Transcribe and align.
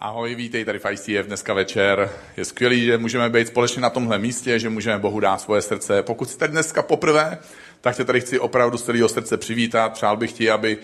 Ahoj, 0.00 0.34
vítej 0.34 0.64
tady 0.64 0.78
v 0.78 0.86
ICF 0.90 1.26
dneska 1.26 1.54
večer. 1.54 2.10
Je 2.36 2.44
skvělý, 2.44 2.84
že 2.84 2.98
můžeme 2.98 3.30
být 3.30 3.48
společně 3.48 3.82
na 3.82 3.90
tomhle 3.90 4.18
místě, 4.18 4.58
že 4.58 4.68
můžeme 4.68 4.98
Bohu 4.98 5.20
dát 5.20 5.40
svoje 5.40 5.62
srdce. 5.62 6.02
Pokud 6.02 6.30
jsi 6.30 6.38
tady 6.38 6.52
dneska 6.52 6.82
poprvé, 6.82 7.38
tak 7.80 7.96
tě 7.96 8.04
tady 8.04 8.20
chci 8.20 8.38
opravdu 8.38 8.78
z 8.78 8.82
celého 8.82 9.08
srdce 9.08 9.36
přivítat. 9.36 9.92
Přál 9.92 10.16
bych 10.16 10.32
ti, 10.32 10.50
aby 10.50 10.78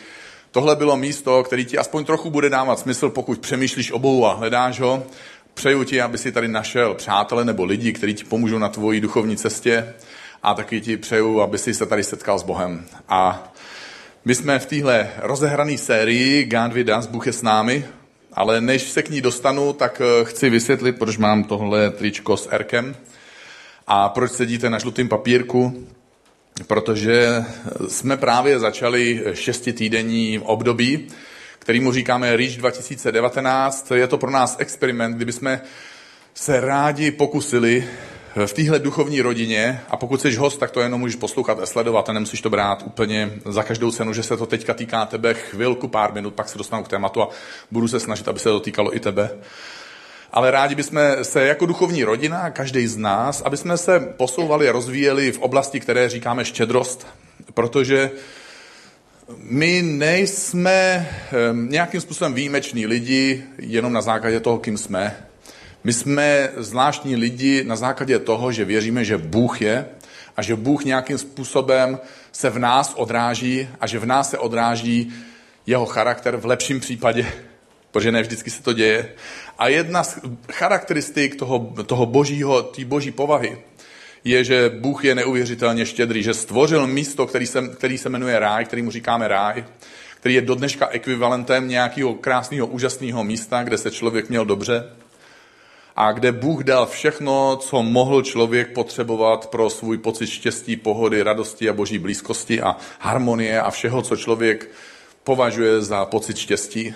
tohle 0.51 0.77
bylo 0.77 0.97
místo, 0.97 1.43
který 1.43 1.65
ti 1.65 1.79
aspoň 1.79 2.05
trochu 2.05 2.31
bude 2.31 2.51
dávat 2.51 2.79
smysl, 2.79 3.11
pokud 3.11 3.39
přemýšlíš 3.39 3.93
o 3.93 3.99
Bohu 3.99 4.27
a 4.27 4.35
hledáš 4.35 4.81
ho. 4.81 5.07
Přeju 5.55 5.85
ti, 5.85 6.01
aby 6.01 6.19
si 6.19 6.33
tady 6.33 6.49
našel 6.49 6.95
přátele 6.95 7.45
nebo 7.45 7.65
lidi, 7.65 7.93
kteří 7.93 8.15
ti 8.15 8.25
pomůžou 8.25 8.59
na 8.59 8.69
tvojí 8.69 9.01
duchovní 9.01 9.37
cestě. 9.37 9.95
A 10.43 10.55
taky 10.55 10.81
ti 10.81 10.97
přeju, 10.97 11.41
aby 11.41 11.59
si 11.59 11.75
se 11.75 11.87
tady 11.87 12.05
setkal 12.05 12.39
s 12.39 12.43
Bohem. 12.43 12.85
A 13.09 13.53
my 14.25 14.35
jsme 14.35 14.59
v 14.59 14.67
téhle 14.67 15.11
rozehrané 15.19 15.79
sérii 15.79 16.45
God 16.45 16.73
with 16.73 16.91
us, 16.99 17.07
Bůh 17.07 17.27
je 17.27 17.33
s 17.33 17.43
námi, 17.43 17.85
ale 18.35 18.61
než 18.61 18.83
se 18.83 19.03
k 19.03 19.11
ní 19.11 19.21
dostanu, 19.21 19.73
tak 19.73 20.03
eh, 20.05 20.25
chci 20.25 20.51
vysvětlit, 20.51 20.99
proč 20.99 21.17
mám 21.17 21.45
tohle 21.45 21.91
tričko 21.91 22.37
s 22.37 22.49
Erkem 22.51 22.97
a 23.87 24.09
proč 24.09 24.33
sedíte 24.33 24.71
na 24.71 24.79
žlutém 24.79 25.09
papírku, 25.09 25.87
protože 26.67 27.45
jsme 27.89 28.17
právě 28.17 28.59
začali 28.59 29.25
šestitýdenní 29.33 30.39
období, 30.39 31.09
kterýmu 31.59 31.93
říkáme 31.93 32.37
Reach 32.37 32.57
2019. 32.57 33.91
Je 33.95 34.07
to 34.07 34.19
pro 34.19 34.31
nás 34.31 34.57
experiment, 34.59 35.17
kdyby 35.17 35.33
jsme 35.33 35.61
se 36.35 36.61
rádi 36.61 37.11
pokusili 37.11 37.89
v 38.47 38.53
téhle 38.53 38.79
duchovní 38.79 39.21
rodině, 39.21 39.81
a 39.91 39.97
pokud 39.97 40.21
jsi 40.21 40.35
host, 40.35 40.61
tak 40.61 40.71
to 40.71 40.81
jenom 40.81 41.01
můžeš 41.01 41.17
poslouchat 41.17 41.61
a 41.61 41.67
sledovat 41.67 42.09
a 42.09 42.13
nemusíš 42.13 42.41
to 42.41 42.51
brát 42.51 42.83
úplně 42.87 43.31
za 43.45 43.63
každou 43.63 43.91
cenu, 43.91 44.13
že 44.13 44.23
se 44.23 44.37
to 44.37 44.47
teďka 44.47 44.75
týká 44.75 45.07
tebe 45.07 45.35
chvilku, 45.35 45.89
pár 45.89 46.13
minut, 46.13 46.35
pak 46.35 46.49
se 46.49 46.59
dostanu 46.59 46.83
k 46.83 46.89
tématu 46.89 47.23
a 47.23 47.29
budu 47.71 47.89
se 47.89 48.01
snažit, 48.01 48.29
aby 48.29 48.39
se 48.39 48.49
to 48.49 48.61
týkalo 48.61 48.97
i 48.97 49.01
tebe. 49.01 49.31
Ale 50.33 50.51
rádi 50.51 50.75
bychom 50.75 51.01
se 51.23 51.47
jako 51.47 51.67
duchovní 51.67 52.05
rodina, 52.05 52.51
každý 52.51 52.87
z 52.87 52.97
nás, 52.97 53.43
aby 53.43 53.57
jsme 53.57 53.77
se 53.77 54.01
posouvali 54.01 54.69
a 54.69 54.73
rozvíjeli 54.73 55.33
v 55.33 55.39
oblasti, 55.39 55.81
které 55.81 56.09
říkáme 56.09 56.45
štědrost, 56.45 57.07
protože 57.55 58.11
my 59.39 59.83
nejsme 59.83 61.09
ehm, 61.33 61.69
nějakým 61.71 62.01
způsobem 62.01 62.35
výjimeční 62.35 62.87
lidi 62.87 63.45
jenom 63.59 63.93
na 63.93 64.01
základě 64.01 64.41
toho, 64.41 64.59
kým 64.59 64.79
jsme. 64.79 65.27
My 65.85 65.93
jsme 65.93 66.51
zvláštní 66.57 67.17
lidi 67.17 67.65
na 67.65 67.77
základě 67.77 68.19
toho, 68.19 68.53
že 68.53 68.65
věříme, 68.65 69.05
že 69.05 69.19
Bůh 69.19 69.63
je 69.63 69.87
a 70.37 70.43
že 70.43 70.57
Bůh 70.57 70.85
nějakým 70.85 71.19
způsobem 71.19 71.99
se 72.33 72.51
v 72.51 72.59
nás 72.59 72.95
odráží 72.97 73.69
a 73.81 73.87
že 73.87 73.99
v 73.99 74.07
nás 74.07 74.31
se 74.31 74.39
odráží 74.39 75.13
jeho 75.67 75.87
charakter 75.87 76.37
v 76.37 76.47
lepším 76.47 76.81
případě, 76.81 77.27
protože 77.91 78.13
ne 78.13 78.23
vždycky 78.23 78.51
se 78.51 78.63
to 78.63 78.73
děje. 78.73 79.13
A 79.59 79.69
jedna 79.69 80.05
z 80.05 80.19
charakteristik 80.53 81.37
toho, 81.37 81.75
toho 81.87 82.07
božího, 82.07 82.63
té 82.63 82.85
boží 82.85 83.11
povahy 83.11 83.59
je, 84.25 84.45
že 84.45 84.71
Bůh 84.81 85.05
je 85.05 85.15
neuvěřitelně 85.15 85.87
štědrý, 85.87 86.23
že 86.23 86.35
stvořil 86.35 86.87
místo, 86.87 87.27
který 87.27 87.47
se, 87.47 87.69
který 87.69 87.99
se 87.99 88.09
jmenuje 88.09 88.39
ráj, 88.39 88.65
který 88.65 88.83
mu 88.83 88.91
říkáme 88.91 89.29
ráj, 89.29 89.65
který 90.17 90.35
je 90.35 90.41
do 90.41 90.55
dneška 90.55 90.89
ekvivalentem 90.89 91.69
nějakého 91.69 92.15
krásného, 92.15 92.67
úžasného 92.67 93.25
místa, 93.25 93.63
kde 93.63 93.79
se 93.79 93.91
člověk 93.91 94.29
měl 94.29 94.45
dobře, 94.45 94.85
a 95.97 96.13
kde 96.13 96.33
Bůh 96.33 96.65
dal 96.65 96.87
všechno, 96.87 97.57
co 97.57 97.83
mohl 97.83 98.23
člověk 98.23 98.73
potřebovat 98.73 99.47
pro 99.47 99.71
svůj 99.71 99.99
pocit 99.99 100.27
štěstí, 100.27 100.77
pohody, 100.77 101.23
radosti 101.23 101.69
a 101.69 101.73
boží 101.73 101.99
blízkosti 101.99 102.63
a 102.63 102.77
harmonie 102.99 103.61
a 103.61 103.71
všeho, 103.71 104.03
co 104.03 104.17
člověk 104.17 104.71
považuje 105.25 105.83
za 105.83 106.05
pocit 106.05 106.37
štěstí. 106.37 106.95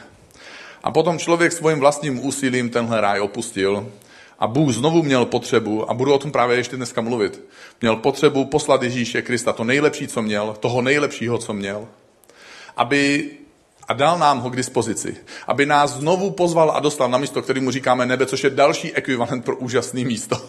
A 0.82 0.90
potom 0.90 1.18
člověk 1.18 1.52
svým 1.52 1.80
vlastním 1.80 2.26
úsilím 2.26 2.70
tenhle 2.70 3.00
ráj 3.00 3.20
opustil 3.20 3.92
a 4.38 4.46
Bůh 4.46 4.72
znovu 4.72 5.02
měl 5.02 5.24
potřebu, 5.24 5.90
a 5.90 5.94
budu 5.94 6.14
o 6.14 6.18
tom 6.18 6.32
právě 6.32 6.56
ještě 6.56 6.76
dneska 6.76 7.00
mluvit, 7.00 7.44
měl 7.80 7.96
potřebu 7.96 8.44
poslat 8.44 8.82
Ježíše 8.82 9.22
Krista, 9.22 9.52
to 9.52 9.64
nejlepší, 9.64 10.08
co 10.08 10.22
měl, 10.22 10.56
toho 10.60 10.82
nejlepšího, 10.82 11.38
co 11.38 11.52
měl, 11.52 11.88
aby 12.76 13.30
a 13.88 13.92
dal 13.92 14.18
nám 14.18 14.40
ho 14.40 14.50
k 14.50 14.56
dispozici, 14.56 15.16
aby 15.46 15.66
nás 15.66 15.90
znovu 15.90 16.30
pozval 16.30 16.70
a 16.70 16.80
dostal 16.80 17.08
na 17.08 17.18
místo, 17.18 17.42
kterému 17.42 17.70
říkáme 17.70 18.06
nebe, 18.06 18.26
což 18.26 18.44
je 18.44 18.50
další 18.50 18.94
ekvivalent 18.94 19.44
pro 19.44 19.56
úžasné 19.56 20.04
místo. 20.04 20.48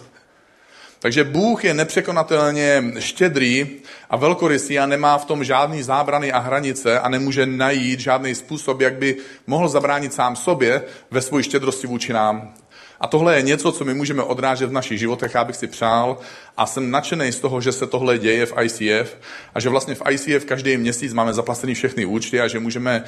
Takže 0.98 1.24
Bůh 1.24 1.64
je 1.64 1.74
nepřekonatelně 1.74 2.84
štědrý 2.98 3.66
a 4.10 4.16
velkorysý 4.16 4.78
a 4.78 4.86
nemá 4.86 5.18
v 5.18 5.24
tom 5.24 5.44
žádný 5.44 5.82
zábrany 5.82 6.32
a 6.32 6.38
hranice 6.38 7.00
a 7.00 7.08
nemůže 7.08 7.46
najít 7.46 8.00
žádný 8.00 8.34
způsob, 8.34 8.80
jak 8.80 8.94
by 8.94 9.16
mohl 9.46 9.68
zabránit 9.68 10.14
sám 10.14 10.36
sobě 10.36 10.82
ve 11.10 11.22
své 11.22 11.42
štědrosti 11.42 11.86
vůči 11.86 12.12
nám. 12.12 12.54
A 13.00 13.06
tohle 13.06 13.36
je 13.36 13.42
něco, 13.42 13.72
co 13.72 13.84
my 13.84 13.94
můžeme 13.94 14.22
odrážet 14.22 14.66
v 14.66 14.72
našich 14.72 14.98
životech, 14.98 15.34
já 15.34 15.44
bych 15.44 15.56
si 15.56 15.66
přál 15.66 16.18
a 16.56 16.66
jsem 16.66 16.90
nadšený 16.90 17.32
z 17.32 17.40
toho, 17.40 17.60
že 17.60 17.72
se 17.72 17.86
tohle 17.86 18.18
děje 18.18 18.46
v 18.46 18.52
ICF 18.62 19.16
a 19.54 19.60
že 19.60 19.68
vlastně 19.68 19.94
v 19.94 20.02
ICF 20.10 20.44
každý 20.44 20.76
měsíc 20.76 21.12
máme 21.12 21.32
zaplacený 21.32 21.74
všechny 21.74 22.04
účty 22.04 22.40
a 22.40 22.48
že 22.48 22.60
můžeme 22.60 23.04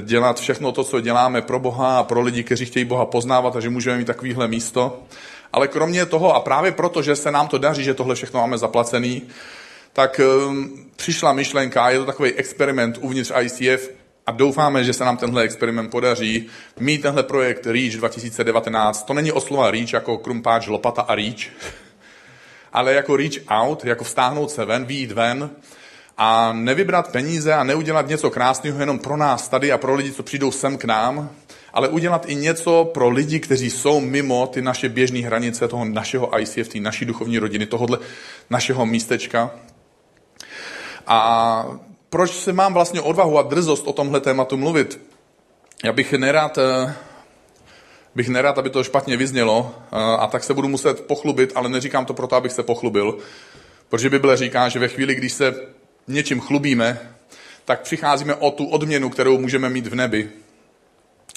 dělat 0.00 0.40
všechno 0.40 0.72
to, 0.72 0.84
co 0.84 1.00
děláme 1.00 1.42
pro 1.42 1.58
Boha 1.58 1.98
a 1.98 2.02
pro 2.02 2.20
lidi, 2.20 2.42
kteří 2.42 2.66
chtějí 2.66 2.84
Boha 2.84 3.06
poznávat 3.06 3.56
a 3.56 3.60
že 3.60 3.70
můžeme 3.70 3.98
mít 3.98 4.06
takovýhle 4.06 4.48
místo. 4.48 5.02
Ale 5.52 5.68
kromě 5.68 6.06
toho 6.06 6.34
a 6.34 6.40
právě 6.40 6.72
proto, 6.72 7.02
že 7.02 7.16
se 7.16 7.30
nám 7.30 7.48
to 7.48 7.58
daří, 7.58 7.84
že 7.84 7.94
tohle 7.94 8.14
všechno 8.14 8.40
máme 8.40 8.58
zaplacený, 8.58 9.22
tak 9.92 10.20
um, 10.48 10.86
přišla 10.96 11.32
myšlenka, 11.32 11.90
je 11.90 11.98
to 11.98 12.04
takový 12.04 12.32
experiment 12.32 12.98
uvnitř 13.00 13.32
ICF, 13.40 13.90
a 14.26 14.32
doufáme, 14.32 14.84
že 14.84 14.92
se 14.92 15.04
nám 15.04 15.16
tenhle 15.16 15.42
experiment 15.42 15.90
podaří 15.90 16.46
mít 16.80 17.02
tenhle 17.02 17.22
projekt 17.22 17.66
REACH 17.66 17.96
2019. 17.96 19.06
To 19.06 19.14
není 19.14 19.32
oslova 19.32 19.70
REACH 19.70 19.92
jako 19.92 20.18
krumpáč, 20.18 20.66
lopata 20.66 21.02
a 21.02 21.14
REACH, 21.14 21.46
ale 22.72 22.94
jako 22.94 23.16
reach 23.16 23.32
out, 23.48 23.84
jako 23.84 24.04
vstáhnout 24.04 24.50
se 24.50 24.64
ven, 24.64 24.84
výjít 24.84 25.12
ven 25.12 25.50
a 26.16 26.52
nevybrat 26.52 27.12
peníze 27.12 27.54
a 27.54 27.64
neudělat 27.64 28.08
něco 28.08 28.30
krásného 28.30 28.80
jenom 28.80 28.98
pro 28.98 29.16
nás 29.16 29.48
tady 29.48 29.72
a 29.72 29.78
pro 29.78 29.94
lidi, 29.94 30.12
co 30.12 30.22
přijdou 30.22 30.50
sem 30.50 30.78
k 30.78 30.84
nám, 30.84 31.30
ale 31.72 31.88
udělat 31.88 32.24
i 32.28 32.34
něco 32.34 32.90
pro 32.94 33.08
lidi, 33.08 33.40
kteří 33.40 33.70
jsou 33.70 34.00
mimo 34.00 34.46
ty 34.46 34.62
naše 34.62 34.88
běžné 34.88 35.18
hranice 35.18 35.68
toho 35.68 35.84
našeho 35.84 36.40
ICF, 36.40 36.68
té 36.68 36.80
naší 36.80 37.04
duchovní 37.04 37.38
rodiny, 37.38 37.66
tohohle 37.66 37.98
našeho 38.50 38.86
místečka. 38.86 39.50
A 41.06 41.64
proč 42.10 42.30
se 42.30 42.52
mám 42.52 42.74
vlastně 42.74 43.00
odvahu 43.00 43.38
a 43.38 43.42
drzost 43.42 43.86
o 43.86 43.92
tomhle 43.92 44.20
tématu 44.20 44.56
mluvit? 44.56 45.00
Já 45.84 45.92
bych 45.92 46.12
nerad, 46.12 46.58
eh, 46.58 46.94
bych 48.14 48.28
nerad, 48.28 48.58
aby 48.58 48.70
to 48.70 48.84
špatně 48.84 49.16
vyznělo 49.16 49.74
eh, 49.76 49.96
a 49.96 50.26
tak 50.26 50.44
se 50.44 50.54
budu 50.54 50.68
muset 50.68 51.06
pochlubit, 51.06 51.52
ale 51.54 51.68
neříkám 51.68 52.04
to 52.04 52.14
proto, 52.14 52.36
abych 52.36 52.52
se 52.52 52.62
pochlubil, 52.62 53.18
protože 53.88 54.10
Bible 54.10 54.36
říká, 54.36 54.68
že 54.68 54.78
ve 54.78 54.88
chvíli, 54.88 55.14
když 55.14 55.32
se 55.32 55.54
něčím 56.08 56.40
chlubíme, 56.40 57.16
tak 57.64 57.80
přicházíme 57.80 58.34
o 58.34 58.50
tu 58.50 58.66
odměnu, 58.66 59.10
kterou 59.10 59.38
můžeme 59.38 59.70
mít 59.70 59.86
v 59.86 59.94
nebi, 59.94 60.30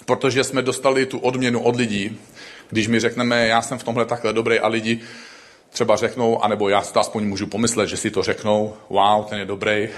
protože 0.05 0.43
jsme 0.43 0.61
dostali 0.61 1.05
tu 1.05 1.19
odměnu 1.19 1.63
od 1.63 1.75
lidí. 1.75 2.19
Když 2.69 2.87
mi 2.87 2.99
řekneme, 2.99 3.47
já 3.47 3.61
jsem 3.61 3.77
v 3.77 3.83
tomhle 3.83 4.05
takhle 4.05 4.33
dobrý 4.33 4.59
a 4.59 4.67
lidi 4.67 4.99
třeba 5.69 5.95
řeknou, 5.95 6.43
anebo 6.43 6.69
já 6.69 6.81
si 6.81 6.93
to 6.93 6.99
aspoň 6.99 7.25
můžu 7.25 7.47
pomyslet, 7.47 7.87
že 7.87 7.97
si 7.97 8.11
to 8.11 8.23
řeknou, 8.23 8.73
wow, 8.89 9.25
ten 9.25 9.39
je 9.39 9.45
dobrý, 9.45 9.89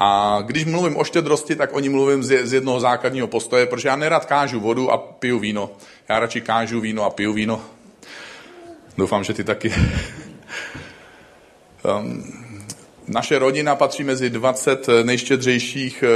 a 0.00 0.38
když 0.46 0.64
mluvím 0.64 0.96
o 0.96 1.04
štědrosti, 1.04 1.56
tak 1.56 1.72
o 1.72 1.80
ní 1.80 1.88
mluvím 1.88 2.22
z 2.22 2.52
jednoho 2.52 2.80
základního 2.80 3.26
postoje, 3.26 3.66
protože 3.66 3.88
já 3.88 3.96
nerad 3.96 4.24
kážu 4.24 4.60
vodu 4.60 4.90
a 4.90 4.98
piju 4.98 5.38
víno. 5.38 5.70
Já 6.08 6.20
radši 6.20 6.40
kážu 6.40 6.80
víno 6.80 7.04
a 7.04 7.10
piju 7.10 7.32
víno. 7.32 7.60
Doufám, 8.98 9.24
že 9.24 9.34
ty 9.34 9.44
taky. 9.44 9.74
um, 12.00 12.24
naše 13.08 13.38
rodina 13.38 13.76
patří 13.76 14.04
mezi 14.04 14.30
20 14.30 14.86
nejštědřejších 15.02 16.04
eh, 16.06 16.08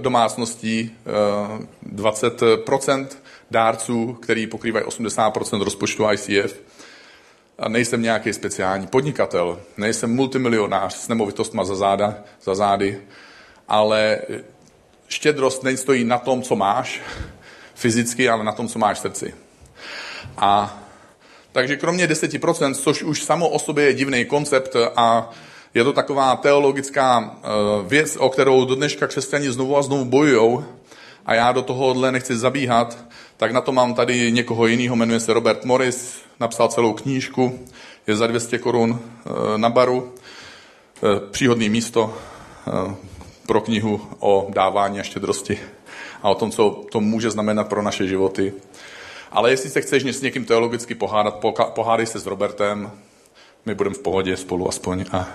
domácností, 0.00 0.90
20% 1.94 3.06
eh, 3.10 3.16
dárců, 3.50 4.12
který 4.12 4.46
pokrývají 4.46 4.86
80% 4.86 5.62
rozpočtu 5.62 6.04
ICF. 6.12 6.60
A 7.58 7.68
nejsem 7.68 8.02
nějaký 8.02 8.32
speciální 8.32 8.86
podnikatel, 8.86 9.60
nejsem 9.76 10.14
multimilionář 10.14 10.94
s 10.94 11.08
nemovitostma 11.08 11.64
za, 11.64 11.74
záda, 11.74 12.14
za 12.42 12.54
zády, 12.54 13.00
ale 13.68 14.18
štědrost 15.08 15.62
nestojí 15.62 16.04
na 16.04 16.18
tom, 16.18 16.42
co 16.42 16.56
máš 16.56 17.00
fyzicky, 17.74 18.28
ale 18.28 18.44
na 18.44 18.52
tom, 18.52 18.68
co 18.68 18.78
máš 18.78 18.98
v 18.98 19.00
srdci. 19.00 19.34
A 20.36 20.80
takže 21.52 21.76
kromě 21.76 22.06
10%, 22.06 22.74
což 22.74 23.02
už 23.02 23.22
samo 23.22 23.48
o 23.48 23.58
sobě 23.58 23.84
je 23.84 23.94
divný 23.94 24.24
koncept 24.24 24.76
a 24.96 25.30
je 25.74 25.84
to 25.84 25.92
taková 25.92 26.36
teologická 26.36 27.36
eh, 27.36 27.48
věc, 27.88 28.16
o 28.16 28.28
kterou 28.28 28.64
do 28.64 28.74
dneška 28.74 29.06
křesťani 29.06 29.52
znovu 29.52 29.76
a 29.76 29.82
znovu 29.82 30.04
bojují 30.04 30.64
a 31.26 31.34
já 31.34 31.52
do 31.52 31.62
tohohle 31.62 32.12
nechci 32.12 32.36
zabíhat, 32.36 32.98
tak 33.36 33.52
na 33.52 33.60
to 33.60 33.72
mám 33.72 33.94
tady 33.94 34.32
někoho 34.32 34.66
jiného, 34.66 34.96
jmenuje 34.96 35.20
se 35.20 35.32
Robert 35.32 35.64
Morris, 35.64 36.18
napsal 36.40 36.68
celou 36.68 36.92
knížku, 36.92 37.66
je 38.06 38.16
za 38.16 38.26
200 38.26 38.58
korun 38.58 39.00
eh, 39.00 39.58
na 39.58 39.70
baru, 39.70 40.12
příhodné 41.30 41.68
místo, 41.68 42.14
pro 43.46 43.60
knihu 43.60 44.00
o 44.18 44.46
dávání 44.50 45.00
a 45.00 45.02
štědrosti. 45.02 45.58
a 46.22 46.30
o 46.30 46.34
tom, 46.34 46.50
co 46.50 46.84
to 46.92 47.00
může 47.00 47.30
znamenat 47.30 47.68
pro 47.68 47.82
naše 47.82 48.06
životy. 48.06 48.52
Ale 49.32 49.50
jestli 49.50 49.70
se 49.70 49.80
chceš 49.80 50.04
s 50.04 50.22
někým 50.22 50.44
teologicky 50.44 50.94
pohádat, 50.94 51.44
pohádej 51.74 52.06
se 52.06 52.18
s 52.18 52.26
Robertem, 52.26 52.90
my 53.66 53.74
budeme 53.74 53.94
v 53.94 53.98
pohodě 54.02 54.36
spolu 54.36 54.68
aspoň. 54.68 55.04
A, 55.12 55.28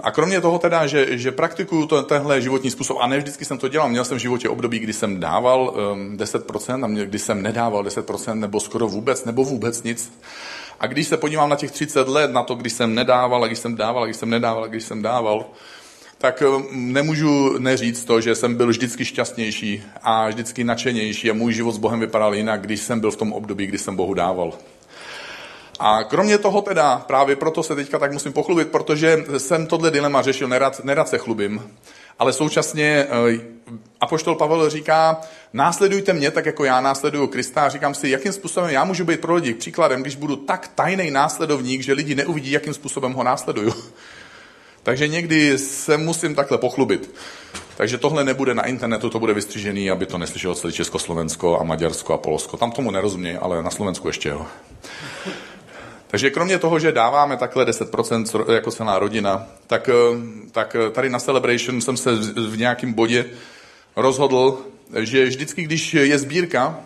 a 0.00 0.10
kromě 0.10 0.40
toho 0.40 0.58
teda, 0.58 0.86
že, 0.86 1.18
že 1.18 1.32
praktikuju 1.32 1.86
to, 1.86 2.02
tenhle 2.02 2.40
životní 2.40 2.70
způsob, 2.70 2.96
a 3.00 3.06
ne 3.06 3.18
vždycky 3.18 3.44
jsem 3.44 3.58
to 3.58 3.68
dělal, 3.68 3.88
měl 3.88 4.04
jsem 4.04 4.18
v 4.18 4.20
životě 4.20 4.48
období, 4.48 4.78
kdy 4.78 4.92
jsem 4.92 5.20
dával 5.20 5.74
um, 5.92 6.16
10% 6.16 6.84
a 6.84 6.86
mě, 6.86 7.06
kdy 7.06 7.18
jsem 7.18 7.42
nedával 7.42 7.84
10% 7.84 8.34
nebo 8.34 8.60
skoro 8.60 8.88
vůbec, 8.88 9.24
nebo 9.24 9.44
vůbec 9.44 9.82
nic. 9.82 10.12
A 10.80 10.86
když 10.86 11.08
se 11.08 11.16
podívám 11.16 11.50
na 11.50 11.56
těch 11.56 11.70
30 11.70 12.08
let, 12.08 12.30
na 12.30 12.42
to, 12.42 12.54
když 12.54 12.72
jsem 12.72 12.94
nedával, 12.94 13.44
a 13.44 13.46
když 13.46 13.58
jsem 13.58 13.76
dával, 13.76 14.02
a 14.02 14.06
když 14.06 14.16
jsem 14.16 14.30
nedával, 14.30 14.64
a 14.64 14.66
když 14.66 14.84
jsem 14.84 15.02
dával, 15.02 15.46
tak 16.18 16.42
um, 16.42 16.92
nemůžu 16.92 17.58
neříct 17.58 18.04
to, 18.04 18.20
že 18.20 18.34
jsem 18.34 18.54
byl 18.54 18.68
vždycky 18.68 19.04
šťastnější 19.04 19.82
a 20.02 20.28
vždycky 20.28 20.64
nadšenější 20.64 21.30
a 21.30 21.34
můj 21.34 21.52
život 21.52 21.72
s 21.72 21.78
Bohem 21.78 22.00
vypadal 22.00 22.34
jinak, 22.34 22.60
když 22.60 22.80
jsem 22.80 23.00
byl 23.00 23.10
v 23.10 23.16
tom 23.16 23.32
období, 23.32 23.66
kdy 23.66 23.78
jsem 23.78 23.96
Bohu 23.96 24.14
dával. 24.14 24.52
A 25.82 26.04
kromě 26.04 26.38
toho 26.38 26.62
teda, 26.62 26.98
právě 27.06 27.36
proto 27.36 27.62
se 27.62 27.74
teďka 27.74 27.98
tak 27.98 28.12
musím 28.12 28.32
pochlubit, 28.32 28.68
protože 28.68 29.24
jsem 29.38 29.66
tohle 29.66 29.90
dilema 29.90 30.22
řešil, 30.22 30.48
nerad, 30.48 30.84
nerad 30.84 31.08
se 31.08 31.18
chlubím, 31.18 31.62
ale 32.18 32.32
současně 32.32 33.06
eh, 33.10 33.40
Apoštol 34.00 34.34
Pavel 34.34 34.70
říká, 34.70 35.20
následujte 35.52 36.12
mě 36.12 36.30
tak, 36.30 36.46
jako 36.46 36.64
já 36.64 36.80
následuju 36.80 37.26
Krista 37.26 37.66
a 37.66 37.68
říkám 37.68 37.94
si, 37.94 38.08
jakým 38.08 38.32
způsobem 38.32 38.70
já 38.70 38.84
můžu 38.84 39.04
být 39.04 39.20
pro 39.20 39.34
lidi 39.34 39.54
příkladem, 39.54 40.02
když 40.02 40.16
budu 40.16 40.36
tak 40.36 40.68
tajný 40.74 41.10
následovník, 41.10 41.82
že 41.82 41.92
lidi 41.92 42.14
neuvidí, 42.14 42.50
jakým 42.50 42.74
způsobem 42.74 43.12
ho 43.12 43.22
následuju. 43.22 43.74
Takže 44.82 45.08
někdy 45.08 45.58
se 45.58 45.96
musím 45.96 46.34
takhle 46.34 46.58
pochlubit. 46.58 47.14
Takže 47.76 47.98
tohle 47.98 48.24
nebude 48.24 48.54
na 48.54 48.66
internetu, 48.66 49.10
to 49.10 49.18
bude 49.18 49.34
vystřižený, 49.34 49.90
aby 49.90 50.06
to 50.06 50.18
neslyšelo 50.18 50.54
celé 50.54 50.72
Československo 50.72 51.60
a 51.60 51.64
Maďarsko 51.64 52.14
a 52.14 52.18
Polsko. 52.18 52.56
Tam 52.56 52.72
tomu 52.72 52.90
nerozumějí, 52.90 53.36
ale 53.36 53.62
na 53.62 53.70
Slovensku 53.70 54.08
ještě 54.08 54.28
jo. 54.28 54.46
Takže 56.10 56.30
kromě 56.30 56.58
toho, 56.58 56.78
že 56.78 56.92
dáváme 56.92 57.36
takhle 57.36 57.64
10% 57.64 58.52
jako 58.52 58.70
celá 58.70 58.98
rodina, 58.98 59.46
tak, 59.66 59.88
eh, 59.88 59.92
tak 60.52 60.76
eh, 60.76 60.90
tady 60.90 61.10
na 61.10 61.18
Celebration 61.18 61.80
jsem 61.80 61.96
se 61.96 62.10
v 62.48 62.58
nějakém 62.58 62.92
bodě 62.92 63.26
rozhodl, 63.96 64.58
že 65.00 65.26
vždycky, 65.26 65.62
když 65.62 65.94
je 65.94 66.18
sbírka, 66.18 66.80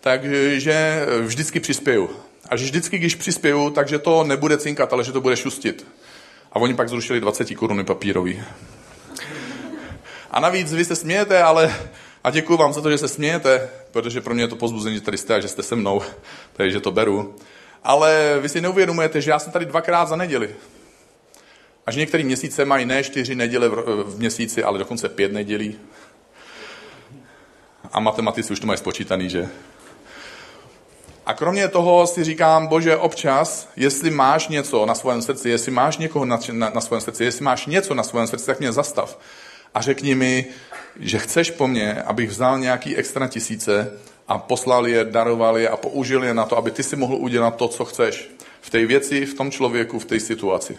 takže 0.00 1.06
vždycky 1.20 1.60
přispěju. 1.60 2.10
A 2.48 2.56
že 2.56 2.64
vždycky, 2.64 2.98
když 2.98 3.14
přispěju, 3.14 3.70
takže 3.70 3.98
to 3.98 4.24
nebude 4.24 4.58
cinkat, 4.58 4.92
ale 4.92 5.04
že 5.04 5.12
to 5.12 5.20
bude 5.20 5.36
šustit. 5.36 5.86
A 6.52 6.56
oni 6.56 6.74
pak 6.74 6.88
zrušili 6.88 7.20
20 7.20 7.54
koruny 7.54 7.84
papírový. 7.84 8.42
A 10.30 10.40
navíc 10.40 10.72
vy 10.72 10.84
se 10.84 10.96
smějete, 10.96 11.42
ale 11.42 11.74
a 12.24 12.30
děkuji 12.30 12.56
vám 12.56 12.72
za 12.72 12.80
to, 12.80 12.90
že 12.90 12.98
se 12.98 13.08
smějete, 13.08 13.68
protože 13.92 14.20
pro 14.20 14.34
mě 14.34 14.42
je 14.42 14.48
to 14.48 14.56
pozbuzení, 14.56 14.94
že 14.94 15.00
tady 15.00 15.18
jste 15.18 15.34
a 15.34 15.40
že 15.40 15.48
jste 15.48 15.62
se 15.62 15.76
mnou, 15.76 16.02
takže 16.52 16.80
to 16.80 16.90
beru 16.90 17.34
ale 17.84 18.38
vy 18.40 18.48
si 18.48 18.60
neuvědomujete, 18.60 19.20
že 19.20 19.30
já 19.30 19.38
jsem 19.38 19.52
tady 19.52 19.64
dvakrát 19.64 20.08
za 20.08 20.16
neděli. 20.16 20.54
Až 21.86 21.96
některé 21.96 22.24
měsíce 22.24 22.64
mají 22.64 22.86
ne 22.86 23.04
čtyři 23.04 23.34
neděle 23.34 23.68
v 23.68 24.18
měsíci, 24.18 24.64
ale 24.64 24.78
dokonce 24.78 25.08
pět 25.08 25.32
nedělí. 25.32 25.78
A 27.92 28.00
matematici 28.00 28.52
už 28.52 28.60
to 28.60 28.66
mají 28.66 28.78
spočítaný, 28.78 29.30
že? 29.30 29.48
A 31.26 31.34
kromě 31.34 31.68
toho 31.68 32.06
si 32.06 32.24
říkám, 32.24 32.66
bože, 32.66 32.96
občas, 32.96 33.68
jestli 33.76 34.10
máš 34.10 34.48
něco 34.48 34.86
na 34.86 34.94
svém 34.94 35.22
srdci, 35.22 35.48
jestli 35.48 35.72
máš 35.72 35.98
někoho 35.98 36.24
na, 36.24 36.38
na, 36.52 36.70
na 36.74 36.80
svém 36.80 37.00
srdci, 37.00 37.24
jestli 37.24 37.44
máš 37.44 37.66
něco 37.66 37.94
na 37.94 38.02
svém 38.02 38.26
srdci, 38.26 38.46
tak 38.46 38.60
mě 38.60 38.72
zastav. 38.72 39.18
A 39.74 39.80
řekni 39.80 40.14
mi, 40.14 40.46
že 40.96 41.18
chceš 41.18 41.50
po 41.50 41.68
mně, 41.68 42.02
abych 42.02 42.30
vzal 42.30 42.58
nějaký 42.58 42.96
extra 42.96 43.28
tisíce 43.28 43.92
a 44.30 44.38
poslal 44.38 44.86
je, 44.86 45.04
daroval 45.04 45.58
je 45.58 45.68
a 45.68 45.76
použil 45.76 46.24
je 46.24 46.34
na 46.34 46.44
to, 46.44 46.56
aby 46.56 46.70
ty 46.70 46.82
si 46.82 46.96
mohl 46.96 47.14
udělat 47.14 47.56
to, 47.56 47.68
co 47.68 47.84
chceš 47.84 48.30
v 48.60 48.70
té 48.70 48.86
věci, 48.86 49.26
v 49.26 49.34
tom 49.34 49.50
člověku, 49.50 49.98
v 49.98 50.04
té 50.04 50.20
situaci. 50.20 50.78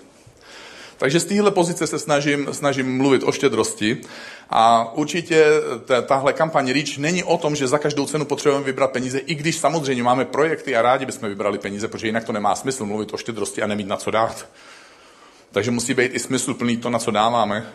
Takže 0.98 1.19
z 1.19 1.25
téhle 1.25 1.51
pozice 1.51 1.88
se 1.88 2.00
snažím, 2.00 2.48
snažím 2.51 2.98
mluvit 2.98 3.24
o 3.24 3.31
štědrosti 3.31 4.01
a 4.50 4.94
určitě 4.94 5.45
tahle 6.06 6.33
kampaň 6.33 6.71
REACH 6.71 6.98
není 6.98 7.24
o 7.24 7.38
tom, 7.38 7.56
že 7.56 7.68
za 7.68 7.77
každou 7.77 8.06
cenu 8.06 8.25
potřebujeme 8.25 8.65
vybrat 8.65 8.92
peníze, 8.92 9.19
i 9.19 9.36
když 9.36 9.57
samozřejmě 9.57 10.04
máme 10.04 10.25
projekty 10.25 10.75
a 10.75 10.81
rádi 10.81 11.06
bychom 11.06 11.30
vybrali 11.30 11.57
peníze, 11.57 11.88
protože 11.88 12.07
jinak 12.07 12.24
to 12.24 12.31
nemá 12.31 12.56
smysl 12.56 12.86
mluvit 12.86 13.13
o 13.13 13.18
štědrosti 13.18 13.62
a 13.62 13.68
nemít 13.68 13.88
na 13.88 13.97
co 13.97 14.12
dát. 14.12 14.47
Takže 15.51 15.71
musí 15.71 15.94
být 15.94 16.15
i 16.15 16.19
smysl 16.19 16.54
plný 16.54 16.77
to, 16.77 16.89
na 16.89 17.00
co 17.00 17.12
dáváme 17.12 17.71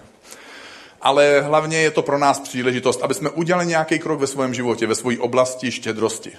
ale 1.02 1.40
hlavně 1.40 1.78
je 1.78 1.90
to 1.90 2.02
pro 2.02 2.18
nás 2.18 2.40
příležitost, 2.40 3.02
aby 3.02 3.14
jsme 3.14 3.30
udělali 3.30 3.66
nějaký 3.66 3.98
krok 3.98 4.20
ve 4.20 4.26
svém 4.26 4.54
životě, 4.54 4.86
ve 4.86 4.94
své 4.94 5.18
oblasti 5.18 5.70
štědrosti. 5.70 6.32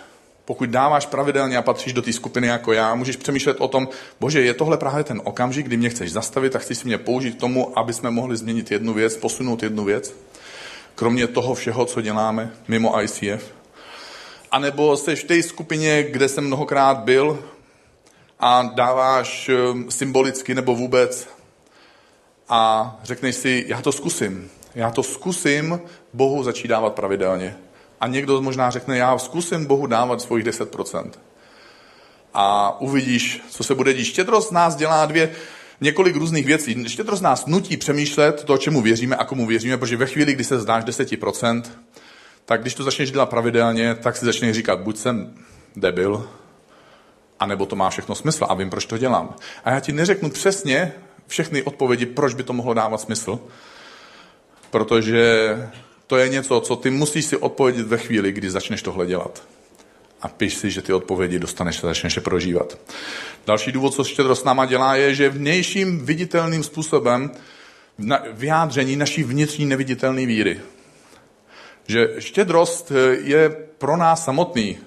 Pokud 0.45 0.69
dáváš 0.69 1.05
pravidelně 1.05 1.57
a 1.57 1.61
patříš 1.61 1.93
do 1.93 2.01
té 2.01 2.13
skupiny 2.13 2.47
jako 2.47 2.73
já, 2.73 2.95
můžeš 2.95 3.15
přemýšlet 3.15 3.57
o 3.59 3.67
tom, 3.67 3.87
bože, 4.19 4.41
je 4.41 4.53
tohle 4.53 4.77
právě 4.77 5.03
ten 5.03 5.21
okamžik, 5.23 5.65
kdy 5.65 5.77
mě 5.77 5.89
chceš 5.89 6.11
zastavit 6.11 6.55
a 6.55 6.59
chceš 6.59 6.77
si 6.77 6.87
mě 6.87 6.97
použít 6.97 7.35
k 7.35 7.39
tomu, 7.39 7.79
aby 7.79 7.93
jsme 7.93 8.11
mohli 8.11 8.37
změnit 8.37 8.71
jednu 8.71 8.93
věc, 8.93 9.17
posunout 9.17 9.63
jednu 9.63 9.83
věc, 9.83 10.13
kromě 10.95 11.27
toho 11.27 11.55
všeho, 11.55 11.85
co 11.85 12.01
děláme 12.01 12.51
mimo 12.67 13.01
ICF. 13.01 13.53
A 14.51 14.59
nebo 14.59 14.97
jsi 14.97 15.15
v 15.15 15.23
té 15.23 15.43
skupině, 15.43 16.03
kde 16.03 16.29
jsem 16.29 16.43
mnohokrát 16.43 16.97
byl 16.97 17.43
a 18.39 18.71
dáváš 18.75 19.49
eh, 19.49 19.55
symbolicky 19.91 20.55
nebo 20.55 20.75
vůbec 20.75 21.27
a 22.49 22.99
řekneš 23.03 23.35
si, 23.35 23.65
já 23.67 23.81
to 23.81 23.91
zkusím. 23.91 24.49
Já 24.75 24.91
to 24.91 25.03
zkusím 25.03 25.79
Bohu 26.13 26.43
začít 26.43 26.67
dávat 26.67 26.93
pravidelně. 26.93 27.55
A 28.01 28.07
někdo 28.07 28.41
možná 28.41 28.69
řekne, 28.69 28.97
já 28.97 29.17
zkusím 29.17 29.65
Bohu 29.65 29.87
dávat 29.87 30.21
svojich 30.21 30.45
10%. 30.45 31.11
A 32.33 32.79
uvidíš, 32.81 33.41
co 33.49 33.63
se 33.63 33.75
bude 33.75 33.93
dít. 33.93 34.05
Štědrost 34.05 34.51
nás 34.51 34.75
dělá 34.75 35.05
dvě, 35.05 35.31
několik 35.81 36.15
různých 36.15 36.45
věcí. 36.45 36.89
Štědrost 36.89 37.23
nás 37.23 37.45
nutí 37.45 37.77
přemýšlet 37.77 38.43
to, 38.43 38.57
čemu 38.57 38.81
věříme 38.81 39.15
a 39.15 39.25
komu 39.25 39.45
věříme, 39.45 39.77
protože 39.77 39.97
ve 39.97 40.05
chvíli, 40.05 40.33
kdy 40.33 40.43
se 40.43 40.59
zdáš 40.59 40.83
10%, 40.83 41.63
tak 42.45 42.61
když 42.61 42.73
to 42.73 42.83
začneš 42.83 43.11
dělat 43.11 43.29
pravidelně, 43.29 43.95
tak 43.95 44.17
si 44.17 44.25
začneš 44.25 44.55
říkat, 44.55 44.79
buď 44.79 44.97
jsem 44.97 45.33
debil, 45.75 46.29
anebo 47.39 47.65
to 47.65 47.75
má 47.75 47.89
všechno 47.89 48.15
smysl 48.15 48.45
a 48.49 48.53
vím, 48.53 48.69
proč 48.69 48.85
to 48.85 48.97
dělám. 48.97 49.35
A 49.65 49.71
já 49.71 49.79
ti 49.79 49.91
neřeknu 49.91 50.29
přesně, 50.29 50.93
všechny 51.27 51.63
odpovědi, 51.63 52.05
proč 52.05 52.33
by 52.33 52.43
to 52.43 52.53
mohlo 52.53 52.73
dávat 52.73 53.01
smysl, 53.01 53.39
protože 54.71 55.57
to 56.07 56.17
je 56.17 56.29
něco, 56.29 56.59
co 56.59 56.75
ty 56.75 56.89
musíš 56.89 57.25
si 57.25 57.37
odpovědět 57.37 57.87
ve 57.87 57.97
chvíli, 57.97 58.31
kdy 58.31 58.51
začneš 58.51 58.81
tohle 58.81 59.05
dělat. 59.05 59.43
A 60.21 60.27
píš 60.27 60.55
si, 60.55 60.71
že 60.71 60.81
ty 60.81 60.93
odpovědi 60.93 61.39
dostaneš 61.39 61.83
a 61.83 61.87
začneš 61.87 62.15
je 62.15 62.21
prožívat. 62.21 62.77
Další 63.47 63.71
důvod, 63.71 63.93
co 63.93 64.03
štědrost 64.03 64.45
náma 64.45 64.65
dělá, 64.65 64.95
je, 64.95 65.15
že 65.15 65.29
vnějším 65.29 66.05
viditelným 66.05 66.63
způsobem 66.63 67.31
vyjádření 68.31 68.95
naší 68.95 69.23
vnitřní 69.23 69.65
neviditelné 69.65 70.25
víry. 70.25 70.61
Že 71.87 72.07
štědrost 72.19 72.91
je 73.21 73.49
pro 73.77 73.97
nás 73.97 74.25
samotný, 74.25 74.77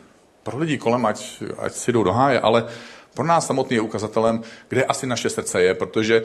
pro 0.43 0.59
lidi 0.59 0.79
kolem, 0.79 1.07
ať, 1.07 1.43
ať 1.59 1.73
si 1.73 1.93
jdou 1.93 2.05
do 2.05 2.13
háje, 2.13 2.41
ale 2.41 2.69
pro 3.15 3.27
nás 3.27 3.47
samotný 3.47 3.75
je 3.75 3.81
ukazatelem, 3.81 4.43
kde 4.69 4.85
asi 4.85 5.07
naše 5.07 5.31
srdce 5.31 5.63
je, 5.63 5.75
protože 5.75 6.23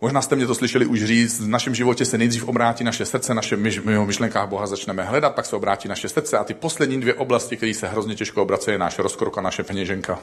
Možná 0.00 0.22
jste 0.22 0.36
mě 0.36 0.46
to 0.46 0.54
slyšeli 0.54 0.86
už 0.86 1.04
říct, 1.04 1.40
v 1.40 1.48
našem 1.48 1.74
životě 1.74 2.04
se 2.04 2.18
nejdřív 2.18 2.48
obrátí 2.48 2.84
naše 2.84 3.04
srdce, 3.04 3.34
naše 3.34 3.56
myš, 3.56 3.80
myšlenkách 3.80 4.48
Boha 4.48 4.66
začneme 4.66 5.04
hledat, 5.04 5.34
pak 5.34 5.46
se 5.46 5.56
obrátí 5.56 5.88
naše 5.88 6.08
srdce 6.08 6.38
a 6.38 6.44
ty 6.44 6.54
poslední 6.54 7.00
dvě 7.00 7.14
oblasti, 7.14 7.56
které 7.56 7.74
se 7.74 7.88
hrozně 7.88 8.14
těžko 8.14 8.42
obrací, 8.42 8.70
je 8.70 8.78
náš 8.78 8.98
rozkrok 8.98 9.38
a 9.38 9.40
naše 9.40 9.62
peněženka. 9.62 10.18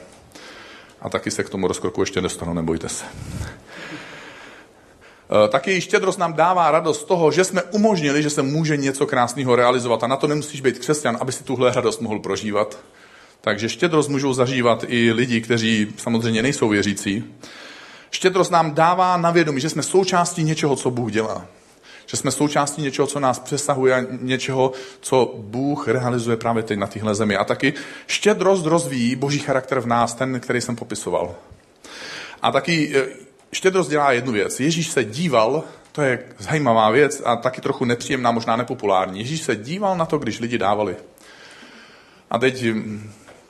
A 1.00 1.08
taky 1.10 1.30
se 1.30 1.44
k 1.44 1.50
tomu 1.50 1.68
rozkroku 1.68 2.02
ještě 2.02 2.20
dostanu, 2.20 2.54
nebojte 2.54 2.88
se. 2.88 3.04
E, 5.44 5.48
taky 5.48 5.80
štědrost 5.80 6.18
nám 6.18 6.32
dává 6.34 6.70
radost 6.70 7.00
z 7.00 7.04
toho, 7.04 7.30
že 7.30 7.44
jsme 7.44 7.62
umožnili, 7.62 8.22
že 8.22 8.30
se 8.30 8.42
může 8.42 8.76
něco 8.76 9.06
krásného 9.06 9.56
realizovat 9.56 10.04
a 10.04 10.06
na 10.06 10.16
to 10.16 10.26
nemusíš 10.26 10.60
být 10.60 10.78
křesťan, 10.78 11.16
aby 11.20 11.32
si 11.32 11.44
tuhle 11.44 11.72
radost 11.72 12.00
mohl 12.00 12.18
prožívat. 12.18 12.78
Takže 13.44 13.68
štědrost 13.68 14.08
můžou 14.08 14.32
zažívat 14.32 14.84
i 14.88 15.12
lidi, 15.12 15.40
kteří 15.40 15.92
samozřejmě 15.96 16.42
nejsou 16.42 16.68
věřící. 16.68 17.24
Štědrost 18.10 18.52
nám 18.52 18.74
dává 18.74 19.16
na 19.16 19.30
vědomí, 19.30 19.60
že 19.60 19.68
jsme 19.68 19.82
součástí 19.82 20.42
něčeho, 20.44 20.76
co 20.76 20.90
Bůh 20.90 21.12
dělá. 21.12 21.46
Že 22.06 22.16
jsme 22.16 22.30
součástí 22.30 22.82
něčeho, 22.82 23.06
co 23.06 23.20
nás 23.20 23.38
přesahuje, 23.38 24.06
něčeho, 24.20 24.72
co 25.00 25.34
Bůh 25.38 25.88
realizuje 25.88 26.36
právě 26.36 26.62
teď 26.62 26.78
na 26.78 26.86
téhle 26.86 27.14
zemi. 27.14 27.36
A 27.36 27.44
taky 27.44 27.74
štědrost 28.06 28.66
rozvíjí 28.66 29.16
boží 29.16 29.38
charakter 29.38 29.80
v 29.80 29.86
nás, 29.86 30.14
ten, 30.14 30.40
který 30.40 30.60
jsem 30.60 30.76
popisoval. 30.76 31.34
A 32.42 32.52
taky 32.52 32.96
e, 32.96 33.06
štědrost 33.52 33.90
dělá 33.90 34.12
jednu 34.12 34.32
věc. 34.32 34.60
Ježíš 34.60 34.88
se 34.88 35.04
díval, 35.04 35.64
to 35.92 36.02
je 36.02 36.24
zajímavá 36.38 36.90
věc 36.90 37.22
a 37.24 37.36
taky 37.36 37.60
trochu 37.60 37.84
nepříjemná, 37.84 38.30
možná 38.30 38.56
nepopulární. 38.56 39.18
Ježíš 39.18 39.42
se 39.42 39.56
díval 39.56 39.96
na 39.96 40.06
to, 40.06 40.18
když 40.18 40.40
lidi 40.40 40.58
dávali. 40.58 40.96
A 42.30 42.38
teď 42.38 42.64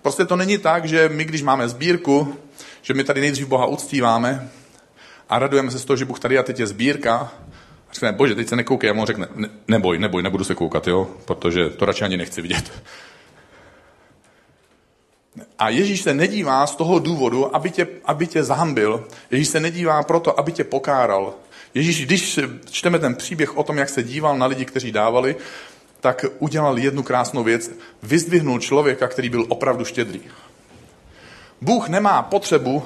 Prostě 0.05 0.25
to 0.25 0.37
není 0.37 0.59
tak, 0.59 0.85
že 0.85 1.09
my, 1.09 1.25
když 1.25 1.43
máme 1.43 1.69
sbírku, 1.69 2.37
že 2.83 2.95
my 2.95 3.05
tady 3.05 3.21
nejdřív 3.21 3.47
Boha 3.47 3.67
uctíváme 3.67 4.51
a 5.29 5.39
radujeme 5.39 5.71
se 5.71 5.79
z 5.79 5.85
toho, 5.85 5.97
že 5.97 6.05
Bůh 6.05 6.21
tady 6.21 6.39
a 6.39 6.43
teď 6.43 6.61
je 6.61 6.67
sbírka. 6.67 7.33
A 7.89 7.93
Řekne, 7.93 8.13
bože, 8.13 8.35
teď 8.35 8.49
se 8.49 8.57
nekoukej. 8.57 8.91
A 8.91 8.93
on 8.93 9.07
řekne, 9.07 9.29
ne, 9.35 9.49
neboj, 9.69 9.99
neboj, 9.99 10.23
nebudu 10.23 10.45
se 10.45 10.55
koukat, 10.55 10.87
jo, 10.87 11.11
protože 11.25 11.71
to 11.71 11.85
radši 11.85 12.05
ani 12.05 12.17
nechci 12.17 12.43
vidět. 12.43 12.73
A 15.59 15.69
Ježíš 15.69 16.03
se 16.03 16.15
nedívá 16.15 16.67
z 16.67 16.77
toho 16.77 16.99
důvodu, 16.99 17.57
aby 17.57 17.71
tě, 17.71 17.87
aby 18.05 18.27
tě 18.27 18.45
zahambil. 18.45 19.09
Ježíš 19.31 19.49
se 19.49 19.61
nedívá 19.61 20.03
proto, 20.03 20.41
aby 20.41 20.53
tě 20.53 20.65
pokáral. 20.65 21.35
Ježíš, 21.75 22.07
když 22.07 22.41
čteme 22.71 22.99
ten 22.99 23.15
příběh 23.15 23.57
o 23.57 23.63
tom, 23.63 23.79
jak 23.79 23.89
se 23.89 24.03
díval 24.03 24.39
na 24.39 24.47
lidi, 24.47 24.65
kteří 24.65 24.93
dávali, 24.93 25.37
tak 26.05 26.25
udělal 26.39 26.79
jednu 26.79 27.03
krásnou 27.03 27.45
věc. 27.45 27.71
Vyzdvihnul 28.03 28.61
člověka, 28.61 29.09
který 29.09 29.29
byl 29.29 29.47
opravdu 29.49 29.85
štědrý. 29.85 30.21
Bůh 31.61 31.89
nemá 31.89 32.23
potřebu 32.23 32.83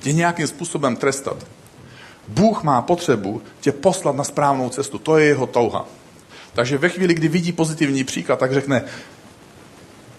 tě 0.00 0.12
nějakým 0.12 0.46
způsobem 0.46 0.96
trestat. 0.96 1.46
Bůh 2.28 2.62
má 2.62 2.82
potřebu 2.82 3.42
tě 3.60 3.72
poslat 3.72 4.16
na 4.16 4.24
správnou 4.24 4.68
cestu. 4.68 4.98
To 4.98 5.18
je 5.18 5.26
jeho 5.26 5.46
touha. 5.46 5.86
Takže 6.52 6.78
ve 6.78 6.88
chvíli, 6.88 7.14
kdy 7.14 7.28
vidí 7.28 7.52
pozitivní 7.52 8.04
příklad, 8.04 8.38
tak 8.38 8.52
řekne, 8.52 8.84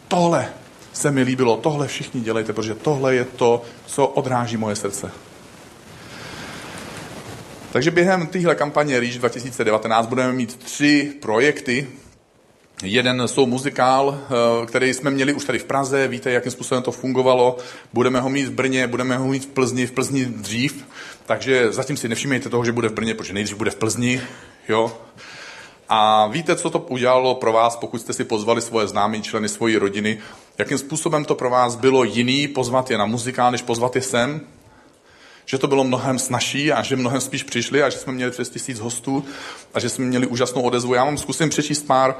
tohle 0.07 0.49
se 0.93 1.11
mi 1.11 1.21
líbilo, 1.21 1.57
tohle 1.57 1.87
všichni 1.87 2.21
dělejte, 2.21 2.53
protože 2.53 2.75
tohle 2.75 3.15
je 3.15 3.25
to, 3.25 3.61
co 3.85 4.07
odráží 4.07 4.57
moje 4.57 4.75
srdce. 4.75 5.11
Takže 7.71 7.91
během 7.91 8.27
téhle 8.27 8.55
kampaně 8.55 8.99
Reach 8.99 9.15
2019 9.15 10.07
budeme 10.07 10.33
mít 10.33 10.55
tři 10.55 11.13
projekty. 11.21 11.87
Jeden 12.83 13.27
jsou 13.27 13.45
muzikál, 13.45 14.19
eh, 14.21 14.65
který 14.65 14.93
jsme 14.93 15.09
měli 15.11 15.33
už 15.33 15.45
tady 15.45 15.59
v 15.59 15.63
Praze, 15.63 16.07
víte, 16.07 16.31
jakým 16.31 16.51
způsobem 16.51 16.83
to 16.83 16.91
fungovalo. 16.91 17.57
Budeme 17.93 18.19
ho 18.19 18.29
mít 18.29 18.45
v 18.45 18.51
Brně, 18.51 18.87
budeme 18.87 19.17
ho 19.17 19.27
mít 19.27 19.43
v 19.43 19.47
Plzni, 19.47 19.87
v 19.87 19.91
Plzni 19.91 20.25
dřív. 20.25 20.85
Takže 21.25 21.71
zatím 21.71 21.97
si 21.97 22.09
nevšimejte 22.09 22.49
toho, 22.49 22.65
že 22.65 22.71
bude 22.71 22.89
v 22.89 22.93
Brně, 22.93 23.13
protože 23.13 23.33
nejdřív 23.33 23.57
bude 23.57 23.71
v 23.71 23.75
Plzni. 23.75 24.21
Jo? 24.69 24.97
A 25.89 26.27
víte, 26.27 26.55
co 26.55 26.69
to 26.69 26.79
udělalo 26.79 27.35
pro 27.35 27.53
vás, 27.53 27.75
pokud 27.75 28.01
jste 28.01 28.13
si 28.13 28.23
pozvali 28.23 28.61
svoje 28.61 28.87
známé 28.87 29.21
členy 29.21 29.49
svojí 29.49 29.77
rodiny? 29.77 30.17
Jakým 30.57 30.77
způsobem 30.77 31.25
to 31.25 31.35
pro 31.35 31.49
vás 31.49 31.75
bylo 31.75 32.03
jiný 32.03 32.47
pozvat 32.47 32.91
je 32.91 32.97
na 32.97 33.05
muzikál, 33.05 33.51
než 33.51 33.61
pozvat 33.61 33.95
je 33.95 34.01
sem? 34.01 34.41
Že 35.45 35.57
to 35.57 35.67
bylo 35.67 35.83
mnohem 35.83 36.19
snažší 36.19 36.71
a 36.71 36.83
že 36.83 36.95
mnohem 36.95 37.21
spíš 37.21 37.43
přišli 37.43 37.83
a 37.83 37.89
že 37.89 37.97
jsme 37.97 38.13
měli 38.13 38.31
přes 38.31 38.49
tisíc 38.49 38.79
hostů 38.79 39.25
a 39.73 39.79
že 39.79 39.89
jsme 39.89 40.05
měli 40.05 40.27
úžasnou 40.27 40.61
odezvu. 40.61 40.93
Já 40.93 41.05
vám 41.05 41.17
zkusím 41.17 41.49
přečíst 41.49 41.83
pár, 41.83 42.15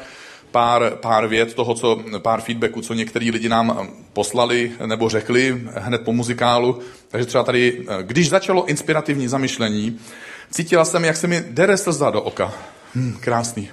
pár, 0.56 0.98
pár 1.02 1.28
vět 1.28 1.54
toho, 1.54 1.74
co, 1.74 2.00
pár 2.18 2.42
feedbacků, 2.42 2.82
co 2.82 2.94
některý 2.94 3.32
lidi 3.32 3.50
nám 3.50 3.90
poslali 4.14 4.72
nebo 4.86 5.10
řekli 5.10 5.62
hned 5.76 6.02
po 6.02 6.14
muzikálu. 6.14 6.80
Takže 7.08 7.26
třeba 7.26 7.44
tady, 7.44 7.86
když 8.02 8.30
začalo 8.30 8.66
inspirativní 8.66 9.28
zamyšlení, 9.28 10.00
cítila 10.52 10.86
jsem, 10.86 11.06
jak 11.06 11.18
se 11.18 11.28
mi 11.28 11.44
dere 11.50 11.78
slza 11.78 12.10
do 12.10 12.22
oka. 12.22 12.54
Hm, 12.96 13.18
krásný. 13.20 13.70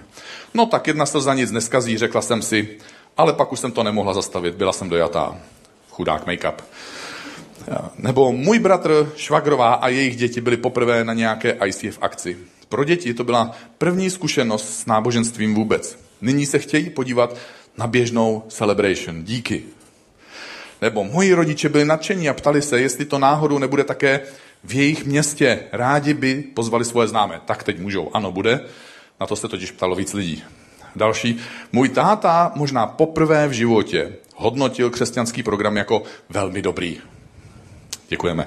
No 0.54 0.66
tak 0.66 0.86
jedna 0.86 1.06
slza 1.06 1.34
nic 1.34 1.50
neskazí, 1.50 1.98
řekla 1.98 2.22
jsem 2.22 2.42
si, 2.42 2.68
ale 3.16 3.32
pak 3.32 3.52
už 3.52 3.60
jsem 3.60 3.72
to 3.72 3.82
nemohla 3.82 4.14
zastavit, 4.14 4.54
byla 4.54 4.72
jsem 4.72 4.88
dojatá. 4.88 5.38
Chudák 5.90 6.26
make-up. 6.26 6.54
Nebo 7.98 8.32
můj 8.32 8.58
bratr, 8.58 9.12
švagrová 9.16 9.74
a 9.74 9.88
jejich 9.88 10.16
děti 10.16 10.40
byli 10.40 10.56
poprvé 10.56 11.04
na 11.04 11.14
nějaké 11.14 11.58
ICF 11.66 11.98
akci. 12.00 12.36
Pro 12.68 12.84
děti 12.84 13.14
to 13.14 13.24
byla 13.24 13.50
první 13.78 14.10
zkušenost 14.10 14.80
s 14.80 14.86
náboženstvím 14.86 15.54
vůbec. 15.54 16.11
Nyní 16.22 16.46
se 16.46 16.58
chtějí 16.58 16.90
podívat 16.90 17.36
na 17.78 17.86
běžnou 17.86 18.42
celebration. 18.48 19.24
Díky. 19.24 19.62
Nebo 20.82 21.04
moji 21.04 21.34
rodiče 21.34 21.68
byli 21.68 21.84
nadšení 21.84 22.28
a 22.28 22.34
ptali 22.34 22.62
se, 22.62 22.80
jestli 22.80 23.04
to 23.04 23.18
náhodou 23.18 23.58
nebude 23.58 23.84
také 23.84 24.20
v 24.64 24.74
jejich 24.74 25.04
městě. 25.04 25.60
Rádi 25.72 26.14
by 26.14 26.44
pozvali 26.54 26.84
svoje 26.84 27.08
známé. 27.08 27.40
Tak 27.44 27.62
teď 27.62 27.78
můžou. 27.78 28.10
Ano, 28.14 28.32
bude. 28.32 28.60
Na 29.20 29.26
to 29.26 29.36
se 29.36 29.48
totiž 29.48 29.70
ptalo 29.70 29.94
víc 29.94 30.14
lidí. 30.14 30.42
Další. 30.96 31.38
Můj 31.72 31.88
táta 31.88 32.52
možná 32.54 32.86
poprvé 32.86 33.48
v 33.48 33.52
životě 33.52 34.12
hodnotil 34.36 34.90
křesťanský 34.90 35.42
program 35.42 35.76
jako 35.76 36.02
velmi 36.28 36.62
dobrý. 36.62 36.98
Děkujeme. 38.08 38.46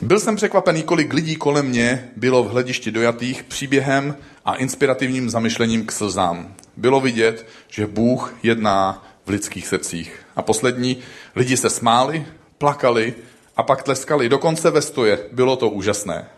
Byl 0.00 0.20
jsem 0.20 0.36
překvapený, 0.36 0.82
kolik 0.82 1.12
lidí 1.12 1.36
kolem 1.36 1.66
mě 1.66 2.10
bylo 2.16 2.44
v 2.44 2.50
hledišti 2.50 2.90
dojatých 2.90 3.42
příběhem 3.42 4.16
a 4.44 4.54
inspirativním 4.54 5.30
zamyšlením 5.30 5.86
k 5.86 5.92
slzám. 5.92 6.54
Bylo 6.76 7.00
vidět, 7.00 7.46
že 7.68 7.86
Bůh 7.86 8.34
jedná 8.42 9.06
v 9.26 9.30
lidských 9.30 9.66
srdcích. 9.66 10.26
A 10.36 10.42
poslední, 10.42 10.96
lidi 11.36 11.56
se 11.56 11.70
smáli, 11.70 12.26
plakali 12.58 13.14
a 13.56 13.62
pak 13.62 13.82
tleskali, 13.82 14.28
dokonce 14.28 14.70
ve 14.70 14.82
stoje. 14.82 15.18
Bylo 15.32 15.56
to 15.56 15.68
úžasné. 15.68 16.28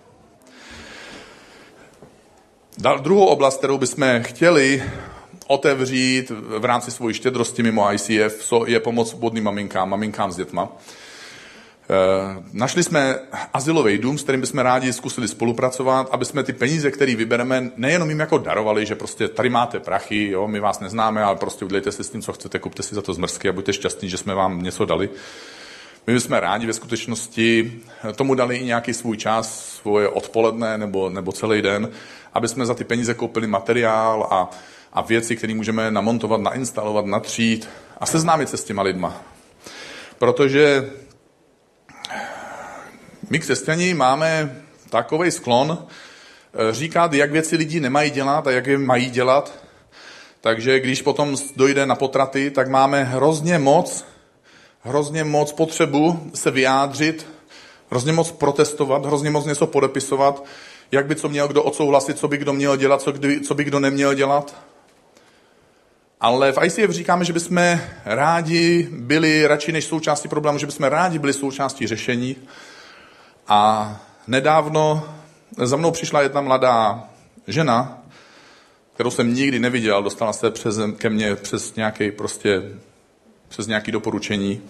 Dal, 2.79 2.99
druhou 2.99 3.27
oblast, 3.27 3.59
kterou 3.59 3.79
bychom 3.79 4.23
chtěli 4.23 4.83
otevřít 5.47 6.31
v 6.31 6.65
rámci 6.65 6.91
svojí 6.91 7.15
štědrosti 7.15 7.63
mimo 7.63 7.93
ICF, 7.93 8.53
je 8.67 8.81
pomoc 8.81 9.13
vodným 9.13 9.45
maminkám, 9.45 9.91
maminkám 9.91 10.33
s 10.33 10.37
dětma. 10.37 10.69
E, 11.91 12.43
našli 12.53 12.83
jsme 12.83 13.19
asilový 13.53 13.99
dům, 13.99 14.19
s 14.19 14.23
kterým 14.23 14.41
bychom 14.41 14.61
rádi 14.61 14.93
zkusili 14.93 15.29
spolupracovat, 15.29 16.09
aby 16.11 16.25
jsme 16.25 16.43
ty 16.43 16.53
peníze, 16.53 16.91
které 16.91 17.17
vybereme, 17.17 17.71
nejenom 17.77 18.09
jim 18.09 18.21
jako 18.21 18.39
darovali, 18.39 18.87
že 18.87 18.95
prostě 18.95 19.29
tady 19.29 19.49
máte 19.49 19.81
prachy, 19.81 20.29
jo, 20.29 20.49
my 20.49 20.61
vás 20.61 20.81
neznáme, 20.81 21.23
ale 21.23 21.37
prostě 21.37 21.65
udělejte 21.65 21.93
si 21.93 22.05
s 22.05 22.11
tím, 22.11 22.23
co 22.23 22.33
chcete, 22.33 22.59
kupte 22.59 22.83
si 22.83 22.95
za 22.95 23.03
to 23.03 23.15
zmrzky 23.15 23.49
a 23.49 23.53
buďte 23.53 23.73
šťastní, 23.73 24.09
že 24.09 24.19
jsme 24.19 24.35
vám 24.35 24.63
něco 24.63 24.85
dali. 24.85 25.11
My 26.07 26.15
bychom 26.15 26.37
rádi 26.37 26.67
ve 26.67 26.73
skutečnosti 26.73 27.73
tomu 28.17 28.35
dali 28.35 28.57
i 28.57 28.65
nějaký 28.65 28.95
svůj 28.95 29.17
čas, 29.17 29.67
svoje 29.67 30.09
odpoledne 30.09 30.79
nebo, 30.79 31.11
nebo 31.11 31.33
celý 31.33 31.63
den, 31.63 31.91
aby 32.33 32.49
jsme 32.49 32.67
za 32.67 32.75
ty 32.75 32.85
peníze 32.85 33.15
koupili 33.15 33.47
materiál 33.47 34.29
a, 34.31 34.51
a 34.93 35.01
věci, 35.01 35.37
které 35.37 35.55
můžeme 35.55 35.91
namontovat, 35.91 36.41
nainstalovat, 36.41 37.07
natřít 37.07 37.69
a 38.01 38.07
seznámit 38.07 38.49
se 38.49 38.57
s 38.57 38.65
těma 38.65 38.83
lidma. 38.83 39.23
Protože 40.19 40.91
my 43.33 43.39
křesťaní 43.39 43.95
máme 43.95 44.63
takový 44.91 45.31
sklon 45.31 45.79
eh, 45.79 46.75
říkat, 46.75 47.13
jak 47.13 47.33
věci 47.33 47.57
lidi 47.57 47.81
nemají 47.81 48.11
dělat 48.11 48.47
a 48.47 48.51
jak 48.51 48.67
je 48.67 48.79
mají 48.79 49.11
dělat. 49.11 49.53
Takže 50.41 50.81
když 50.81 51.03
potom 51.03 51.37
dojde 51.57 51.87
na 51.87 51.95
potraty, 51.95 52.51
tak 52.51 52.69
máme 52.69 53.05
hrozně 53.05 53.59
moc, 53.59 54.05
hrozně 54.83 55.25
moc 55.25 55.53
potřebu 55.53 56.31
se 56.35 56.51
vyjádřit, 56.51 57.27
hrozně 57.91 58.13
moc 58.13 58.33
protestovat, 58.33 59.07
hrozně 59.07 59.31
moc 59.31 59.45
něco 59.45 59.67
podepisovat, 59.67 60.45
jak 60.91 61.07
by 61.07 61.17
co 61.17 61.29
měl 61.29 61.49
kdo 61.49 61.63
odsouhlasit, 61.63 62.19
co 62.19 62.29
by 62.29 62.37
kdo 62.37 62.53
měl 62.53 62.77
dělat, 62.77 63.03
co, 63.03 63.13
kdy, 63.13 63.41
co 63.41 63.55
by 63.55 63.65
kdo 63.65 63.81
neměl 63.81 64.15
dělat. 64.15 64.57
Ale 66.21 66.53
v 66.53 66.65
ICF 66.65 66.91
říkáme, 66.91 67.25
že 67.25 67.33
bychom 67.33 67.79
rádi 68.05 68.89
byli 68.91 69.47
radši 69.47 69.73
než 69.73 69.85
součástí 69.85 70.29
problému, 70.29 70.59
že 70.59 70.67
bychom 70.67 70.87
rádi 70.87 71.19
byli 71.19 71.33
součástí 71.33 71.87
řešení. 71.87 72.37
A 73.49 74.01
nedávno 74.27 75.09
za 75.59 75.77
mnou 75.77 75.91
přišla 75.91 76.23
jedna 76.23 76.41
mladá 76.41 77.05
žena, 77.47 78.03
kterou 78.95 79.11
jsem 79.11 79.35
nikdy 79.35 79.59
neviděl, 79.59 80.03
dostala 80.03 80.33
se 80.33 80.51
přes, 80.51 80.79
ke 80.97 81.11
mně 81.11 81.37
přes 81.37 81.75
nějaký 81.75 82.11
prostě 82.11 82.63
přes 83.49 83.67
nějaké 83.67 83.93
doporučení, 83.93 84.63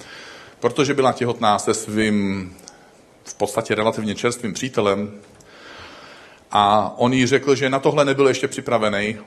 protože 0.61 0.95
byla 0.95 1.13
těhotná 1.13 1.59
se 1.59 1.75
svým 1.75 2.57
v 3.25 3.35
podstatě 3.35 3.75
relativně 3.75 4.15
čerstvým 4.15 4.53
přítelem, 4.53 5.21
a 6.53 6.95
on 6.97 7.13
jí 7.13 7.27
řekl, 7.27 7.55
že 7.55 7.71
na 7.71 7.79
tohle 7.79 8.05
nebyl 8.05 8.29
ještě 8.29 8.49
připravený. 8.49 9.19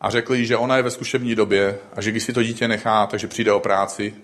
A 0.00 0.10
řekl 0.10 0.34
jí, 0.34 0.46
že 0.46 0.56
ona 0.56 0.76
je 0.76 0.82
ve 0.82 0.90
zkušební 0.90 1.34
době 1.34 1.78
a 1.96 2.00
že 2.00 2.10
když 2.10 2.22
si 2.22 2.32
to 2.32 2.42
dítě 2.42 2.68
nechá, 2.68 3.06
takže 3.06 3.28
přijde 3.28 3.52
o 3.52 3.60
práci. 3.60 4.14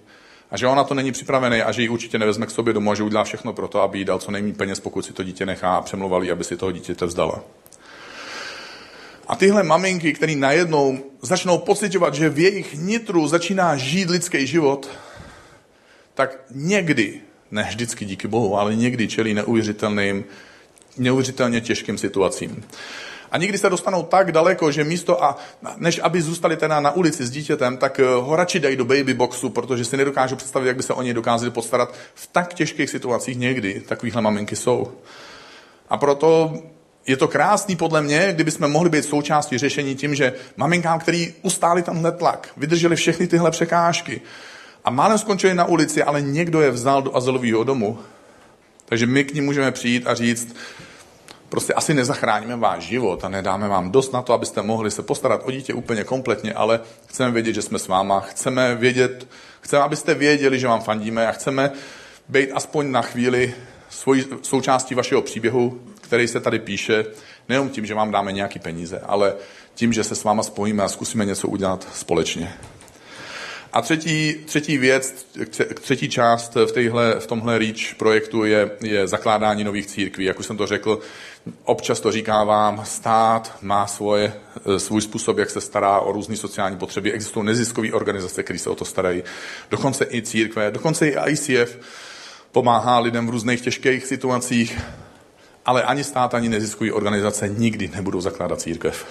A 0.50 0.56
že 0.56 0.66
ona 0.66 0.84
to 0.84 0.94
není 0.94 1.12
připravený 1.12 1.62
a 1.62 1.72
že 1.72 1.82
ji 1.82 1.88
určitě 1.88 2.18
nevezme 2.18 2.46
k 2.46 2.50
sobě 2.50 2.72
domů 2.72 2.90
a 2.90 2.94
že 2.94 3.02
udělá 3.02 3.24
všechno 3.24 3.52
pro 3.52 3.68
to, 3.68 3.82
aby 3.82 3.98
jí 3.98 4.04
dal 4.04 4.18
co 4.18 4.30
nejméně 4.30 4.54
peněz, 4.54 4.80
pokud 4.80 5.04
si 5.04 5.12
to 5.12 5.22
dítě 5.22 5.46
nechá 5.46 5.76
a 5.76 5.82
přemluval 5.82 6.24
jí, 6.24 6.30
aby 6.30 6.44
si 6.44 6.56
toho 6.56 6.72
dítěte 6.72 7.06
vzdala. 7.06 7.42
A 9.28 9.36
tyhle 9.36 9.62
maminky, 9.62 10.12
které 10.12 10.36
najednou 10.36 10.98
začnou 11.22 11.58
pocitovat, 11.58 12.14
že 12.14 12.28
v 12.28 12.38
jejich 12.38 12.74
nitru 12.74 13.28
začíná 13.28 13.76
žít 13.76 14.10
lidský 14.10 14.46
život, 14.46 14.90
tak 16.14 16.38
někdy, 16.50 17.20
ne 17.50 17.66
vždycky 17.68 18.04
díky 18.04 18.28
Bohu, 18.28 18.58
ale 18.58 18.74
někdy 18.74 19.08
čelí 19.08 19.34
neuvěřitelným 19.34 20.24
neuvěřitelně 20.96 21.60
těžkým 21.60 21.98
situacím. 21.98 22.64
A 23.30 23.38
někdy 23.38 23.58
se 23.58 23.70
dostanou 23.70 24.02
tak 24.02 24.32
daleko, 24.32 24.72
že 24.72 24.84
místo, 24.84 25.24
a, 25.24 25.38
než 25.76 26.00
aby 26.02 26.22
zůstali 26.22 26.56
teda 26.56 26.80
na 26.80 26.90
ulici 26.90 27.26
s 27.26 27.30
dítětem, 27.30 27.76
tak 27.76 28.00
eh, 28.00 28.04
ho 28.04 28.36
radši 28.36 28.60
dají 28.60 28.76
do 28.76 28.84
baby 28.84 29.14
boxu, 29.14 29.48
protože 29.48 29.84
si 29.84 29.96
nedokážu 29.96 30.36
představit, 30.36 30.66
jak 30.66 30.76
by 30.76 30.82
se 30.82 30.94
o 30.94 31.02
něj 31.02 31.14
dokázali 31.14 31.50
postarat. 31.50 31.94
V 32.14 32.26
tak 32.26 32.54
těžkých 32.54 32.90
situacích 32.90 33.38
někdy 33.38 33.82
takovýchhle 33.88 34.22
maminky 34.22 34.56
jsou. 34.56 34.92
A 35.88 35.96
proto 35.96 36.54
je 37.06 37.16
to 37.16 37.28
krásný 37.28 37.76
podle 37.76 38.02
mě, 38.02 38.32
kdyby 38.32 38.50
jsme 38.50 38.68
mohli 38.68 38.90
být 38.90 39.04
součástí 39.04 39.58
řešení 39.58 39.94
tím, 39.94 40.14
že 40.14 40.32
maminkám, 40.56 40.98
který 40.98 41.34
ustáli 41.42 41.82
tenhle 41.82 42.12
tlak, 42.12 42.48
vydrželi 42.56 42.96
všechny 42.96 43.26
tyhle 43.26 43.50
překážky 43.50 44.20
a 44.84 44.90
málem 44.90 45.18
skončili 45.18 45.54
na 45.54 45.64
ulici, 45.64 46.02
ale 46.02 46.22
někdo 46.22 46.60
je 46.60 46.70
vzal 46.70 47.02
do 47.02 47.16
azylového 47.16 47.64
domu, 47.64 47.98
takže 48.84 49.06
my 49.06 49.24
k 49.24 49.34
ním 49.34 49.44
můžeme 49.44 49.72
přijít 49.72 50.06
a 50.06 50.14
říct, 50.14 50.56
prostě 51.50 51.72
asi 51.72 51.94
nezachráníme 51.94 52.56
váš 52.56 52.82
život 52.82 53.24
a 53.24 53.28
nedáme 53.28 53.68
vám 53.68 53.90
dost 53.90 54.12
na 54.12 54.22
to, 54.22 54.32
abyste 54.32 54.62
mohli 54.62 54.90
se 54.90 55.02
postarat 55.02 55.40
o 55.44 55.50
dítě 55.50 55.74
úplně 55.74 56.04
kompletně, 56.04 56.52
ale 56.52 56.80
chceme 57.06 57.30
vědět, 57.30 57.52
že 57.52 57.62
jsme 57.62 57.78
s 57.78 57.88
váma, 57.88 58.20
chceme 58.20 58.74
vědět, 58.74 59.26
chceme, 59.60 59.82
abyste 59.82 60.14
věděli, 60.14 60.58
že 60.58 60.68
vám 60.68 60.80
fandíme 60.80 61.26
a 61.26 61.32
chceme 61.32 61.72
být 62.28 62.52
aspoň 62.52 62.90
na 62.90 63.02
chvíli 63.02 63.54
svojí, 63.90 64.24
součástí 64.42 64.94
vašeho 64.94 65.22
příběhu, 65.22 65.80
který 66.00 66.28
se 66.28 66.40
tady 66.40 66.58
píše, 66.58 67.04
nejenom 67.48 67.68
tím, 67.68 67.86
že 67.86 67.94
vám 67.94 68.10
dáme 68.10 68.32
nějaký 68.32 68.58
peníze, 68.58 69.00
ale 69.06 69.34
tím, 69.74 69.92
že 69.92 70.04
se 70.04 70.14
s 70.14 70.24
váma 70.24 70.42
spojíme 70.42 70.82
a 70.82 70.88
zkusíme 70.88 71.24
něco 71.24 71.48
udělat 71.48 71.88
společně. 71.94 72.54
A 73.72 73.82
třetí, 73.82 74.34
třetí 74.44 74.78
věc, 74.78 75.26
třetí 75.74 76.08
část 76.08 76.54
v, 76.54 76.72
téhle, 76.72 77.20
v 77.20 77.26
tomhle 77.26 77.58
REACH 77.58 77.94
projektu 77.94 78.44
je, 78.44 78.70
je 78.80 79.06
zakládání 79.08 79.64
nových 79.64 79.86
církví. 79.86 80.24
Jak 80.24 80.38
už 80.38 80.46
jsem 80.46 80.56
to 80.56 80.66
řekl, 80.66 81.00
občas 81.64 82.00
to 82.00 82.12
říká 82.12 82.44
vám, 82.44 82.82
stát 82.84 83.58
má 83.62 83.86
svoje, 83.86 84.32
svůj 84.76 85.02
způsob, 85.02 85.38
jak 85.38 85.50
se 85.50 85.60
stará 85.60 86.00
o 86.00 86.12
různé 86.12 86.36
sociální 86.36 86.76
potřeby. 86.76 87.12
Existují 87.12 87.46
neziskové 87.46 87.92
organizace, 87.92 88.42
které 88.42 88.58
se 88.58 88.70
o 88.70 88.74
to 88.74 88.84
starají. 88.84 89.22
Dokonce 89.70 90.06
i 90.10 90.22
církve, 90.22 90.70
dokonce 90.70 91.08
i 91.08 91.30
ICF 91.30 91.78
pomáhá 92.52 92.98
lidem 92.98 93.26
v 93.26 93.30
různých 93.30 93.60
těžkých 93.60 94.06
situacích, 94.06 94.80
ale 95.66 95.82
ani 95.82 96.04
stát, 96.04 96.34
ani 96.34 96.48
neziskové 96.48 96.92
organizace 96.92 97.48
nikdy 97.48 97.88
nebudou 97.88 98.20
zakládat 98.20 98.60
církev. 98.60 99.06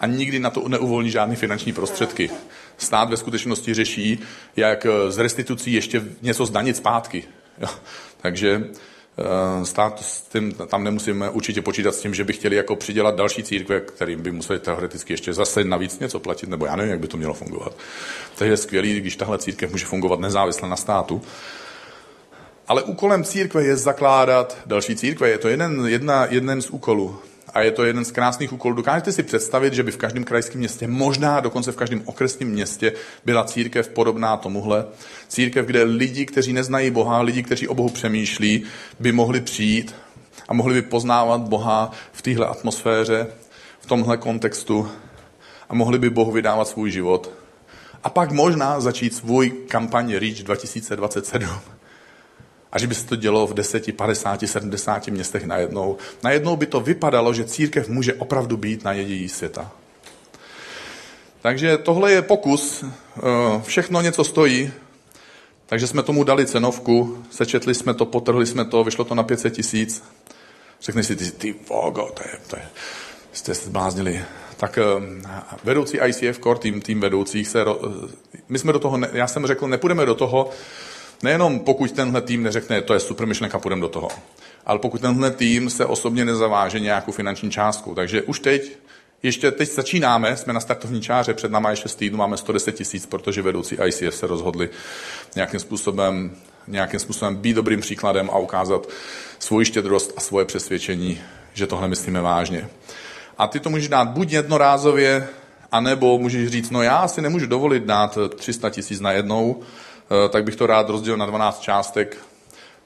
A 0.00 0.06
nikdy 0.06 0.38
na 0.38 0.50
to 0.50 0.68
neuvolní 0.68 1.10
žádné 1.10 1.36
finanční 1.36 1.72
prostředky. 1.72 2.30
Stát 2.76 3.10
ve 3.10 3.16
skutečnosti 3.16 3.74
řeší, 3.74 4.18
jak 4.56 4.86
z 5.08 5.18
restitucí 5.18 5.72
ještě 5.72 6.02
něco 6.22 6.46
zdanit 6.46 6.76
zpátky. 6.76 7.24
Jo. 7.60 7.68
Takže 8.20 8.64
eh, 9.18 9.66
stát 9.66 10.04
s 10.04 10.20
tím, 10.20 10.52
tam 10.52 10.84
nemusíme 10.84 11.30
určitě 11.30 11.62
počítat 11.62 11.94
s 11.94 12.00
tím, 12.00 12.14
že 12.14 12.24
by 12.24 12.32
chtěli 12.32 12.56
jako 12.56 12.76
přidělat 12.76 13.14
další 13.14 13.42
církve, 13.42 13.80
kterým 13.80 14.22
by 14.22 14.32
museli 14.32 14.58
teoreticky 14.58 15.12
ještě 15.12 15.32
zase 15.32 15.64
navíc 15.64 15.98
něco 15.98 16.20
platit, 16.20 16.50
nebo 16.50 16.66
já 16.66 16.76
nevím, 16.76 16.90
jak 16.90 17.00
by 17.00 17.08
to 17.08 17.16
mělo 17.16 17.34
fungovat. 17.34 17.76
Takže 18.34 18.52
je 18.52 18.56
skvělý, 18.56 19.00
když 19.00 19.16
tahle 19.16 19.38
církev 19.38 19.70
může 19.70 19.86
fungovat 19.86 20.20
nezávisle 20.20 20.68
na 20.68 20.76
státu. 20.76 21.22
Ale 22.68 22.82
úkolem 22.82 23.24
církve 23.24 23.64
je 23.64 23.76
zakládat 23.76 24.58
další 24.66 24.96
církve. 24.96 25.28
Je 25.28 25.38
to 25.38 25.48
jeden, 25.48 25.86
jedna, 25.86 26.26
jeden 26.30 26.62
z 26.62 26.70
úkolů. 26.70 27.18
A 27.54 27.60
je 27.60 27.70
to 27.70 27.84
jeden 27.84 28.04
z 28.04 28.10
krásných 28.10 28.52
úkolů. 28.52 28.74
Dokážete 28.74 29.12
si 29.12 29.22
představit, 29.22 29.74
že 29.74 29.82
by 29.82 29.90
v 29.90 29.96
každém 29.96 30.24
krajském 30.24 30.58
městě, 30.58 30.86
možná 30.86 31.40
dokonce 31.40 31.72
v 31.72 31.76
každém 31.76 32.02
okresním 32.04 32.48
městě, 32.48 32.92
byla 33.24 33.44
církev 33.44 33.88
podobná 33.88 34.36
tomuhle. 34.36 34.86
Církev, 35.28 35.66
kde 35.66 35.82
lidi, 35.82 36.26
kteří 36.26 36.52
neznají 36.52 36.90
Boha, 36.90 37.20
lidi, 37.20 37.42
kteří 37.42 37.68
o 37.68 37.74
Bohu 37.74 37.88
přemýšlí, 37.88 38.62
by 39.00 39.12
mohli 39.12 39.40
přijít 39.40 39.94
a 40.48 40.54
mohli 40.54 40.74
by 40.74 40.82
poznávat 40.82 41.40
Boha 41.40 41.90
v 42.12 42.22
téhle 42.22 42.46
atmosféře, 42.46 43.26
v 43.80 43.86
tomhle 43.86 44.16
kontextu 44.16 44.88
a 45.68 45.74
mohli 45.74 45.98
by 45.98 46.10
Bohu 46.10 46.32
vydávat 46.32 46.68
svůj 46.68 46.90
život. 46.90 47.30
A 48.04 48.10
pak 48.10 48.32
možná 48.32 48.80
začít 48.80 49.14
svůj 49.14 49.50
kampaň 49.50 50.14
Reach 50.14 50.38
2027 50.38 51.77
a 52.72 52.78
že 52.78 52.86
by 52.86 52.94
se 52.94 53.06
to 53.06 53.16
dělo 53.16 53.46
v 53.46 53.54
10, 53.54 53.96
50, 53.96 54.40
70 54.46 55.08
městech 55.08 55.44
najednou. 55.44 55.96
Najednou 56.24 56.56
by 56.56 56.66
to 56.66 56.80
vypadalo, 56.80 57.34
že 57.34 57.44
církev 57.44 57.88
může 57.88 58.14
opravdu 58.14 58.56
být 58.56 58.84
na 58.84 58.92
její 58.92 59.28
světa. 59.28 59.70
Takže 61.40 61.78
tohle 61.78 62.12
je 62.12 62.22
pokus, 62.22 62.84
eh, 62.84 63.22
všechno 63.62 64.00
něco 64.00 64.24
stojí, 64.24 64.72
takže 65.66 65.86
jsme 65.86 66.02
tomu 66.02 66.24
dali 66.24 66.46
cenovku, 66.46 67.24
sečetli 67.30 67.74
jsme 67.74 67.94
to, 67.94 68.06
potrhli 68.06 68.46
jsme 68.46 68.64
to, 68.64 68.84
vyšlo 68.84 69.04
to 69.04 69.14
na 69.14 69.22
500 69.22 69.52
tisíc. 69.52 70.04
Řekneš 70.82 71.06
si, 71.06 71.16
ty, 71.16 71.30
ty 71.30 71.54
vogo, 71.68 72.10
to 72.14 72.22
je, 72.22 72.38
to 72.46 72.56
je, 72.56 72.68
jste 73.32 73.54
se 73.54 73.66
zbláznili. 73.66 74.20
Tak 74.56 74.78
eh, 74.78 74.82
vedoucí 75.64 75.98
ICF 76.06 76.38
Core, 76.38 76.58
tým, 76.58 76.80
tým 76.80 77.00
vedoucích, 77.00 77.48
se, 77.48 77.64
my 78.48 78.58
jsme 78.58 78.72
do 78.72 78.78
toho, 78.78 78.98
já 79.12 79.26
jsem 79.26 79.46
řekl, 79.46 79.68
nepůjdeme 79.68 80.06
do 80.06 80.14
toho, 80.14 80.50
Nejenom 81.22 81.60
pokud 81.60 81.92
tenhle 81.92 82.20
tým 82.20 82.42
neřekne, 82.42 82.82
to 82.82 82.94
je 82.94 83.00
super 83.00 83.26
myšlenka, 83.26 83.58
půjdeme 83.58 83.82
do 83.82 83.88
toho, 83.88 84.08
ale 84.66 84.78
pokud 84.78 85.00
tenhle 85.00 85.30
tým 85.30 85.70
se 85.70 85.86
osobně 85.86 86.24
nezaváže 86.24 86.80
nějakou 86.80 87.12
finanční 87.12 87.50
částku. 87.50 87.94
Takže 87.94 88.22
už 88.22 88.40
teď, 88.40 88.78
ještě 89.22 89.50
teď 89.50 89.72
začínáme, 89.72 90.36
jsme 90.36 90.52
na 90.52 90.60
startovní 90.60 91.00
čáře, 91.00 91.34
před 91.34 91.50
náma 91.50 91.70
je 91.70 91.76
6 91.76 91.94
týdnů, 91.94 92.18
máme 92.18 92.36
110 92.36 92.72
tisíc, 92.72 93.06
protože 93.06 93.42
vedoucí 93.42 93.76
ICF 93.86 94.14
se 94.14 94.26
rozhodli 94.26 94.70
nějakým 95.34 95.60
způsobem, 95.60 96.36
nějakým 96.66 97.00
způsobem 97.00 97.36
být 97.36 97.56
dobrým 97.56 97.80
příkladem 97.80 98.30
a 98.30 98.38
ukázat 98.38 98.88
svoji 99.38 99.64
štědrost 99.66 100.12
a 100.16 100.20
svoje 100.20 100.44
přesvědčení, 100.44 101.20
že 101.54 101.66
tohle 101.66 101.88
myslíme 101.88 102.20
vážně. 102.20 102.68
A 103.38 103.46
ty 103.46 103.60
to 103.60 103.70
můžeš 103.70 103.88
dát 103.88 104.08
buď 104.08 104.32
jednorázově, 104.32 105.28
anebo 105.72 106.18
můžeš 106.18 106.48
říct, 106.48 106.70
no 106.70 106.82
já 106.82 107.08
si 107.08 107.22
nemůžu 107.22 107.46
dovolit 107.46 107.82
dát 107.82 108.18
300 108.36 108.70
tisíc 108.70 109.00
na 109.00 109.12
jednou, 109.12 109.62
tak 110.28 110.44
bych 110.44 110.56
to 110.56 110.66
rád 110.66 110.88
rozdělil 110.88 111.16
na 111.16 111.26
12 111.26 111.60
částek. 111.60 112.16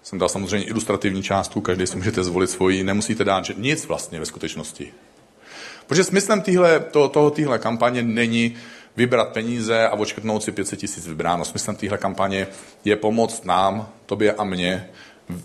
Jsem 0.03 0.19
dal 0.19 0.29
samozřejmě 0.29 0.67
ilustrativní 0.67 1.23
částku, 1.23 1.61
každý 1.61 1.87
si 1.87 1.97
můžete 1.97 2.25
zvolit 2.25 2.51
svoji, 2.51 2.85
nemusíte 2.85 3.25
dát 3.25 3.45
nic 3.57 3.87
vlastně 3.87 4.21
ve 4.21 4.27
skutečnosti. 4.27 4.93
Protože 5.87 6.05
smyslem 6.05 6.41
týhle, 6.41 6.81
to, 6.81 7.09
toho 7.09 7.31
téhle 7.31 7.59
kampaně 7.59 8.03
není 8.03 8.55
vybrat 8.97 9.29
peníze 9.29 9.89
a 9.89 9.93
očkrtnout 9.93 10.43
si 10.43 10.53
500 10.53 10.79
tisíc 10.79 11.07
vybráno. 11.07 11.45
Smyslem 11.45 11.77
téhle 11.77 11.99
kampaně 11.99 12.47
je 12.85 12.97
pomoct 12.97 13.45
nám, 13.45 13.89
tobě 14.07 14.33
a 14.33 14.45
mně, 14.45 14.89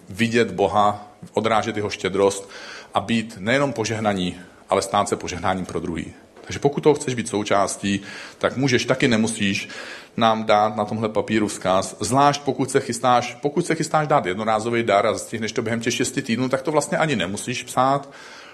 vidět 0.10 0.52
Boha, 0.52 1.12
odrážet 1.34 1.78
jeho 1.78 1.90
štědrost 1.90 2.50
a 2.94 3.00
být 3.00 3.36
nejenom 3.40 3.74
požehnaní, 3.74 4.40
ale 4.70 4.82
stát 4.82 5.10
se 5.10 5.16
požehnáním 5.16 5.66
pro 5.66 5.80
druhý. 5.80 6.14
Takže 6.42 6.60
pokud 6.60 6.82
toho 6.82 6.96
chceš 6.96 7.16
být 7.16 7.28
součástí, 7.28 8.02
tak 8.38 8.58
můžeš, 8.58 8.86
taky 8.86 9.08
nemusíš 9.08 9.70
nám 10.18 10.44
dát 10.44 10.76
na 10.76 10.86
tomhle 10.86 11.10
papíru 11.10 11.48
vzkaz. 11.48 11.96
Zvlášť 12.00 12.42
pokud 12.42 12.72
se 12.72 12.80
chystáš, 12.80 13.38
pokud 13.42 13.66
se 13.66 13.76
chystáš 13.76 14.08
dát 14.08 14.26
jednorázový 14.26 14.84
dar 14.84 15.06
a 15.06 15.18
stihneš 15.18 15.52
to 15.52 15.62
během 15.62 15.80
těch 15.80 15.94
šesti 15.94 16.22
týdnů, 16.22 16.50
tak 16.50 16.62
to 16.62 16.72
vlastně 16.72 16.98
ani 16.98 17.16
nemusíš 17.16 17.64
psát. 17.64 18.10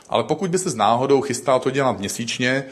Ale 0.09 0.23
pokud 0.23 0.49
by 0.49 0.57
se 0.57 0.69
s 0.69 0.75
náhodou 0.75 1.21
chystal 1.21 1.59
to 1.59 1.69
dělat 1.69 1.99
měsíčně, 1.99 2.63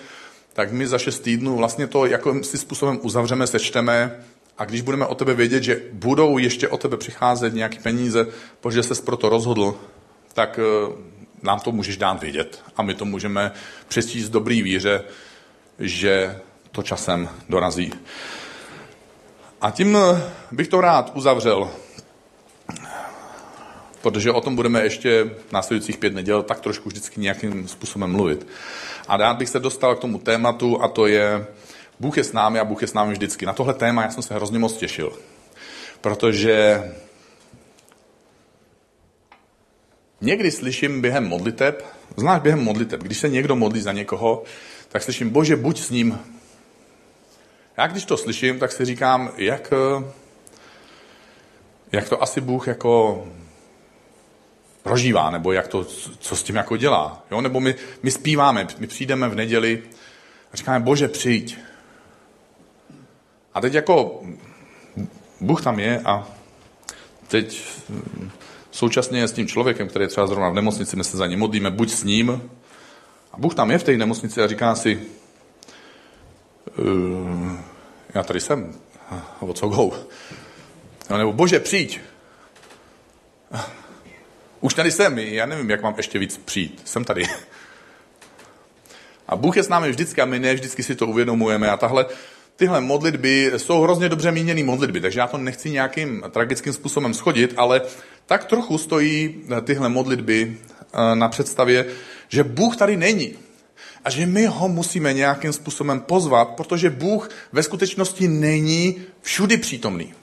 tak 0.54 0.72
my 0.72 0.88
za 0.88 0.98
šest 0.98 1.20
týdnů 1.20 1.56
vlastně 1.56 1.88
to 1.88 2.06
jako 2.06 2.44
si 2.44 2.58
způsobem 2.58 3.00
uzavřeme, 3.02 3.48
sečteme 3.48 4.24
a 4.58 4.66
když 4.66 4.82
budeme 4.82 5.06
o 5.06 5.16
tebe 5.16 5.34
vědět, 5.34 5.64
že 5.64 5.82
budou 5.94 6.38
ještě 6.38 6.68
o 6.68 6.78
tebe 6.78 6.98
přicházet 6.98 7.54
nějaké 7.54 7.80
peníze, 7.80 8.28
protože 8.62 8.84
ses 8.84 9.02
proto 9.02 9.30
rozhodl, 9.30 9.76
tak 10.34 10.60
eh, 10.60 10.94
nám 11.44 11.60
to 11.60 11.72
můžeš 11.72 11.98
dát 11.98 12.22
vědět. 12.22 12.64
A 12.78 12.82
my 12.82 12.94
to 12.94 13.06
můžeme 13.06 13.52
přečíst 13.88 14.30
dobrý 14.30 14.62
víře, 14.62 15.04
že 15.80 16.40
to 16.72 16.84
časem 16.84 17.30
dorazí. 17.50 17.94
A 19.62 19.72
tím 19.72 19.98
bych 20.52 20.68
to 20.68 20.82
rád 20.82 21.12
uzavřel, 21.16 21.72
protože 24.02 24.32
o 24.32 24.42
tom 24.42 24.56
budeme 24.56 24.84
ještě 24.84 25.36
následujících 25.52 25.98
pět 25.98 26.14
neděl 26.14 26.44
tak 26.44 26.60
trošku 26.60 26.90
vždycky 26.90 27.22
nějakým 27.22 27.68
způsobem 27.68 28.12
mluvit. 28.12 28.48
A 29.08 29.18
rád 29.18 29.38
bych 29.38 29.50
se 29.50 29.60
dostal 29.60 29.96
k 29.96 30.00
tomu 30.00 30.20
tématu 30.20 30.84
a 30.84 30.88
to 30.88 31.08
je 31.08 31.48
Bůh 32.00 32.18
je 32.18 32.24
s 32.24 32.34
námi 32.34 32.60
a 32.60 32.66
Bůh 32.66 32.82
je 32.82 32.88
s 32.88 32.94
námi 32.94 33.14
vždycky. 33.14 33.46
Na 33.46 33.54
tohle 33.54 33.74
téma 33.74 34.04
já 34.04 34.12
jsem 34.12 34.24
se 34.24 34.34
hrozně 34.34 34.60
moc 34.60 34.74
těšil, 34.74 35.14
protože 36.02 36.84
někdy 40.22 40.52
slyším 40.52 41.02
během 41.02 41.28
modliteb, 41.28 41.86
zvlášť 42.18 42.44
během 42.44 42.64
modliteb, 42.64 43.04
když 43.04 43.18
se 43.18 43.30
někdo 43.30 43.56
modlí 43.56 43.82
za 43.82 43.92
někoho, 43.92 44.44
tak 44.90 45.04
slyším, 45.04 45.30
bože, 45.30 45.56
buď 45.56 45.80
s 45.80 45.90
ním, 45.90 46.20
já 47.78 47.88
když 47.88 48.06
to 48.06 48.18
slyším, 48.18 48.60
tak 48.60 48.72
si 48.72 48.86
říkám, 48.86 49.32
jak, 49.38 49.74
jak 51.92 52.10
to 52.10 52.24
asi 52.24 52.42
Bůh 52.42 52.68
jako 52.68 53.24
prožívá, 54.84 55.30
nebo 55.30 55.52
jak 55.52 55.68
to, 55.68 55.84
co 56.20 56.36
s 56.36 56.44
tím 56.44 56.56
jako 56.56 56.78
dělá. 56.78 57.24
Jo? 57.32 57.42
Nebo 57.42 57.60
my, 57.60 57.76
my 58.04 58.12
zpíváme, 58.12 58.68
my 58.78 58.88
přijdeme 58.88 59.30
v 59.30 59.36
neděli 59.36 59.84
a 60.54 60.58
říkáme, 60.58 60.80
bože, 60.80 61.08
přijď. 61.08 61.58
A 63.54 63.62
teď 63.62 63.74
jako 63.74 64.22
Bůh 65.42 65.64
tam 65.64 65.80
je 65.80 66.00
a 66.00 66.28
teď 67.28 67.64
současně 68.72 69.28
s 69.28 69.32
tím 69.32 69.48
člověkem, 69.48 69.88
který 69.88 70.04
je 70.04 70.10
třeba 70.10 70.28
zrovna 70.28 70.50
v 70.50 70.54
nemocnici, 70.54 70.96
my 70.96 71.04
se 71.04 71.18
za 71.18 71.28
ním 71.28 71.40
modlíme, 71.40 71.72
buď 71.72 71.92
s 71.92 72.04
ním, 72.04 72.50
a 73.32 73.38
Bůh 73.38 73.56
tam 73.56 73.72
je 73.72 73.78
v 73.78 73.84
té 73.84 73.98
nemocnici 73.98 74.42
a 74.42 74.48
říká 74.48 74.76
si, 74.76 75.02
uh, 76.78 77.52
já 78.14 78.24
tady 78.24 78.40
jsem, 78.40 78.76
o 79.40 79.54
co 79.54 79.68
go? 79.68 79.92
No, 81.10 81.18
nebo 81.18 81.34
bože, 81.34 81.60
přijď. 81.60 82.00
Už 84.62 84.74
tady 84.74 84.92
jsem, 84.92 85.20
já 85.20 85.46
nevím, 85.46 85.70
jak 85.70 85.82
mám 85.82 85.94
ještě 85.98 86.20
víc 86.20 86.38
přijít. 86.38 86.82
Jsem 86.86 87.04
tady. 87.04 87.24
A 89.28 89.36
Bůh 89.36 89.58
je 89.58 89.64
s 89.64 89.70
námi 89.70 89.90
vždycky 89.90 90.22
a 90.22 90.26
my 90.26 90.40
ne 90.40 90.54
vždycky 90.54 90.84
si 90.84 90.96
to 90.96 91.08
uvědomujeme. 91.08 91.70
A 91.70 91.78
tahle, 91.78 92.06
tyhle 92.56 92.82
modlitby 92.82 93.52
jsou 93.58 93.82
hrozně 93.82 94.10
dobře 94.10 94.32
míněné 94.32 94.64
modlitby, 94.64 95.02
takže 95.02 95.20
já 95.20 95.28
to 95.28 95.38
nechci 95.38 95.70
nějakým 95.70 96.24
tragickým 96.32 96.74
způsobem 96.74 97.14
schodit, 97.14 97.54
ale 97.58 97.82
tak 98.26 98.46
trochu 98.46 98.78
stojí 98.78 99.42
tyhle 99.64 99.90
modlitby 99.90 100.58
eh, 100.94 101.16
na 101.16 101.30
představě, 101.30 101.86
že 102.30 102.44
Bůh 102.44 102.78
tady 102.78 102.98
není. 102.98 103.36
A 104.06 104.10
že 104.10 104.26
my 104.26 104.46
ho 104.46 104.68
musíme 104.68 105.14
nějakým 105.14 105.54
způsobem 105.54 106.00
pozvat, 106.00 106.50
protože 106.50 106.90
Bůh 106.90 107.30
ve 107.52 107.64
skutečnosti 107.64 108.28
není 108.28 108.96
všudy 109.22 109.58
přítomný. 109.58 110.14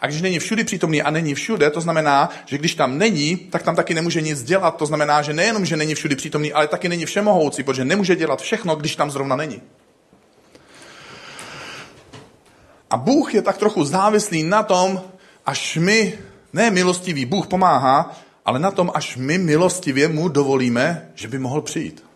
A 0.00 0.06
když 0.06 0.22
není 0.22 0.38
všudy 0.38 0.64
přítomný 0.64 1.02
a 1.02 1.10
není 1.10 1.34
všude, 1.34 1.70
to 1.70 1.80
znamená, 1.80 2.30
že 2.46 2.58
když 2.58 2.74
tam 2.74 2.98
není, 2.98 3.36
tak 3.36 3.62
tam 3.62 3.76
taky 3.76 3.94
nemůže 3.94 4.20
nic 4.20 4.42
dělat. 4.42 4.76
To 4.76 4.86
znamená, 4.86 5.22
že 5.22 5.32
nejenom, 5.32 5.64
že 5.64 5.76
není 5.76 5.94
všudy 5.94 6.16
přítomný, 6.16 6.52
ale 6.52 6.68
taky 6.68 6.88
není 6.88 7.06
všemohoucí, 7.06 7.62
protože 7.62 7.84
nemůže 7.84 8.16
dělat 8.16 8.42
všechno, 8.42 8.76
když 8.76 8.96
tam 8.96 9.10
zrovna 9.10 9.36
není. 9.36 9.62
A 12.90 12.96
Bůh 12.96 13.34
je 13.34 13.42
tak 13.42 13.58
trochu 13.58 13.84
závislý 13.84 14.42
na 14.42 14.62
tom, 14.62 15.00
až 15.46 15.76
my, 15.76 16.18
ne 16.52 16.70
milostivý 16.70 17.24
Bůh 17.24 17.46
pomáhá, 17.46 18.20
ale 18.44 18.58
na 18.58 18.70
tom, 18.70 18.90
až 18.94 19.16
my 19.16 19.38
milostivě 19.38 20.08
mu 20.08 20.28
dovolíme, 20.28 21.10
že 21.14 21.28
by 21.28 21.38
mohl 21.38 21.60
přijít. 21.60 22.09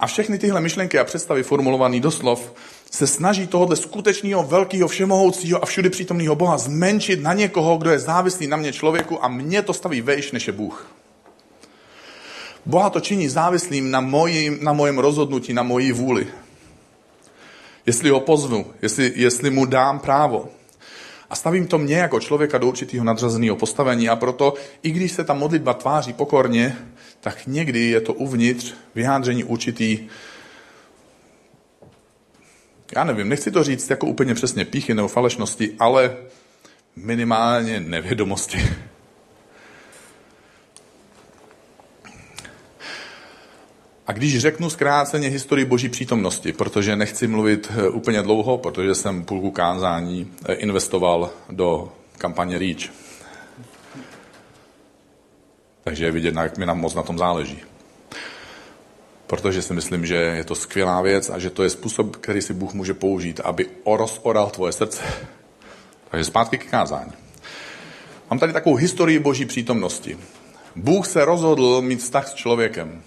A 0.00 0.06
všechny 0.06 0.38
tyhle 0.38 0.60
myšlenky 0.60 0.98
a 0.98 1.04
představy 1.04 1.42
formulované 1.42 2.00
doslov 2.00 2.52
se 2.90 3.06
snaží 3.06 3.46
tohohle 3.46 3.76
skutečného, 3.76 4.42
velkého, 4.42 4.88
všemohoucího 4.88 5.62
a 5.62 5.66
všudy 5.66 5.90
přítomného 5.90 6.34
Boha 6.34 6.58
zmenšit 6.58 7.22
na 7.22 7.32
někoho, 7.32 7.76
kdo 7.76 7.90
je 7.90 7.98
závislý 7.98 8.46
na 8.46 8.56
mě 8.56 8.72
člověku 8.72 9.24
a 9.24 9.28
mě 9.28 9.62
to 9.62 9.72
staví 9.72 10.00
vejš, 10.00 10.32
než 10.32 10.46
je 10.46 10.52
Bůh. 10.52 10.90
Boha 12.66 12.90
to 12.90 13.00
činí 13.00 13.28
závislým 13.28 13.90
na, 13.90 14.00
mojím, 14.00 14.58
na 14.62 14.72
mojem 14.72 14.98
rozhodnutí, 14.98 15.52
na 15.52 15.62
mojí 15.62 15.92
vůli. 15.92 16.26
Jestli 17.86 18.10
ho 18.10 18.20
pozvu, 18.20 18.66
jestli, 18.82 19.12
jestli 19.16 19.50
mu 19.50 19.64
dám 19.64 19.98
právo. 19.98 20.48
A 21.30 21.36
stavím 21.36 21.66
to 21.66 21.78
mě 21.78 21.96
jako 21.96 22.20
člověka 22.20 22.58
do 22.58 22.68
určitého 22.68 23.04
nadřazeného 23.04 23.56
postavení 23.56 24.08
a 24.08 24.16
proto, 24.16 24.54
i 24.82 24.90
když 24.90 25.12
se 25.12 25.24
ta 25.24 25.34
modlitba 25.34 25.74
tváří 25.74 26.12
pokorně, 26.12 26.76
tak 27.20 27.46
někdy 27.46 27.80
je 27.80 28.00
to 28.00 28.14
uvnitř 28.14 28.74
vyjádření 28.94 29.44
určitý, 29.44 30.08
já 32.96 33.04
nevím, 33.04 33.28
nechci 33.28 33.50
to 33.50 33.64
říct 33.64 33.90
jako 33.90 34.06
úplně 34.06 34.34
přesně 34.34 34.64
píchy 34.64 34.94
nebo 34.94 35.08
falešnosti, 35.08 35.74
ale 35.78 36.16
minimálně 36.96 37.80
nevědomosti. 37.80 38.58
A 44.06 44.12
když 44.12 44.38
řeknu 44.38 44.70
zkráceně 44.70 45.28
historii 45.28 45.64
boží 45.64 45.88
přítomnosti, 45.88 46.52
protože 46.52 46.96
nechci 46.96 47.26
mluvit 47.26 47.72
eh, 47.76 47.88
úplně 47.88 48.22
dlouho, 48.22 48.58
protože 48.58 48.94
jsem 48.94 49.24
půlku 49.24 49.50
kázání 49.50 50.32
eh, 50.48 50.54
investoval 50.54 51.30
do 51.50 51.92
kampaně 52.18 52.58
REACH. 52.58 53.09
Takže 55.84 56.04
je 56.04 56.10
vidět, 56.10 56.34
jak 56.34 56.58
mi 56.58 56.66
nám 56.66 56.80
moc 56.80 56.94
na 56.94 57.02
tom 57.02 57.18
záleží. 57.18 57.62
Protože 59.26 59.62
si 59.62 59.74
myslím, 59.74 60.06
že 60.06 60.14
je 60.14 60.44
to 60.44 60.54
skvělá 60.54 61.02
věc 61.02 61.30
a 61.30 61.38
že 61.38 61.50
to 61.50 61.62
je 61.62 61.70
způsob, 61.70 62.16
který 62.16 62.42
si 62.42 62.54
Bůh 62.54 62.74
může 62.74 62.94
použít, 62.94 63.40
aby 63.44 63.66
rozoral 63.86 64.50
tvoje 64.50 64.72
srdce. 64.72 65.02
Takže 66.10 66.24
zpátky 66.24 66.58
k 66.58 66.70
kázání. 66.70 67.12
Mám 68.30 68.38
tady 68.38 68.52
takovou 68.52 68.76
historii 68.76 69.18
boží 69.18 69.46
přítomnosti. 69.46 70.18
Bůh 70.76 71.06
se 71.06 71.24
rozhodl 71.24 71.82
mít 71.82 72.00
vztah 72.00 72.28
s 72.28 72.34
člověkem 72.34 73.02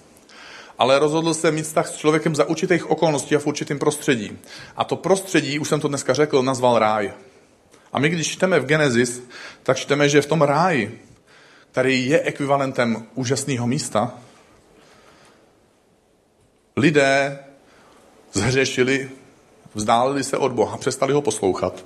ale 0.77 0.99
rozhodl 0.99 1.33
se 1.33 1.51
mít 1.51 1.63
vztah 1.63 1.87
s 1.87 1.95
člověkem 1.95 2.35
za 2.35 2.45
určitých 2.45 2.89
okolností 2.91 3.35
a 3.35 3.39
v 3.39 3.47
určitém 3.47 3.79
prostředí. 3.79 4.37
A 4.75 4.83
to 4.83 4.95
prostředí, 4.95 5.59
už 5.59 5.69
jsem 5.69 5.79
to 5.79 5.87
dneska 5.87 6.13
řekl, 6.13 6.43
nazval 6.43 6.79
ráj. 6.79 7.13
A 7.93 7.99
my, 7.99 8.09
když 8.09 8.27
čteme 8.27 8.59
v 8.59 8.65
Genesis, 8.65 9.23
tak 9.63 9.77
čteme, 9.77 10.09
že 10.09 10.21
v 10.21 10.25
tom 10.25 10.41
ráji, 10.41 10.99
který 11.73 12.09
je 12.09 12.21
ekvivalentem 12.21 13.05
úžasného 13.15 13.67
místa, 13.67 14.13
lidé 16.77 17.39
zhřešili, 18.33 19.09
vzdálili 19.73 20.23
se 20.23 20.37
od 20.37 20.51
Boha, 20.51 20.77
přestali 20.77 21.13
ho 21.13 21.21
poslouchat. 21.21 21.85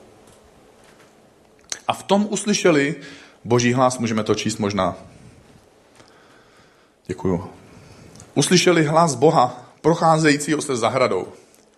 A 1.87 1.93
v 1.93 2.03
tom 2.03 2.27
uslyšeli 2.29 2.95
boží 3.43 3.73
hlas, 3.73 3.97
můžeme 3.97 4.23
to 4.23 4.35
číst 4.35 4.57
možná. 4.57 4.95
Děkuju. 7.05 7.49
Uslyšeli 8.35 8.83
hlas 8.83 9.15
Boha, 9.15 9.71
procházejícího 9.81 10.61
se 10.61 10.75
zahradou 10.75 11.27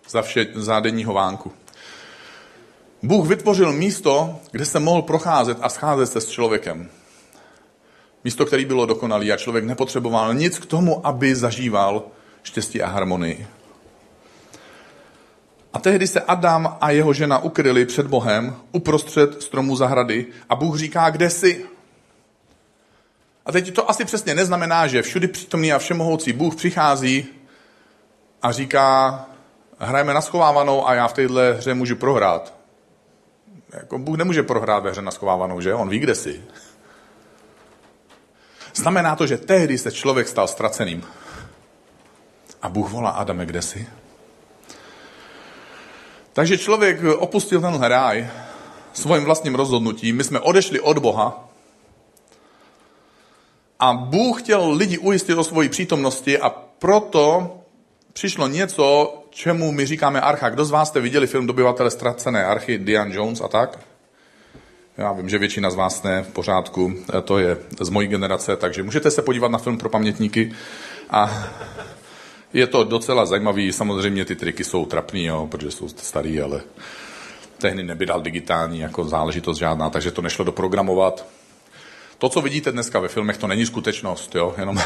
za, 0.08 0.22
vše, 0.22 0.46
za 0.54 0.80
denního 0.80 1.12
vánku. 1.12 1.52
Bůh 3.02 3.28
vytvořil 3.28 3.72
místo, 3.72 4.40
kde 4.50 4.64
se 4.64 4.80
mohl 4.80 5.02
procházet 5.02 5.58
a 5.60 5.68
scházet 5.68 6.06
se 6.06 6.20
s 6.20 6.28
člověkem. 6.28 6.90
Místo, 8.24 8.46
které 8.46 8.64
bylo 8.64 8.86
dokonalé 8.86 9.32
a 9.32 9.36
člověk 9.36 9.64
nepotřeboval 9.64 10.34
nic 10.34 10.58
k 10.58 10.66
tomu, 10.66 11.06
aby 11.06 11.34
zažíval 11.34 12.02
štěstí 12.42 12.82
a 12.82 12.88
harmonii. 12.88 13.46
A 15.72 15.78
tehdy 15.78 16.06
se 16.06 16.20
Adam 16.20 16.76
a 16.80 16.90
jeho 16.90 17.12
žena 17.12 17.38
ukryli 17.38 17.86
před 17.86 18.06
Bohem 18.06 18.56
uprostřed 18.72 19.42
stromů 19.42 19.76
zahrady 19.76 20.26
a 20.48 20.54
Bůh 20.54 20.78
říká, 20.78 21.10
kde 21.10 21.30
jsi? 21.30 21.64
A 23.46 23.52
teď 23.52 23.74
to 23.74 23.90
asi 23.90 24.04
přesně 24.04 24.34
neznamená, 24.34 24.86
že 24.86 25.02
všudy 25.02 25.28
přítomný 25.28 25.72
a 25.72 25.78
všemohoucí 25.78 26.32
Bůh 26.32 26.56
přichází 26.56 27.26
a 28.42 28.52
říká, 28.52 29.26
hrajeme 29.78 30.14
na 30.14 30.20
schovávanou 30.20 30.88
a 30.88 30.94
já 30.94 31.08
v 31.08 31.12
téhle 31.12 31.52
hře 31.52 31.74
můžu 31.74 31.96
prohrát. 31.96 32.54
Jako 33.72 33.98
Bůh 33.98 34.16
nemůže 34.16 34.42
prohrát 34.42 34.82
ve 34.82 34.90
hře 34.90 35.02
na 35.02 35.10
schovávanou, 35.10 35.60
že? 35.60 35.74
On 35.74 35.88
ví, 35.88 35.98
kde 35.98 36.14
jsi. 36.14 36.42
Znamená 38.74 39.16
to, 39.16 39.26
že 39.26 39.36
tehdy 39.38 39.78
se 39.78 39.92
člověk 39.92 40.28
stal 40.28 40.48
ztraceným. 40.48 41.04
A 42.62 42.68
Bůh 42.68 42.90
volá 42.90 43.10
Adame, 43.10 43.46
kde 43.46 43.62
jsi? 43.62 43.88
Takže 46.32 46.58
člověk 46.58 47.04
opustil 47.18 47.60
ten 47.60 47.82
ráj 47.82 48.28
svým 48.92 49.24
vlastním 49.24 49.54
rozhodnutím. 49.54 50.16
My 50.16 50.24
jsme 50.24 50.40
odešli 50.40 50.80
od 50.80 50.98
Boha 50.98 51.48
a 53.78 53.92
Bůh 53.92 54.42
chtěl 54.42 54.70
lidi 54.70 54.98
ujistit 54.98 55.34
o 55.34 55.44
svoji 55.44 55.68
přítomnosti 55.68 56.38
a 56.38 56.50
proto 56.78 57.56
přišlo 58.12 58.48
něco, 58.48 59.14
čemu 59.30 59.72
my 59.72 59.86
říkáme 59.86 60.20
archa. 60.20 60.48
Kdo 60.48 60.64
z 60.64 60.70
vás 60.70 60.88
jste 60.88 61.00
viděli 61.00 61.26
film 61.26 61.46
Dobyvatele 61.46 61.90
ztracené 61.90 62.44
archy, 62.44 62.78
Diane 62.78 63.14
Jones 63.14 63.40
a 63.40 63.48
tak? 63.48 63.78
Já 64.98 65.12
vím, 65.12 65.28
že 65.28 65.38
většina 65.38 65.70
z 65.70 65.74
vás 65.74 66.02
ne, 66.02 66.22
v 66.22 66.28
pořádku, 66.28 66.94
to 67.24 67.38
je 67.38 67.56
z 67.80 67.88
mojí 67.88 68.08
generace, 68.08 68.56
takže 68.56 68.82
můžete 68.82 69.10
se 69.10 69.22
podívat 69.22 69.50
na 69.50 69.58
film 69.58 69.78
pro 69.78 69.88
pamětníky 69.88 70.52
a 71.10 71.44
je 72.52 72.66
to 72.66 72.84
docela 72.84 73.26
zajímavý, 73.26 73.72
samozřejmě 73.72 74.24
ty 74.24 74.36
triky 74.36 74.64
jsou 74.64 74.86
trapný, 74.86 75.24
jo, 75.24 75.48
protože 75.50 75.70
jsou 75.70 75.88
starý, 75.88 76.40
ale 76.40 76.60
tehdy 77.58 77.82
nebyl 77.82 78.20
digitální 78.20 78.78
jako 78.78 79.04
záležitost 79.04 79.58
žádná, 79.58 79.90
takže 79.90 80.10
to 80.10 80.22
nešlo 80.22 80.44
doprogramovat. 80.44 81.26
To, 82.18 82.28
co 82.28 82.40
vidíte 82.40 82.72
dneska 82.72 83.00
ve 83.00 83.08
filmech, 83.08 83.36
to 83.36 83.46
není 83.46 83.66
skutečnost, 83.66 84.34
jo? 84.34 84.54
Jenom, 84.58 84.80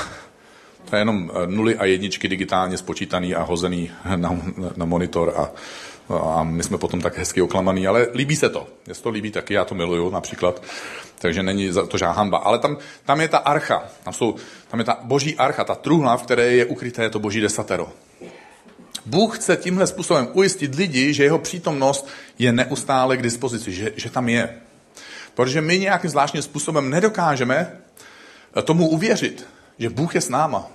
to 0.91 0.97
je 0.97 1.01
jenom 1.01 1.31
eh, 1.35 1.47
nuly 1.47 1.77
a 1.77 1.85
jedničky 1.85 2.29
digitálně 2.29 2.77
spočítaný 2.77 3.35
a 3.35 3.43
hozený 3.43 3.91
na, 4.17 4.41
na 4.77 4.85
monitor 4.85 5.35
a, 5.37 5.51
a 6.09 6.43
my 6.43 6.63
jsme 6.63 6.79
potom 6.79 7.01
tak 7.01 7.19
hezky 7.19 7.43
oklamaný, 7.43 7.87
ale 7.87 8.07
líbí 8.15 8.37
se 8.37 8.49
to. 8.49 8.67
Mně 8.87 8.95
se 8.95 9.03
to 9.03 9.11
líbí 9.11 9.31
taky, 9.31 9.55
já 9.55 9.65
to 9.65 9.75
miluju 9.75 10.11
například, 10.11 10.63
takže 11.19 11.43
není 11.43 11.71
to 11.89 11.99
žádná 11.99 12.15
hamba. 12.15 12.39
Ale 12.39 12.59
tam, 12.59 12.77
tam 13.05 13.21
je 13.21 13.29
ta 13.29 13.39
archa, 13.39 13.85
tam, 14.05 14.15
jsou, 14.15 14.35
tam 14.69 14.81
je 14.81 14.87
ta 14.87 14.99
boží 15.03 15.37
archa, 15.37 15.65
ta 15.65 15.75
truhla, 15.75 16.17
v 16.17 16.23
které 16.23 16.53
je 16.53 16.65
ukryté 16.65 17.11
to 17.11 17.19
boží 17.19 17.41
desatero. 17.41 17.89
Bůh 19.07 19.39
chce 19.39 19.57
tímhle 19.57 19.87
způsobem 19.87 20.29
ujistit 20.33 20.75
lidi, 20.75 21.15
že 21.15 21.25
jeho 21.25 21.39
přítomnost 21.39 22.09
je 22.39 22.53
neustále 22.53 23.17
k 23.17 23.23
dispozici, 23.23 23.73
že, 23.73 23.93
že 23.97 24.11
tam 24.11 24.29
je. 24.29 24.61
Protože 25.35 25.61
my 25.61 25.79
nějakým 25.79 26.11
zvláštním 26.11 26.43
způsobem 26.43 26.91
nedokážeme 26.91 27.79
tomu 28.65 28.89
uvěřit, 28.89 29.47
že 29.79 29.91
Bůh 29.91 30.15
je 30.15 30.21
s 30.21 30.29
náma. 30.29 30.67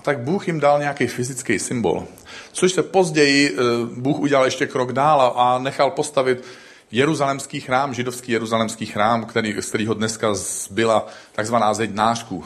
A 0.00 0.02
tak 0.02 0.18
Bůh 0.18 0.46
jim 0.46 0.60
dal 0.60 0.78
nějaký 0.78 1.06
fyzický 1.06 1.58
symbol. 1.58 2.06
Což 2.52 2.72
se 2.72 2.82
později 2.82 3.52
eh, 3.52 3.62
Bůh 3.96 4.18
udělal 4.18 4.44
ještě 4.44 4.66
krok 4.66 4.92
dál 4.92 5.34
a 5.36 5.58
nechal 5.58 5.90
postavit 5.90 6.44
jeruzalemský 6.90 7.60
chrám, 7.60 7.94
židovský 7.94 8.32
jeruzalemský 8.32 8.86
chrám, 8.86 9.24
který, 9.24 9.56
z 9.60 9.68
kterého 9.68 9.94
dneska 9.94 10.34
zbyla 10.34 11.06
takzvaná 11.32 11.74
zeď 11.74 11.94
nářků. 11.94 12.44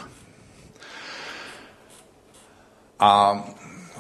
A 3.01 3.45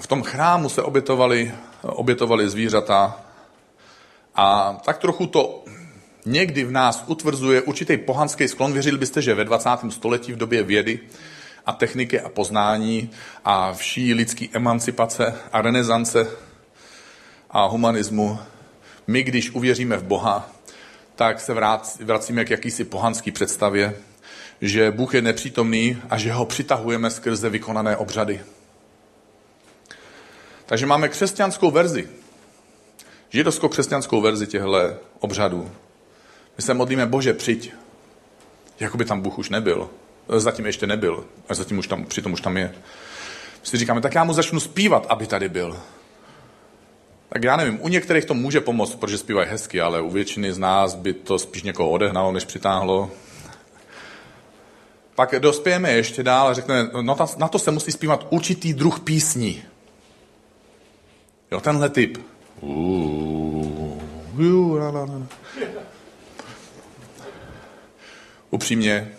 v 0.00 0.06
tom 0.06 0.22
chrámu 0.22 0.68
se 0.68 0.82
obětovali, 0.82 1.54
obětovali 1.82 2.48
zvířata 2.48 3.20
a 4.34 4.78
tak 4.84 4.98
trochu 4.98 5.26
to 5.26 5.64
někdy 6.26 6.64
v 6.64 6.70
nás 6.70 7.04
utvrzuje 7.06 7.62
určitý 7.62 7.96
pohanský 7.96 8.48
sklon. 8.48 8.72
Věřili 8.72 8.98
byste, 8.98 9.22
že 9.22 9.34
ve 9.34 9.44
20. 9.44 9.70
století 9.90 10.32
v 10.32 10.36
době 10.36 10.62
vědy 10.62 11.00
a 11.66 11.72
techniky 11.72 12.20
a 12.20 12.29
poznání 12.29 13.11
a 13.44 13.72
vší 13.72 14.14
lidský 14.14 14.50
emancipace 14.53 15.35
a 15.53 15.62
renesance 15.62 16.27
a 17.50 17.66
humanismu, 17.66 18.38
my, 19.07 19.22
když 19.22 19.50
uvěříme 19.50 19.96
v 19.96 20.05
Boha, 20.05 20.50
tak 21.16 21.40
se 21.40 21.55
vracíme 22.00 22.44
k 22.44 22.50
jakýsi 22.50 22.85
pohanský 22.85 23.31
představě, 23.31 23.96
že 24.61 24.90
Bůh 24.90 25.14
je 25.14 25.22
nepřítomný 25.22 26.03
a 26.11 26.18
že 26.18 26.33
ho 26.33 26.46
přitahujeme 26.46 27.11
skrze 27.11 27.50
vykonané 27.50 27.96
obřady. 27.96 28.40
Takže 30.66 30.87
máme 30.87 31.09
křesťanskou 31.09 31.70
verzi, 31.70 32.09
židovsko-křesťanskou 33.31 34.20
verzi 34.20 34.46
těchto 34.46 34.98
obřadů. 35.18 35.70
My 36.57 36.62
se 36.62 36.74
modlíme, 36.74 37.07
Bože, 37.07 37.35
přijď. 37.35 37.72
Jako 38.81 38.96
by 38.96 39.05
tam 39.05 39.20
Bůh 39.20 39.38
už 39.38 39.50
nebyl. 39.50 39.90
Zatím 40.28 40.66
ještě 40.66 40.87
nebyl, 40.87 41.24
a 41.48 41.54
zatím 41.54 41.78
už 41.78 41.87
tam, 41.87 42.04
přitom 42.04 42.32
už 42.32 42.40
tam 42.40 42.56
je. 42.56 42.74
My 43.60 43.66
si 43.66 43.76
říkáme, 43.76 44.00
tak 44.00 44.14
já 44.14 44.24
mu 44.24 44.32
začnu 44.32 44.60
zpívat, 44.60 45.06
aby 45.08 45.26
tady 45.26 45.48
byl. 45.48 45.80
Tak 47.28 47.44
já 47.44 47.56
nevím, 47.56 47.78
u 47.82 47.88
některých 47.88 48.24
to 48.24 48.34
může 48.34 48.60
pomoct, 48.60 48.94
protože 48.94 49.18
zpívají 49.18 49.48
hezky, 49.48 49.80
ale 49.80 50.00
u 50.00 50.10
většiny 50.10 50.52
z 50.52 50.58
nás 50.58 50.94
by 50.94 51.12
to 51.12 51.38
spíš 51.38 51.62
někoho 51.62 51.90
odehnalo, 51.90 52.32
než 52.32 52.44
přitáhlo. 52.44 53.10
Pak 55.14 55.34
dospějeme 55.38 55.92
ještě 55.92 56.22
dál 56.22 56.48
a 56.48 56.54
řekneme, 56.54 56.90
no 57.02 57.14
ta, 57.14 57.26
na 57.37 57.48
to 57.48 57.58
se 57.58 57.70
musí 57.70 57.92
zpívat 57.92 58.26
určitý 58.30 58.74
druh 58.74 59.00
písní. 59.00 59.62
Jo, 61.50 61.60
tenhle 61.60 61.88
typ. 61.88 62.18
Upřímně, 68.50 69.12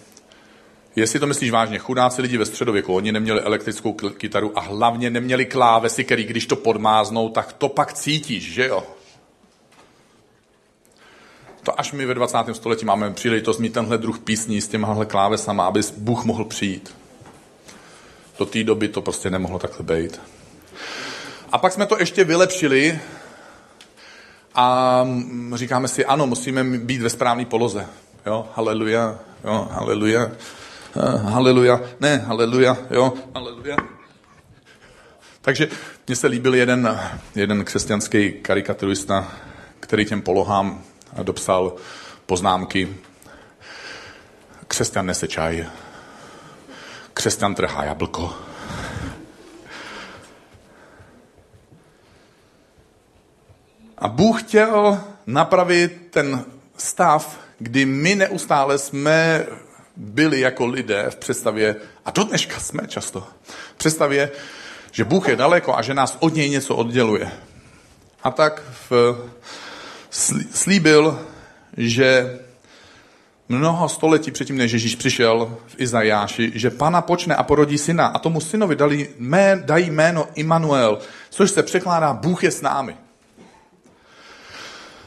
jestli 0.95 1.19
to 1.19 1.27
myslíš 1.27 1.51
vážně, 1.51 1.79
chudáci 1.79 2.21
lidi 2.21 2.37
ve 2.37 2.45
středověku, 2.45 2.95
oni 2.95 3.11
neměli 3.11 3.41
elektrickou 3.41 3.93
kytaru 3.93 4.51
a 4.55 4.61
hlavně 4.61 5.09
neměli 5.09 5.45
klávesy, 5.45 6.03
který 6.03 6.23
když 6.23 6.45
to 6.45 6.55
podmáznou, 6.55 7.29
tak 7.29 7.53
to 7.53 7.69
pak 7.69 7.93
cítíš, 7.93 8.53
že 8.53 8.67
jo? 8.67 8.83
To 11.63 11.79
až 11.79 11.91
my 11.91 12.05
ve 12.05 12.13
20. 12.13 12.37
století 12.53 12.85
máme 12.85 13.11
příležitost 13.11 13.59
mít 13.59 13.73
tenhle 13.73 13.97
druh 13.97 14.19
písní 14.19 14.61
s 14.61 14.67
těmahle 14.67 15.05
klávesama, 15.05 15.65
aby 15.65 15.81
Bůh 15.97 16.25
mohl 16.25 16.45
přijít. 16.45 16.95
Do 18.39 18.45
té 18.45 18.63
doby 18.63 18.87
to 18.87 19.01
prostě 19.01 19.29
nemohlo 19.29 19.59
takhle 19.59 19.95
být. 19.95 20.21
A 21.51 21.57
pak 21.57 21.73
jsme 21.73 21.85
to 21.85 21.99
ještě 21.99 22.23
vylepšili 22.23 22.99
a 24.55 25.07
říkáme 25.53 25.87
si, 25.87 26.05
ano, 26.05 26.27
musíme 26.27 26.63
být 26.63 27.01
ve 27.01 27.09
správné 27.09 27.45
poloze. 27.45 27.87
Jo, 28.25 28.47
haleluja, 28.55 29.19
jo, 29.43 29.67
haleluja, 29.71 30.31
haleluja, 31.23 31.79
ne, 31.99 32.17
haleluja, 32.17 32.77
jo, 32.89 33.13
haleluja. 33.35 33.75
Takže 35.41 35.67
mně 36.07 36.15
se 36.15 36.27
líbil 36.27 36.55
jeden, 36.55 36.99
jeden 37.35 37.65
křesťanský 37.65 38.31
karikaturista, 38.31 39.31
který 39.79 40.05
těm 40.05 40.21
polohám 40.21 40.83
dopsal 41.23 41.75
poznámky. 42.25 42.97
Křesťan 44.67 45.05
nese 45.05 45.27
čaj, 45.27 45.65
křesťan 47.13 47.55
trhá 47.55 47.83
jablko, 47.83 48.35
A 53.97 54.07
Bůh 54.07 54.43
chtěl 54.43 55.03
napravit 55.27 56.07
ten 56.09 56.45
stav, 56.77 57.39
kdy 57.59 57.85
my 57.85 58.15
neustále 58.15 58.77
jsme 58.77 59.45
byli 59.97 60.39
jako 60.39 60.65
lidé 60.65 61.05
v 61.09 61.15
představě, 61.15 61.75
a 62.05 62.11
do 62.11 62.23
dneška 62.23 62.59
jsme 62.59 62.87
často, 62.87 63.27
v 63.73 63.77
představě, 63.77 64.31
že 64.91 65.03
Bůh 65.03 65.27
je 65.27 65.35
daleko 65.35 65.77
a 65.77 65.81
že 65.81 65.93
nás 65.93 66.17
od 66.19 66.33
něj 66.33 66.49
něco 66.49 66.75
odděluje. 66.75 67.31
A 68.23 68.31
tak 68.31 68.63
v, 68.89 69.17
slíbil, 70.51 71.19
že 71.77 72.39
mnoho 73.49 73.89
století 73.89 74.31
předtím, 74.31 74.57
než 74.57 74.71
Ježíš 74.71 74.95
přišel 74.95 75.57
v 75.67 75.75
Izajáši, 75.77 76.51
že 76.55 76.69
pana 76.69 77.01
počne 77.01 77.35
a 77.35 77.43
porodí 77.43 77.77
syna 77.77 78.07
a 78.07 78.19
tomu 78.19 78.41
synovi 78.41 78.75
dali, 78.75 79.09
mé, 79.17 79.61
dají 79.65 79.89
jméno 79.89 80.27
Immanuel, 80.35 80.99
což 81.29 81.51
se 81.51 81.63
překládá 81.63 82.13
Bůh 82.13 82.43
je 82.43 82.51
s 82.51 82.61
námi. 82.61 82.97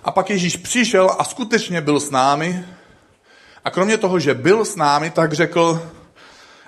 A 0.05 0.11
pak 0.11 0.31
Ježíš 0.31 0.57
přišel 0.57 1.17
a 1.19 1.25
skutečně 1.25 1.81
byl 1.81 2.01
s 2.01 2.11
námi. 2.11 2.65
A 3.69 3.71
kromě 3.71 3.97
toho, 3.99 4.19
že 4.19 4.35
byl 4.35 4.65
s 4.65 4.77
námi, 4.77 5.11
tak 5.11 5.33
řekl, 5.33 5.83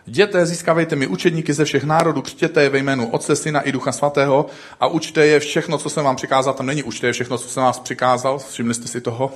Jděte, 0.06 0.46
získávejte 0.46 0.96
mi 0.96 1.06
učedníky 1.06 1.52
ze 1.52 1.64
všech 1.64 1.84
národů, 1.84 2.22
křtěte 2.22 2.62
je 2.62 2.68
ve 2.68 2.78
jménu 2.78 3.10
Otce, 3.10 3.36
Syna 3.36 3.60
i 3.60 3.72
Ducha 3.72 3.92
Svatého 3.92 4.46
a 4.80 4.86
učte 4.86 5.26
je 5.26 5.40
všechno, 5.40 5.78
co 5.78 5.90
jsem 5.90 6.04
vám 6.04 6.16
přikázal. 6.16 6.54
Tam 6.54 6.66
není 6.66 6.82
učte 6.82 7.06
je 7.06 7.12
všechno, 7.12 7.38
co 7.38 7.48
jsem 7.48 7.62
vás 7.62 7.80
přikázal. 7.80 8.38
Všimli 8.38 8.74
jste 8.74 8.88
si 8.88 9.00
toho? 9.00 9.32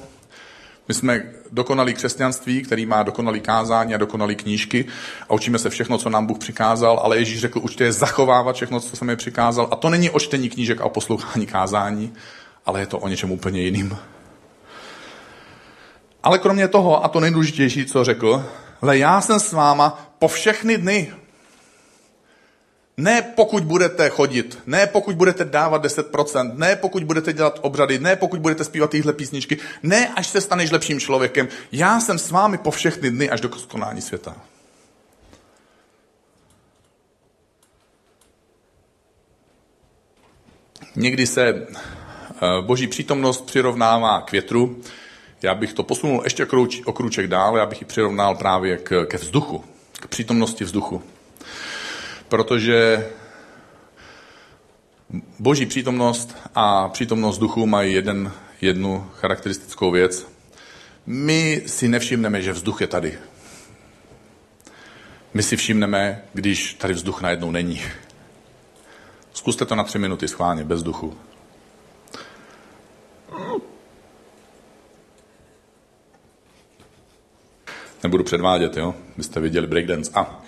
My 0.88 0.94
jsme 0.94 1.22
dokonalý 1.52 1.94
křesťanství, 1.94 2.62
který 2.62 2.86
má 2.86 3.02
dokonalý 3.02 3.40
kázání 3.40 3.94
a 3.94 3.98
dokonalý 3.98 4.36
knížky 4.36 4.84
a 5.28 5.34
učíme 5.34 5.58
se 5.58 5.70
všechno, 5.70 5.98
co 5.98 6.10
nám 6.10 6.26
Bůh 6.26 6.38
přikázal, 6.38 7.00
ale 7.02 7.18
Ježíš 7.18 7.40
řekl, 7.40 7.60
učte 7.62 7.84
je 7.84 7.92
zachovávat 7.92 8.56
všechno, 8.56 8.80
co 8.80 8.96
jsem 8.96 9.08
je 9.08 9.16
přikázal. 9.16 9.68
A 9.70 9.76
to 9.76 9.90
není 9.90 10.10
o 10.10 10.20
čtení 10.20 10.50
knížek 10.50 10.80
a 10.80 10.84
o 10.84 10.90
poslouchání 10.90 11.46
kázání, 11.46 12.12
ale 12.66 12.80
je 12.80 12.86
to 12.86 12.98
o 12.98 13.08
něčem 13.08 13.30
úplně 13.30 13.60
jiným. 13.60 13.98
Ale 16.24 16.38
kromě 16.38 16.68
toho, 16.68 17.04
a 17.04 17.08
to 17.08 17.20
nejdůležitější, 17.20 17.86
co 17.86 18.04
řekl, 18.04 18.44
ale 18.82 18.98
já 18.98 19.20
jsem 19.20 19.40
s 19.40 19.52
váma 19.52 20.14
po 20.18 20.28
všechny 20.28 20.78
dny. 20.78 21.12
Ne 22.96 23.22
pokud 23.22 23.64
budete 23.64 24.08
chodit, 24.08 24.58
ne 24.66 24.86
pokud 24.86 25.16
budete 25.16 25.44
dávat 25.44 25.84
10%, 25.84 26.54
ne 26.54 26.76
pokud 26.76 27.04
budete 27.04 27.32
dělat 27.32 27.58
obřady, 27.62 27.98
ne 27.98 28.16
pokud 28.16 28.40
budete 28.40 28.64
zpívat 28.64 28.90
tyhle 28.90 29.12
písničky, 29.12 29.58
ne 29.82 30.08
až 30.08 30.26
se 30.26 30.40
staneš 30.40 30.70
lepším 30.70 31.00
člověkem. 31.00 31.48
Já 31.72 32.00
jsem 32.00 32.18
s 32.18 32.30
vámi 32.30 32.58
po 32.58 32.70
všechny 32.70 33.10
dny 33.10 33.30
až 33.30 33.40
do 33.40 33.58
skonání 33.58 34.00
světa. 34.00 34.36
Někdy 40.96 41.26
se 41.26 41.66
Eh, 42.44 42.62
boží 42.62 42.86
přítomnost 42.86 43.46
přirovnává 43.46 44.20
k 44.20 44.32
větru. 44.32 44.82
Já 45.44 45.54
bych 45.54 45.72
to 45.72 45.82
posunul 45.82 46.20
ještě 46.24 46.46
o 46.84 46.92
krůček 46.92 47.26
dál, 47.26 47.56
já 47.56 47.66
bych 47.66 47.80
ji 47.80 47.86
přirovnal 47.86 48.34
právě 48.34 48.76
k, 48.76 49.06
ke 49.06 49.16
vzduchu, 49.16 49.64
k 49.92 50.06
přítomnosti 50.06 50.64
vzduchu. 50.64 51.02
Protože 52.28 53.06
boží 55.38 55.66
přítomnost 55.66 56.36
a 56.54 56.88
přítomnost 56.88 57.38
duchu 57.38 57.66
mají 57.66 57.94
jeden, 57.94 58.32
jednu 58.60 59.10
charakteristickou 59.14 59.90
věc. 59.90 60.28
My 61.06 61.62
si 61.66 61.88
nevšimneme, 61.88 62.42
že 62.42 62.52
vzduch 62.52 62.80
je 62.80 62.86
tady. 62.86 63.18
My 65.34 65.42
si 65.42 65.56
všimneme, 65.56 66.24
když 66.32 66.74
tady 66.74 66.94
vzduch 66.94 67.20
najednou 67.20 67.50
není. 67.50 67.82
Zkuste 69.32 69.64
to 69.64 69.74
na 69.74 69.84
tři 69.84 69.98
minuty 69.98 70.28
schválně, 70.28 70.64
bez 70.64 70.78
vzduchu. 70.78 71.16
Nebudu 78.04 78.24
předvádět, 78.24 78.76
jo? 78.76 78.94
Byste 79.16 79.40
viděli 79.40 79.66
breakdance. 79.66 80.10
A. 80.14 80.42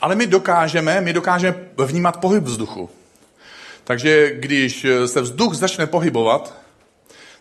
Ale 0.00 0.14
my 0.14 0.26
dokážeme, 0.26 1.00
my 1.00 1.12
dokážeme 1.12 1.56
vnímat 1.84 2.16
pohyb 2.16 2.44
vzduchu. 2.44 2.90
Takže 3.84 4.30
když 4.34 4.86
se 5.06 5.20
vzduch 5.20 5.54
začne 5.54 5.86
pohybovat, 5.86 6.54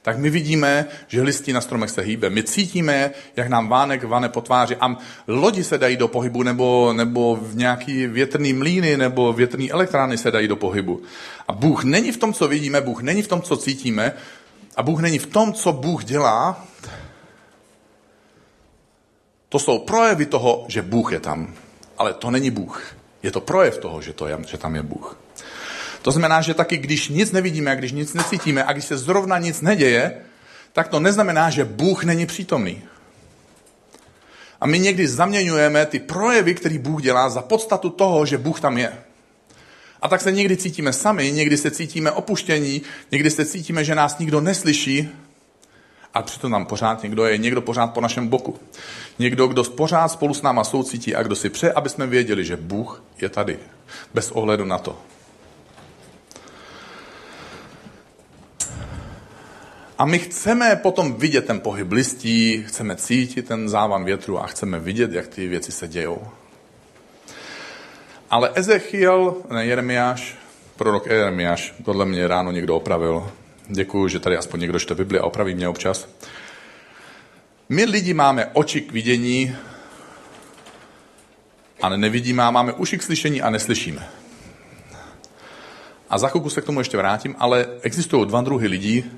tak 0.01 0.17
my 0.17 0.29
vidíme, 0.29 0.85
že 1.07 1.21
listí 1.21 1.53
na 1.53 1.61
stromech 1.61 1.89
se 1.89 2.01
hýbe. 2.01 2.29
My 2.29 2.43
cítíme, 2.43 3.11
jak 3.35 3.47
nám 3.47 3.67
vánek 3.67 4.03
vane 4.03 4.29
po 4.29 4.41
tváři 4.41 4.75
a 4.75 4.97
lodi 5.27 5.63
se 5.63 5.77
dají 5.77 5.97
do 5.97 6.07
pohybu, 6.07 6.43
nebo, 6.43 6.93
nebo 6.93 7.35
v 7.41 7.55
nějaký 7.55 8.07
větrný 8.07 8.53
mlíny, 8.53 8.97
nebo 8.97 9.33
větrný 9.33 9.71
elektrárny 9.71 10.17
se 10.17 10.31
dají 10.31 10.47
do 10.47 10.55
pohybu. 10.55 11.01
A 11.47 11.53
Bůh 11.53 11.83
není 11.83 12.11
v 12.11 12.17
tom, 12.17 12.33
co 12.33 12.47
vidíme, 12.47 12.81
Bůh 12.81 13.01
není 13.01 13.21
v 13.21 13.27
tom, 13.27 13.41
co 13.41 13.57
cítíme, 13.57 14.13
a 14.75 14.83
Bůh 14.83 15.01
není 15.01 15.19
v 15.19 15.27
tom, 15.27 15.53
co 15.53 15.71
Bůh 15.73 16.03
dělá, 16.03 16.67
to 19.49 19.60
jsou 19.60 19.79
projevy 19.79 20.25
toho, 20.25 20.65
že 20.67 20.81
Bůh 20.81 21.12
je 21.12 21.19
tam. 21.19 21.53
Ale 21.97 22.13
to 22.13 22.31
není 22.31 22.51
Bůh. 22.51 22.95
Je 23.23 23.31
to 23.31 23.41
projev 23.41 23.77
toho, 23.77 24.01
že, 24.01 24.13
to 24.13 24.27
je, 24.27 24.38
že 24.47 24.58
tam 24.58 24.75
je 24.75 24.84
Bůh. 24.84 25.17
To 26.01 26.12
znamená, 26.12 26.41
že 26.41 26.53
taky 26.53 26.77
když 26.77 27.10
nic 27.10 27.31
nevidíme, 27.31 27.75
když 27.75 27.91
nic 27.91 28.13
necítíme 28.13 28.63
a 28.63 28.73
když 28.73 28.86
se 28.86 28.97
zrovna 28.97 29.38
nic 29.38 29.62
neděje, 29.62 30.17
tak 30.73 30.88
to 30.88 30.99
neznamená, 30.99 31.49
že 31.49 31.65
Bůh 31.65 32.03
není 32.03 32.25
přítomný. 32.25 32.84
A 34.62 34.67
my 34.67 34.79
někdy 34.79 35.08
zaměňujeme 35.08 35.86
ty 35.86 35.99
projevy, 35.99 36.55
které 36.55 36.79
Bůh 36.79 37.01
dělá, 37.01 37.29
za 37.29 37.41
podstatu 37.41 37.89
toho, 37.89 38.25
že 38.25 38.38
Bůh 38.38 38.60
tam 38.60 38.77
je. 38.77 38.93
A 40.01 40.08
tak 40.08 40.21
se 40.21 40.31
někdy 40.31 40.58
cítíme 40.58 40.93
sami, 40.93 41.31
někdy 41.31 41.58
se 41.58 41.71
cítíme 41.71 42.12
opuštění, 42.12 42.81
někdy 43.12 43.29
se 43.29 43.45
cítíme, 43.45 43.84
že 43.84 43.95
nás 43.95 44.17
nikdo 44.17 44.41
neslyší, 44.41 45.10
a 46.15 46.21
přitom 46.21 46.51
tam 46.51 46.65
pořád 46.65 47.04
někdo 47.04 47.25
je, 47.25 47.38
někdo 47.38 47.62
pořád 47.62 47.88
po 47.88 48.01
našem 48.01 48.28
boku. 48.28 48.60
Někdo, 49.19 49.47
kdo 49.47 49.63
pořád 49.63 50.08
spolu 50.08 50.34
s 50.34 50.41
náma 50.41 50.63
soucítí 50.63 51.15
a 51.15 51.23
kdo 51.23 51.36
si 51.36 51.49
přeje, 51.49 51.73
aby 51.73 51.89
jsme 51.89 52.08
věděli, 52.08 52.45
že 52.45 52.58
Bůh 52.58 53.04
je 53.21 53.30
tady. 53.30 53.60
Bez 54.13 54.32
ohledu 54.32 54.65
na 54.65 54.78
to. 54.78 54.97
A 59.97 60.06
my 60.06 60.19
chceme 60.19 60.75
potom 60.75 61.13
vidět 61.13 61.45
ten 61.45 61.60
pohyb 61.60 61.91
listí, 61.91 62.63
chceme 62.67 62.95
cítit 62.95 63.47
ten 63.47 63.69
závan 63.69 64.06
větru 64.06 64.39
a 64.39 64.47
chceme 64.47 64.80
vidět, 64.80 65.12
jak 65.12 65.28
ty 65.28 65.47
věci 65.47 65.71
se 65.71 65.88
dějou. 65.88 66.28
Ale 68.30 68.51
Ezechiel, 68.56 69.36
ne 69.49 69.65
Jeremiáš, 69.65 70.38
prorok 70.75 71.06
Jeremiáš, 71.06 71.73
tohle 71.86 72.06
mě 72.06 72.28
ráno 72.28 72.51
někdo 72.51 72.75
opravil. 72.75 73.32
Děkuji, 73.67 74.08
že 74.08 74.19
tady 74.19 74.38
aspoň 74.38 74.60
někdo 74.60 74.80
čte 74.80 74.95
Bibli 74.95 75.19
a 75.19 75.23
opraví 75.23 75.56
mě 75.56 75.67
občas. 75.67 76.08
My 77.69 77.86
lidi 77.86 78.13
máme 78.13 78.45
oči 78.54 78.82
k 78.82 78.91
vidění, 78.91 79.56
ale 81.82 81.97
nevidíme 81.97 82.43
a 82.43 82.51
máme 82.51 82.73
uši 82.73 82.97
k 82.97 83.04
slyšení 83.04 83.41
a 83.41 83.49
neslyšíme. 83.49 84.10
A 86.10 86.17
za 86.17 86.28
chvilku 86.28 86.49
se 86.49 86.62
k 86.62 86.65
tomu 86.65 86.80
ještě 86.80 86.97
vrátím, 86.97 87.36
ale 87.39 87.65
existují 87.82 88.28
dva 88.28 88.41
druhy 88.41 88.67
lidí. 88.67 89.12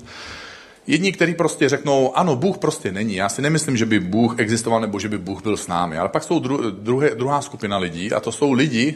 Jedni, 0.86 1.12
kteří 1.12 1.34
prostě 1.34 1.68
řeknou, 1.68 2.16
ano, 2.16 2.36
Bůh 2.36 2.58
prostě 2.58 2.92
není. 2.92 3.14
Já 3.14 3.28
si 3.28 3.42
nemyslím, 3.42 3.76
že 3.76 3.86
by 3.86 4.00
Bůh 4.00 4.34
existoval 4.38 4.80
nebo 4.80 4.98
že 4.98 5.08
by 5.08 5.18
Bůh 5.18 5.42
byl 5.42 5.56
s 5.56 5.66
námi. 5.66 5.98
Ale 5.98 6.08
pak 6.08 6.24
jsou 6.24 6.38
dru, 6.38 6.70
druhé, 6.70 7.14
druhá 7.14 7.42
skupina 7.42 7.78
lidí 7.78 8.12
a 8.12 8.20
to 8.20 8.32
jsou 8.32 8.52
lidi, 8.52 8.94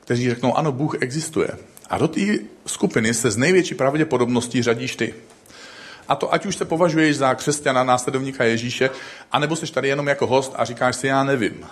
kteří 0.00 0.30
řeknou, 0.30 0.56
ano, 0.56 0.72
Bůh 0.72 0.96
existuje. 1.00 1.48
A 1.90 1.98
do 1.98 2.08
té 2.08 2.20
skupiny 2.66 3.14
se 3.14 3.30
z 3.30 3.36
největší 3.36 3.74
pravděpodobností 3.74 4.62
řadíš 4.62 4.96
ty. 4.96 5.14
A 6.08 6.14
to 6.14 6.34
ať 6.34 6.46
už 6.46 6.56
se 6.56 6.64
považuješ 6.64 7.16
za 7.16 7.34
křesťana, 7.34 7.84
následovníka 7.84 8.44
Ježíše, 8.44 8.90
anebo 9.32 9.56
jsi 9.56 9.72
tady 9.72 9.88
jenom 9.88 10.08
jako 10.08 10.26
host 10.26 10.52
a 10.56 10.64
říkáš 10.64 10.96
si, 10.96 11.06
já 11.06 11.24
nevím. 11.24 11.66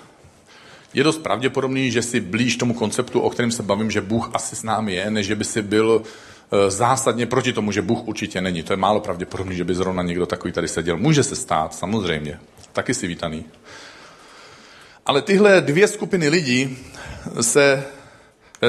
Je 0.95 1.05
dost 1.05 1.19
pravděpodobný, 1.19 1.91
že 1.91 2.03
si 2.03 2.21
blíž 2.21 2.57
tomu 2.57 2.75
konceptu, 2.75 3.21
o 3.21 3.31
kterém 3.31 3.51
se 3.51 3.63
bavím, 3.63 3.91
že 3.91 4.01
Bůh 4.01 4.31
asi 4.35 4.57
s 4.57 4.63
námi 4.63 4.95
je, 4.95 5.11
než 5.11 5.27
že 5.27 5.37
by 5.37 5.45
si 5.45 5.63
byl 5.63 6.03
eh, 6.03 6.71
zásadně 6.71 7.27
proti 7.27 7.53
tomu, 7.53 7.73
že 7.73 7.83
Bůh 7.83 8.09
určitě 8.09 8.41
není. 8.41 8.63
To 8.63 8.73
je 8.73 8.77
málo 8.77 9.01
pravděpodobný, 9.01 9.57
že 9.57 9.65
by 9.65 9.75
zrovna 9.75 10.03
někdo 10.03 10.27
takový 10.27 10.53
tady 10.53 10.69
seděl. 10.69 10.97
Může 10.97 11.23
se 11.23 11.37
stát, 11.37 11.75
samozřejmě. 11.75 12.41
Taky 12.73 12.95
si 12.95 13.07
vítaný. 13.07 13.45
Ale 15.07 15.23
tyhle 15.23 15.61
dvě 15.61 15.89
skupiny 15.89 16.29
lidí 16.29 16.79
se, 17.41 17.85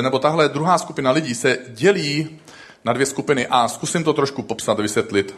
nebo 0.02 0.20
tahle 0.20 0.50
druhá 0.50 0.78
skupina 0.78 1.12
lidí 1.12 1.36
se 1.36 1.58
dělí 1.68 2.40
na 2.86 2.94
dvě 2.94 3.06
skupiny 3.06 3.48
a 3.48 3.68
zkusím 3.68 4.04
to 4.04 4.14
trošku 4.14 4.42
popsat, 4.42 4.80
vysvětlit. 4.80 5.36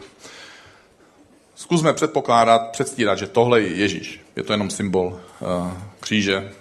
Zkusme 1.54 1.92
předpokládat, 1.92 2.70
předstírat, 2.70 3.18
že 3.18 3.26
tohle 3.26 3.60
je 3.60 3.76
Ježíš. 3.76 4.20
Je 4.36 4.42
to 4.42 4.52
jenom 4.52 4.70
symbol 4.70 5.06
uh, 5.40 5.72
kříže. 6.00 6.52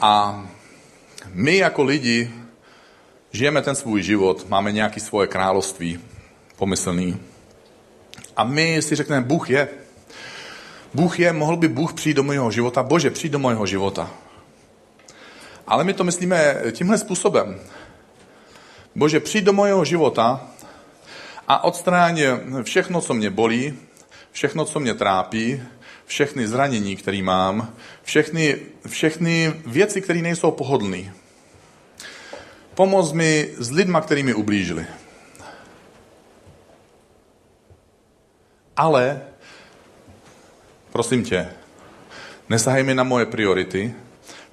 A 0.00 0.44
my 1.32 1.56
jako 1.56 1.82
lidi 1.82 2.30
žijeme 3.32 3.62
ten 3.62 3.74
svůj 3.74 4.02
život, 4.02 4.48
máme 4.48 4.72
nějaký 4.72 5.00
svoje 5.00 5.28
království 5.28 6.00
pomyslný. 6.56 7.20
A 8.36 8.44
my 8.44 8.82
si 8.82 8.96
řekneme, 8.96 9.26
Bůh 9.26 9.50
je. 9.50 9.68
Bůh 10.94 11.20
je, 11.20 11.32
mohl 11.32 11.56
by 11.56 11.68
Bůh 11.68 11.92
přijít 11.92 12.14
do 12.14 12.22
mého 12.22 12.50
života? 12.50 12.82
Bože, 12.82 13.10
přijď 13.10 13.32
do 13.32 13.38
mého 13.38 13.66
života. 13.66 14.10
Ale 15.66 15.84
my 15.84 15.94
to 15.94 16.04
myslíme 16.04 16.62
tímhle 16.72 16.98
způsobem. 16.98 17.60
Bože, 18.94 19.20
přijď 19.20 19.44
do 19.44 19.52
mojeho 19.52 19.84
života 19.84 20.50
a 21.48 21.64
odstráň 21.64 22.22
všechno, 22.62 23.00
co 23.00 23.14
mě 23.14 23.30
bolí, 23.30 23.78
všechno, 24.32 24.64
co 24.64 24.80
mě 24.80 24.94
trápí, 24.94 25.62
všechny 26.06 26.48
zranění, 26.48 26.96
které 26.96 27.22
mám, 27.22 27.74
všechny, 28.02 28.58
všechny 28.86 29.52
věci, 29.66 30.00
které 30.00 30.22
nejsou 30.22 30.50
pohodlné. 30.50 31.14
Pomoz 32.74 33.12
mi 33.12 33.54
s 33.58 33.70
lidma, 33.70 34.00
který 34.00 34.22
mi 34.22 34.34
ublížili. 34.34 34.86
Ale, 38.76 39.20
prosím 40.92 41.24
tě, 41.24 41.48
nesahej 42.48 42.82
mi 42.82 42.94
na 42.94 43.02
moje 43.02 43.26
priority, 43.26 43.94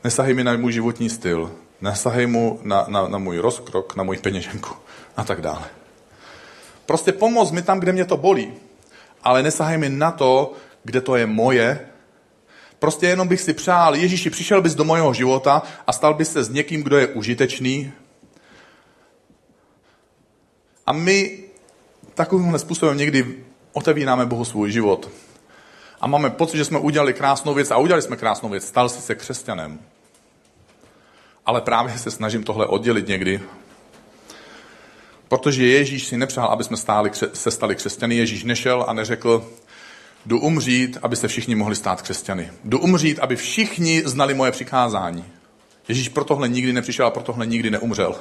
nesahej 0.03 0.33
mi 0.33 0.43
na 0.43 0.57
můj 0.57 0.71
životní 0.71 1.09
styl, 1.09 1.51
nesahej 1.81 2.27
mu 2.27 2.59
na, 2.63 2.85
na, 2.87 3.07
na 3.07 3.17
můj 3.17 3.37
rozkrok, 3.37 3.95
na 3.95 4.03
můj 4.03 4.17
peněženku 4.17 4.75
a 5.17 5.23
tak 5.23 5.41
dále. 5.41 5.65
Prostě 6.85 7.11
pomoz 7.11 7.51
mi 7.51 7.61
tam, 7.61 7.79
kde 7.79 7.91
mě 7.91 8.05
to 8.05 8.17
bolí, 8.17 8.53
ale 9.23 9.43
nesahej 9.43 9.77
mi 9.77 9.89
na 9.89 10.11
to, 10.11 10.53
kde 10.83 11.01
to 11.01 11.15
je 11.15 11.25
moje. 11.25 11.89
Prostě 12.79 13.07
jenom 13.07 13.27
bych 13.27 13.41
si 13.41 13.53
přál, 13.53 13.95
Ježíši, 13.95 14.29
přišel 14.29 14.61
bys 14.61 14.75
do 14.75 14.83
mojeho 14.83 15.13
života 15.13 15.61
a 15.87 15.93
stal 15.93 16.13
bys 16.13 16.31
se 16.31 16.43
s 16.43 16.49
někým, 16.49 16.83
kdo 16.83 16.97
je 16.97 17.07
užitečný. 17.07 17.91
A 20.85 20.93
my 20.93 21.39
takovýmhle 22.13 22.59
způsobem 22.59 22.97
někdy 22.97 23.43
otevíráme 23.73 24.25
Bohu 24.25 24.45
svůj 24.45 24.71
život. 24.71 25.09
A 26.01 26.07
máme 26.07 26.29
pocit, 26.29 26.57
že 26.57 26.65
jsme 26.65 26.79
udělali 26.79 27.13
krásnou 27.13 27.53
věc 27.53 27.71
a 27.71 27.77
udělali 27.77 28.01
jsme 28.01 28.15
krásnou 28.15 28.49
věc. 28.49 28.67
Stal 28.67 28.89
jsi 28.89 29.01
se 29.01 29.15
křesťanem. 29.15 29.79
Ale 31.45 31.61
právě 31.61 31.97
se 31.97 32.11
snažím 32.11 32.43
tohle 32.43 32.65
oddělit 32.65 33.07
někdy. 33.07 33.41
Protože 35.27 35.67
Ježíš 35.67 36.07
si 36.07 36.17
nepřál, 36.17 36.47
aby 36.47 36.63
jsme 36.63 36.77
stáli, 36.77 37.11
se 37.33 37.51
stali 37.51 37.75
křesťany. 37.75 38.15
Ježíš 38.15 38.43
nešel 38.43 38.85
a 38.87 38.93
neřekl, 38.93 39.51
jdu 40.25 40.39
umřít, 40.39 40.97
aby 41.01 41.15
se 41.15 41.27
všichni 41.27 41.55
mohli 41.55 41.75
stát 41.75 42.01
křesťany. 42.01 42.51
Jdu 42.63 42.79
umřít, 42.79 43.19
aby 43.19 43.35
všichni 43.35 44.01
znali 44.05 44.33
moje 44.33 44.51
přikázání. 44.51 45.25
Ježíš 45.87 46.09
pro 46.09 46.23
tohle 46.23 46.49
nikdy 46.49 46.73
nepřišel 46.73 47.05
a 47.05 47.11
pro 47.11 47.23
tohle 47.23 47.45
nikdy 47.45 47.71
neumřel. 47.71 48.15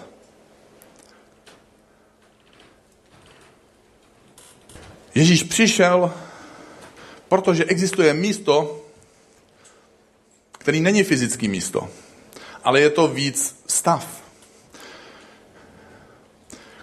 Ježíš 5.15 5.43
přišel, 5.43 6.13
protože 7.29 7.65
existuje 7.65 8.15
místo, 8.15 8.81
který 10.53 10.81
není 10.81 11.03
fyzický 11.03 11.49
místo 11.49 11.89
ale 12.65 12.81
je 12.81 12.91
to 12.91 13.09
víc 13.09 13.63
stav, 13.67 14.23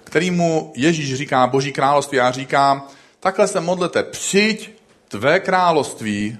kterýmu 0.03 0.73
Ježíš 0.75 1.15
říká 1.15 1.47
Boží 1.47 1.73
království 1.73 2.19
a 2.19 2.31
říká, 2.31 2.87
takhle 3.19 3.47
se 3.47 3.59
modlete, 3.61 4.03
přijď 4.03 4.73
tvé 5.07 5.39
království, 5.39 6.37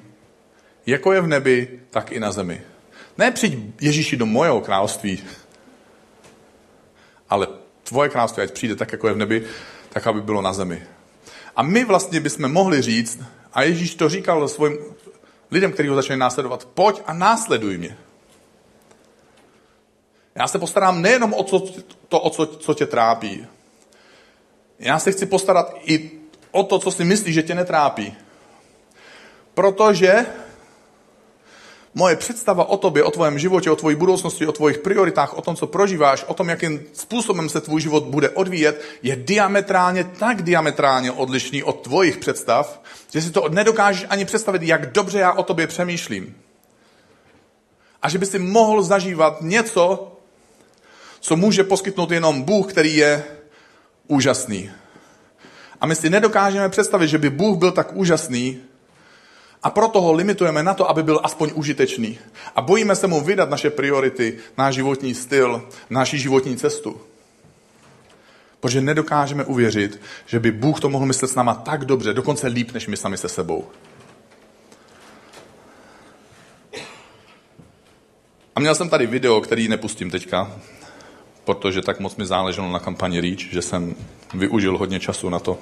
jako 0.86 1.14
je 1.14 1.22
v 1.22 1.28
nebi, 1.28 1.80
tak 1.90 2.12
i 2.12 2.20
na 2.20 2.32
zemi. 2.32 2.62
Ne 3.18 3.32
přijď 3.32 3.60
Ježíši 3.82 4.18
do 4.18 4.26
mojeho 4.26 4.62
království, 4.62 5.24
ale 7.30 7.48
tvoje 7.84 8.10
království, 8.10 8.44
ať 8.44 8.52
přijde 8.52 8.76
tak, 8.76 8.92
jako 8.92 9.08
je 9.08 9.14
v 9.14 9.18
nebi, 9.18 9.46
tak, 9.90 10.08
aby 10.08 10.22
bylo 10.22 10.42
na 10.42 10.54
zemi. 10.54 10.84
A 11.56 11.64
my 11.64 11.86
vlastně 11.86 12.20
bychom 12.20 12.52
mohli 12.52 12.82
říct, 12.82 13.20
a 13.54 13.62
Ježíš 13.62 13.96
to 13.96 14.10
říkal 14.10 14.48
svým 14.48 14.78
lidem, 15.52 15.72
kteří 15.72 15.90
ho 15.90 15.96
začali 15.96 16.20
následovat, 16.20 16.66
pojď 16.66 17.02
a 17.06 17.14
následuj 17.14 17.78
mě. 17.78 17.98
Já 20.40 20.48
se 20.48 20.60
postarám 20.60 21.02
nejenom 21.02 21.34
o 21.34 21.44
to, 22.08 22.22
o 22.22 22.30
co, 22.30 22.46
co 22.46 22.74
tě 22.74 22.86
trápí. 22.86 23.48
Já 24.80 25.00
se 25.00 25.12
chci 25.12 25.26
postarat 25.26 25.74
i 25.84 26.12
o 26.52 26.64
to, 26.64 26.80
co 26.80 26.92
si 26.92 27.06
myslíš, 27.06 27.36
že 27.36 27.44
tě 27.44 27.56
netrápí. 27.56 28.14
Protože 29.54 30.26
moje 31.94 32.16
představa 32.16 32.66
o 32.70 32.78
tobě, 32.78 33.04
o 33.04 33.12
tvém 33.12 33.40
životě, 33.40 33.72
o 33.72 33.76
tvojí 33.76 33.96
budoucnosti, 33.96 34.48
o 34.48 34.52
tvojich 34.52 34.78
prioritách, 34.78 35.38
o 35.38 35.42
tom, 35.42 35.56
co 35.56 35.68
prožíváš, 35.68 36.24
o 36.28 36.34
tom, 36.34 36.50
jakým 36.50 36.84
způsobem 36.94 37.50
se 37.50 37.62
tvůj 37.62 37.82
život 37.82 38.04
bude 38.04 38.30
odvíjet, 38.30 38.82
je 39.04 39.16
diametrálně, 39.16 40.04
tak 40.04 40.42
diametrálně 40.42 41.12
odlišný 41.12 41.64
od 41.64 41.82
tvojich 41.82 42.18
představ, 42.18 42.82
že 43.12 43.22
si 43.22 43.32
to 43.32 43.50
nedokážeš 43.50 44.06
ani 44.10 44.26
představit, 44.26 44.64
jak 44.64 44.92
dobře 44.92 45.20
já 45.20 45.34
o 45.34 45.44
tobě 45.44 45.68
přemýšlím. 45.68 46.36
A 48.02 48.10
že 48.10 48.18
by 48.18 48.26
si 48.26 48.40
mohl 48.40 48.84
zažívat 48.84 49.42
něco, 49.42 50.16
co 51.20 51.36
může 51.36 51.64
poskytnout 51.64 52.12
jenom 52.12 52.42
Bůh, 52.42 52.72
který 52.72 52.96
je 52.96 53.24
úžasný. 54.08 54.72
A 55.82 55.86
my 55.86 55.96
si 55.96 56.10
nedokážeme 56.10 56.70
představit, 56.70 57.08
že 57.08 57.18
by 57.18 57.30
Bůh 57.30 57.58
byl 57.58 57.72
tak 57.72 57.96
úžasný, 57.96 58.62
a 59.64 59.70
proto 59.70 60.02
ho 60.02 60.14
limitujeme 60.14 60.64
na 60.64 60.74
to, 60.74 60.90
aby 60.90 61.04
byl 61.04 61.20
aspoň 61.24 61.52
užitečný. 61.56 62.20
A 62.56 62.62
bojíme 62.62 62.96
se 62.96 63.08
mu 63.08 63.22
vydat 63.22 63.50
naše 63.50 63.70
priority, 63.70 64.38
náš 64.58 64.76
životní 64.76 65.16
styl, 65.16 65.70
naši 65.90 66.20
životní 66.20 66.58
cestu. 66.58 67.02
Protože 68.60 68.82
nedokážeme 68.82 69.46
uvěřit, 69.46 70.02
že 70.26 70.40
by 70.40 70.52
Bůh 70.52 70.80
to 70.80 70.90
mohl 70.90 71.06
myslet 71.06 71.28
s 71.28 71.36
náma 71.36 71.54
tak 71.54 71.86
dobře, 71.86 72.14
dokonce 72.14 72.48
líp, 72.48 72.72
než 72.72 72.88
my 72.88 72.98
sami 72.98 73.18
se 73.18 73.30
sebou. 73.30 73.68
A 78.56 78.60
měl 78.60 78.76
jsem 78.76 78.90
tady 78.90 79.08
video, 79.08 79.42
který 79.42 79.68
nepustím 79.68 80.12
teďka, 80.12 80.60
protože 81.46 81.82
tak 81.82 82.00
moc 82.00 82.16
mi 82.16 82.26
záleželo 82.26 82.72
na 82.72 82.80
kampani 82.80 83.22
REACH, 83.22 83.40
že 83.40 83.62
jsem 83.62 83.96
využil 84.34 84.78
hodně 84.78 85.00
času 85.00 85.30
na 85.30 85.40
to, 85.40 85.58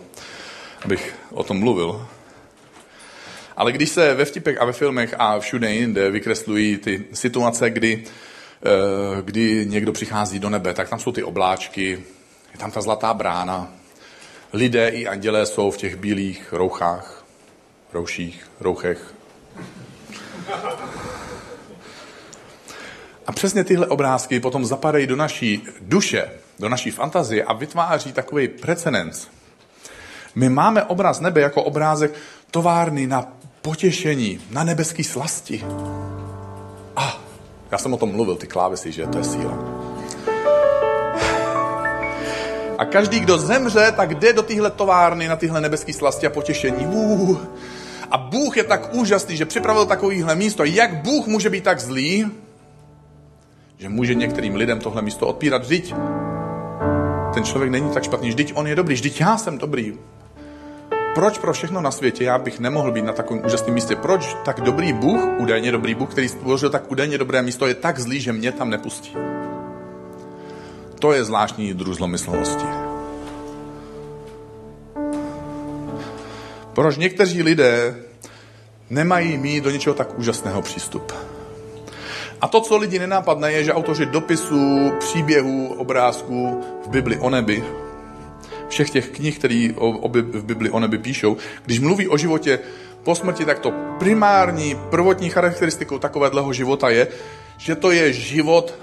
abych 0.86 1.16
o 1.32 1.44
tom 1.44 1.60
mluvil. 1.60 2.08
Ale 3.58 3.72
když 3.72 3.90
se 3.90 4.14
ve 4.14 4.26
vtipech 4.26 4.62
a 4.62 4.66
ve 4.66 4.74
filmech 4.74 5.16
a 5.20 5.40
všude 5.40 5.74
jinde 5.74 6.12
vykreslují 6.12 6.78
ty 6.78 7.06
situace, 7.14 7.70
kdy, 7.70 8.04
eh, 8.04 9.22
kdy 9.22 9.66
někdo 9.70 9.92
přichází 9.92 10.40
do 10.40 10.50
nebe, 10.50 10.74
tak 10.74 10.90
tam 10.90 11.00
jsou 11.00 11.12
ty 11.12 11.24
obláčky, 11.24 12.04
je 12.52 12.60
tam 12.60 12.72
ta 12.72 12.82
zlatá 12.82 13.14
brána 13.14 13.78
lidé 14.54 14.90
i 14.90 15.08
andělé 15.08 15.46
jsou 15.46 15.72
v 15.72 15.78
těch 15.78 15.96
bílých 15.96 16.54
rouchách, 16.54 17.26
rouších, 17.94 18.48
rouchech. 18.60 19.14
A 23.28 23.32
přesně 23.32 23.64
tyhle 23.64 23.88
obrázky 23.88 24.40
potom 24.40 24.66
zapadají 24.66 25.08
do 25.08 25.16
naší 25.16 25.64
duše, 25.82 26.30
do 26.60 26.70
naší 26.70 26.92
fantazie 26.92 27.44
a 27.44 27.54
vytváří 27.54 28.14
takový 28.14 28.48
precedens. 28.48 29.28
My 30.36 30.50
máme 30.50 30.84
obraz 30.84 31.20
nebe 31.20 31.42
jako 31.42 31.64
obrázek 31.64 32.14
továrny 32.52 33.08
na 33.08 33.34
potěšení, 33.62 34.40
na 34.52 34.64
nebeský 34.64 35.04
slasti. 35.04 35.66
A 36.96 37.22
já 37.72 37.78
jsem 37.78 37.94
o 37.94 37.98
tom 37.98 38.12
mluvil, 38.12 38.36
ty 38.36 38.48
klávesy, 38.48 38.92
že 38.92 39.08
to 39.08 39.18
je 39.18 39.24
síla. 39.24 39.58
A 42.78 42.86
každý, 42.86 43.20
kdo 43.20 43.38
zemře, 43.38 43.94
tak 43.96 44.16
jde 44.16 44.34
do 44.34 44.42
téhle 44.42 44.72
továrny 44.72 45.28
na 45.28 45.36
tyhle 45.36 45.62
nebeské 45.62 45.94
slasti 45.94 46.28
a 46.28 46.30
potěšení. 46.30 46.86
Uh. 46.86 47.38
A 48.12 48.18
Bůh 48.18 48.58
je 48.58 48.64
tak 48.64 48.94
úžasný, 48.94 49.38
že 49.38 49.46
připravil 49.46 49.86
takovýhle 49.86 50.36
místo. 50.36 50.64
Jak 50.64 50.96
Bůh 50.96 51.28
může 51.28 51.50
být 51.50 51.64
tak 51.64 51.80
zlý, 51.80 52.32
že 53.78 53.90
může 53.90 54.16
některým 54.16 54.56
lidem 54.56 54.80
tohle 54.80 55.02
místo 55.02 55.28
odpírat? 55.28 55.62
Vždyť 55.62 55.94
ten 57.34 57.44
člověk 57.44 57.72
není 57.72 57.90
tak 57.90 58.04
špatný, 58.04 58.30
vždyť 58.30 58.54
on 58.56 58.68
je 58.68 58.76
dobrý, 58.76 58.96
vždyť 58.96 59.22
já 59.22 59.38
jsem 59.38 59.58
dobrý. 59.58 59.94
Proč 61.16 61.38
pro 61.38 61.54
všechno 61.54 61.82
na 61.82 61.92
světě 61.92 62.24
já 62.24 62.38
bych 62.38 62.60
nemohl 62.60 62.92
být 62.92 63.06
na 63.06 63.14
takovém 63.14 63.46
úžasném 63.46 63.74
místě? 63.74 63.96
Proč 63.96 64.38
tak 64.46 64.62
dobrý 64.62 64.94
Bůh, 64.94 65.22
údajně 65.38 65.72
dobrý 65.72 65.96
Bůh, 65.96 66.12
který 66.12 66.30
stvořil 66.30 66.70
tak 66.70 66.92
údajně 66.92 67.18
dobré 67.18 67.42
místo, 67.42 67.68
je 67.68 67.74
tak 67.74 68.00
zlý, 68.00 68.20
že 68.20 68.34
mě 68.34 68.52
tam 68.52 68.70
nepustí? 68.70 69.14
To 71.00 71.14
je 71.14 71.24
zvláštní 71.24 71.74
druh 71.74 71.96
zlomyslnosti. 71.96 72.66
Proč 76.74 76.98
někteří 76.98 77.44
lidé 77.44 77.96
nemají 78.90 79.38
mít 79.38 79.64
do 79.64 79.70
něčeho 79.70 79.94
tak 79.94 80.20
úžasného 80.20 80.62
přístup? 80.62 81.14
A 82.42 82.48
to, 82.48 82.62
co 82.62 82.78
lidi 82.78 83.00
nenápadne, 83.00 83.52
je, 83.52 83.64
že 83.64 83.74
autoři 83.74 84.06
dopisů, 84.06 84.92
příběhů, 85.00 85.74
obrázků 85.78 86.62
v 86.86 86.90
Bibli 86.90 87.18
o 87.18 87.30
nebi, 87.30 87.64
všech 88.68 88.90
těch 88.90 89.10
knih, 89.10 89.40
které 89.40 89.70
v 90.34 90.44
Bibli 90.44 90.70
o 90.70 90.80
nebi 90.80 90.98
píšou, 90.98 91.38
když 91.66 91.80
mluví 91.80 92.08
o 92.08 92.18
životě 92.18 92.60
po 93.04 93.16
smrti, 93.16 93.46
tak 93.46 93.60
to 93.60 93.72
primární, 94.00 94.76
prvotní 94.90 95.30
charakteristikou 95.30 96.00
takového 96.00 96.54
života 96.54 96.90
je, 96.90 97.08
že 97.58 97.76
to 97.76 97.92
je 97.92 98.14
život 98.14 98.74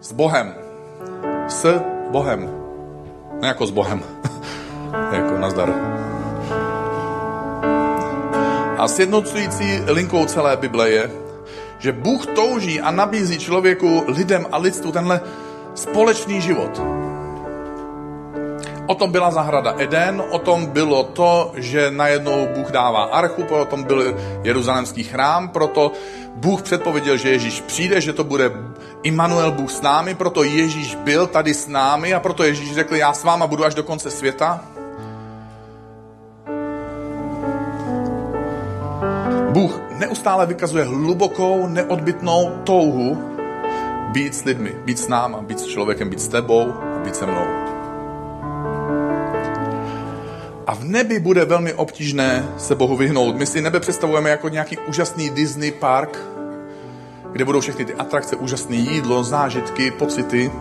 s 0.00 0.12
Bohem. 0.12 0.54
S 1.48 1.80
Bohem. 2.10 2.50
Ne 3.40 3.48
jako 3.48 3.66
s 3.66 3.70
Bohem. 3.70 4.02
jako 5.12 5.38
nazdar. 5.38 5.74
A 8.78 8.88
sjednocující 8.88 9.80
linkou 9.86 10.26
celé 10.26 10.56
Bible 10.56 10.90
je, 10.90 11.10
že 11.78 11.92
Bůh 11.92 12.26
touží 12.26 12.80
a 12.80 12.90
nabízí 12.90 13.38
člověku, 13.38 14.04
lidem 14.08 14.46
a 14.52 14.58
lidstvu 14.58 14.92
tenhle 14.92 15.20
společný 15.74 16.40
život. 16.40 16.82
O 18.86 18.94
tom 18.94 19.12
byla 19.12 19.30
zahrada 19.30 19.74
Eden, 19.78 20.22
o 20.30 20.38
tom 20.38 20.66
bylo 20.66 21.04
to, 21.04 21.52
že 21.56 21.90
najednou 21.90 22.48
Bůh 22.54 22.70
dává 22.70 23.04
archu, 23.04 23.42
o 23.42 23.64
tom 23.64 23.84
byl 23.84 24.16
jeruzalemský 24.42 25.04
chrám, 25.04 25.48
proto 25.48 25.92
Bůh 26.34 26.62
předpověděl, 26.62 27.16
že 27.16 27.30
Ježíš 27.30 27.60
přijde, 27.60 28.00
že 28.00 28.12
to 28.12 28.24
bude 28.24 28.52
Immanuel 29.02 29.52
Bůh 29.52 29.70
s 29.70 29.80
námi, 29.80 30.14
proto 30.14 30.42
Ježíš 30.42 30.94
byl 30.94 31.26
tady 31.26 31.54
s 31.54 31.68
námi 31.68 32.14
a 32.14 32.20
proto 32.20 32.44
Ježíš 32.44 32.74
řekl, 32.74 32.96
já 32.96 33.12
s 33.12 33.24
váma 33.24 33.46
budu 33.46 33.64
až 33.64 33.74
do 33.74 33.82
konce 33.82 34.10
světa. 34.10 34.64
Bůh 39.48 39.80
neustále 39.98 40.46
vykazuje 40.46 40.84
hlubokou, 40.84 41.66
neodbitnou 41.66 42.50
touhu 42.64 43.18
být 44.12 44.34
s 44.34 44.44
lidmi, 44.44 44.74
být 44.84 44.98
s 44.98 45.08
náma, 45.08 45.42
být 45.42 45.60
s 45.60 45.66
člověkem, 45.66 46.10
být 46.10 46.20
s 46.20 46.28
tebou 46.28 46.72
být 47.04 47.16
se 47.16 47.26
mnou. 47.26 47.46
A 50.66 50.74
v 50.74 50.84
nebi 50.84 51.20
bude 51.20 51.44
velmi 51.44 51.72
obtížné 51.72 52.48
se 52.58 52.74
Bohu 52.74 52.96
vyhnout. 52.96 53.36
My 53.36 53.46
si 53.46 53.60
nebe 53.60 53.80
představujeme 53.80 54.30
jako 54.30 54.48
nějaký 54.48 54.78
úžasný 54.78 55.30
Disney 55.30 55.72
park, 55.72 56.18
kde 57.32 57.44
budou 57.44 57.60
všechny 57.60 57.84
ty 57.84 57.94
atrakce, 57.94 58.36
úžasné 58.36 58.76
jídlo, 58.76 59.24
zážitky, 59.24 59.90
pocity, 59.90 60.52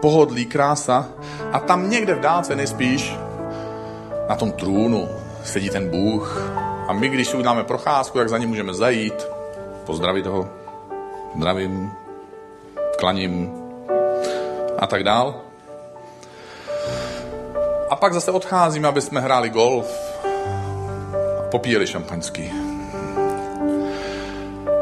pohodlí, 0.00 0.46
krása. 0.46 1.08
A 1.52 1.60
tam 1.60 1.90
někde 1.90 2.14
v 2.14 2.20
dálce 2.20 2.56
nejspíš 2.56 3.16
na 4.28 4.36
tom 4.36 4.52
trůnu 4.52 5.08
sedí 5.44 5.70
ten 5.70 5.88
Bůh, 5.90 6.50
a 6.88 6.92
my, 6.92 7.08
když 7.08 7.28
si 7.28 7.36
uděláme 7.36 7.64
procházku, 7.64 8.18
jak 8.18 8.28
za 8.28 8.38
ním 8.38 8.48
můžeme 8.48 8.74
zajít, 8.74 9.26
pozdravit 9.86 10.26
ho, 10.26 10.48
zdravím, 11.36 11.92
klaním 12.98 13.52
a 14.78 14.86
tak 14.86 15.04
dál. 15.04 15.34
A 17.90 17.96
pak 17.96 18.14
zase 18.14 18.30
odcházíme, 18.30 18.88
aby 18.88 19.00
jsme 19.00 19.20
hráli 19.20 19.50
golf 19.50 20.24
a 21.38 21.42
popíjeli 21.50 21.86
šampaňský. 21.86 22.52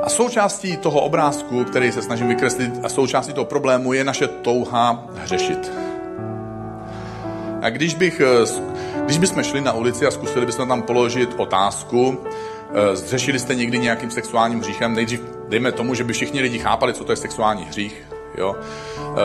A 0.03 0.09
součástí 0.09 0.77
toho 0.77 1.01
obrázku, 1.01 1.65
který 1.65 1.93
se 1.93 2.03
snažím 2.03 2.29
vykreslit, 2.29 2.85
a 2.85 2.89
součástí 2.89 3.33
toho 3.33 3.45
problému 3.45 3.93
je 3.93 4.05
naše 4.05 4.29
touha 4.29 5.05
hřešit. 5.15 5.73
A 7.63 7.71
když 7.71 7.95
bych 7.95 8.23
když 9.07 9.19
bychom 9.19 9.43
šli 9.43 9.61
na 9.61 9.73
ulici 9.73 10.07
a 10.07 10.11
zkusili 10.11 10.47
bychom 10.47 10.69
tam 10.69 10.83
položit 10.83 11.35
otázku, 11.37 12.19
eh, 12.75 12.97
zřešili 12.97 13.39
jste 13.39 13.55
někdy 13.55 13.79
nějakým 13.79 14.11
sexuálním 14.11 14.61
hříchem, 14.61 14.95
nejdřív 14.95 15.21
dejme 15.49 15.73
tomu, 15.73 15.95
že 15.95 16.05
by 16.05 16.13
všichni 16.13 16.41
lidi 16.41 16.59
chápali, 16.59 16.95
co 16.95 17.05
to 17.05 17.13
je 17.13 17.17
sexuální 17.17 17.65
hřích, 17.65 18.03
jo? 18.39 18.57
Eh, 18.57 19.21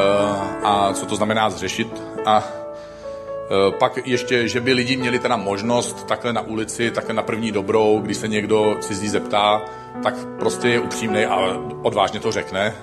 a 0.64 0.94
co 0.94 1.06
to 1.06 1.16
znamená 1.16 1.50
zřešit. 1.50 2.02
A 2.26 2.44
eh, 2.44 3.72
pak 3.80 4.08
ještě, 4.08 4.48
že 4.48 4.60
by 4.62 4.74
lidi 4.74 4.98
měli 4.98 5.20
teda 5.20 5.38
možnost 5.38 6.08
takhle 6.08 6.34
na 6.34 6.42
ulici, 6.42 6.92
takhle 6.92 7.14
na 7.14 7.24
první 7.24 7.52
dobrou, 7.52 8.00
když 8.00 8.18
se 8.18 8.28
někdo 8.28 8.78
cizí 8.80 9.10
zeptá, 9.10 9.62
tak 10.04 10.16
prostě 10.40 10.70
je 10.70 10.80
upřímný 10.80 11.26
a 11.26 11.38
odvážně 11.82 12.20
to 12.20 12.32
řekne, 12.32 12.76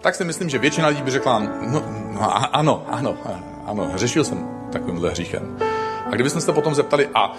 tak 0.00 0.14
si 0.14 0.24
myslím, 0.24 0.48
že 0.48 0.58
většina 0.58 0.88
lidí 0.88 1.02
by 1.02 1.10
řekla, 1.10 1.38
no, 1.38 1.82
no 2.12 2.54
ano, 2.56 2.84
ano, 2.88 3.16
ano, 3.66 3.90
řešil 3.94 4.24
jsem 4.24 4.48
takovýmhle 4.72 5.10
hříchem. 5.10 5.75
A 6.06 6.14
kdybychom 6.14 6.40
se 6.40 6.52
potom 6.52 6.74
zeptali, 6.74 7.08
a 7.14 7.36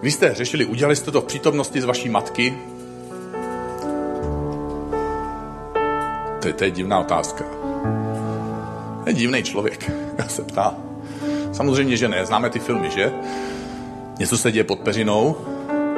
když 0.00 0.14
jste 0.14 0.34
řešili, 0.34 0.64
udělali 0.64 0.96
jste 0.96 1.10
to 1.10 1.20
v 1.20 1.24
přítomnosti 1.24 1.80
z 1.80 1.84
vaší 1.84 2.08
matky? 2.08 2.58
To 6.42 6.48
je, 6.48 6.54
to 6.54 6.64
je 6.64 6.70
divná 6.70 6.98
otázka. 6.98 7.44
To 9.04 9.08
je 9.08 9.12
divný 9.12 9.42
člověk, 9.42 9.90
se 10.28 10.42
ptá. 10.42 10.74
Samozřejmě, 11.52 11.96
že 11.96 12.08
ne, 12.08 12.26
známe 12.26 12.50
ty 12.50 12.58
filmy, 12.58 12.90
že? 12.90 13.12
Něco 14.18 14.38
se 14.38 14.52
děje 14.52 14.64
pod 14.64 14.80
peřinou, 14.80 15.36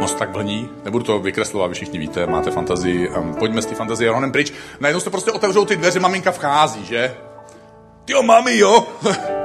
moc 0.01 0.15
tak 0.15 0.33
vlní, 0.33 0.69
nebudu 0.85 1.05
to 1.05 1.19
vykreslovat, 1.19 1.69
vy 1.69 1.75
všichni 1.75 1.99
víte, 1.99 2.27
máte 2.27 2.51
fantazii, 2.51 3.11
pojďme 3.39 3.63
z 3.63 3.67
té 3.67 3.75
fantazie 3.75 4.13
ronem 4.13 4.33
pryč. 4.33 4.53
Najednou 4.81 5.01
se 5.01 5.11
prostě 5.11 5.33
otevřou 5.33 5.65
ty 5.65 5.77
dveře, 5.77 6.01
maminka 6.01 6.31
vchází, 6.31 6.85
že? 6.85 7.17
Jo, 8.09 8.23
mami, 8.23 8.59
jo! 8.59 8.87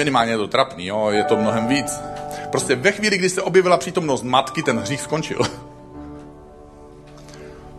minimálně 0.00 0.32
je 0.32 0.38
to 0.38 0.48
trapný, 0.48 0.86
jo, 0.86 1.10
je 1.10 1.24
to 1.24 1.36
mnohem 1.36 1.66
víc. 1.68 2.00
Prostě 2.50 2.76
ve 2.76 2.92
chvíli, 2.92 3.18
kdy 3.18 3.28
se 3.30 3.42
objevila 3.42 3.76
přítomnost 3.76 4.22
matky, 4.22 4.62
ten 4.62 4.78
hřích 4.78 5.00
skončil. 5.00 5.40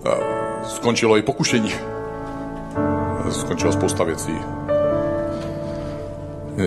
Eh, 0.06 0.66
skončilo 0.66 1.18
i 1.18 1.22
pokušení. 1.22 1.74
Skončila 3.30 3.72
spousta 3.72 4.04
věcí. 4.04 4.34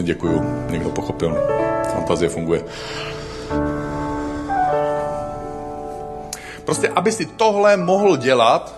Děkuju, 0.03 0.67
někdo 0.71 0.91
pochopil. 0.91 1.37
Fantazie 1.93 2.29
funguje. 2.29 2.65
Prostě, 6.65 6.89
aby 6.89 7.13
si 7.13 7.27
tohle 7.27 7.77
mohl 7.77 8.17
dělat, 8.17 8.75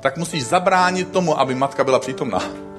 tak 0.00 0.16
musíš 0.16 0.46
zabránit 0.46 1.10
tomu, 1.10 1.40
aby 1.40 1.54
matka 1.54 1.84
byla 1.84 1.98
přítomná. 1.98 2.69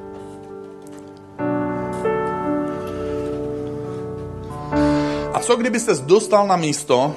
Co 5.42 5.56
kdyby 5.56 5.80
se 5.80 5.94
dostal 5.94 6.48
na 6.48 6.56
místo, 6.56 7.16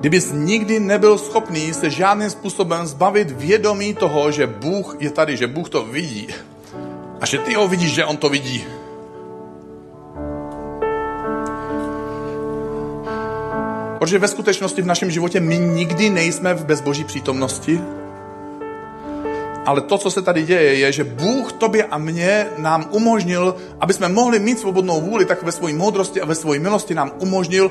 kdybys 0.00 0.32
nikdy 0.32 0.80
nebyl 0.80 1.18
schopný 1.18 1.74
se 1.74 1.90
žádným 1.90 2.30
způsobem 2.30 2.86
zbavit 2.86 3.30
vědomí 3.30 3.94
toho, 3.94 4.30
že 4.30 4.46
Bůh 4.46 4.96
je 5.00 5.10
tady, 5.10 5.36
že 5.36 5.46
Bůh 5.46 5.68
to 5.68 5.84
vidí 5.84 6.28
a 7.20 7.26
že 7.26 7.38
ty 7.38 7.54
ho 7.54 7.68
vidíš, 7.68 7.94
že 7.94 8.04
on 8.04 8.16
to 8.16 8.28
vidí. 8.28 8.64
Protože 13.98 14.18
ve 14.18 14.28
skutečnosti 14.28 14.82
v 14.82 14.86
našem 14.86 15.10
životě 15.10 15.40
my 15.40 15.58
nikdy 15.58 16.10
nejsme 16.10 16.54
v 16.54 16.64
bezboží 16.64 17.04
přítomnosti. 17.04 17.80
Ale 19.64 19.80
to, 19.80 19.98
co 19.98 20.10
se 20.10 20.22
tady 20.22 20.42
děje, 20.42 20.74
je, 20.74 20.92
že 20.92 21.04
Bůh 21.04 21.52
tobě 21.52 21.84
a 21.84 21.98
mně 21.98 22.46
nám 22.58 22.86
umožnil, 22.90 23.56
aby 23.80 23.92
jsme 23.92 24.08
mohli 24.08 24.38
mít 24.38 24.58
svobodnou 24.58 25.00
vůli, 25.00 25.24
tak 25.24 25.42
ve 25.42 25.52
své 25.52 25.72
moudrosti 25.72 26.20
a 26.20 26.26
ve 26.26 26.34
své 26.34 26.58
milosti 26.58 26.94
nám 26.94 27.12
umožnil 27.18 27.70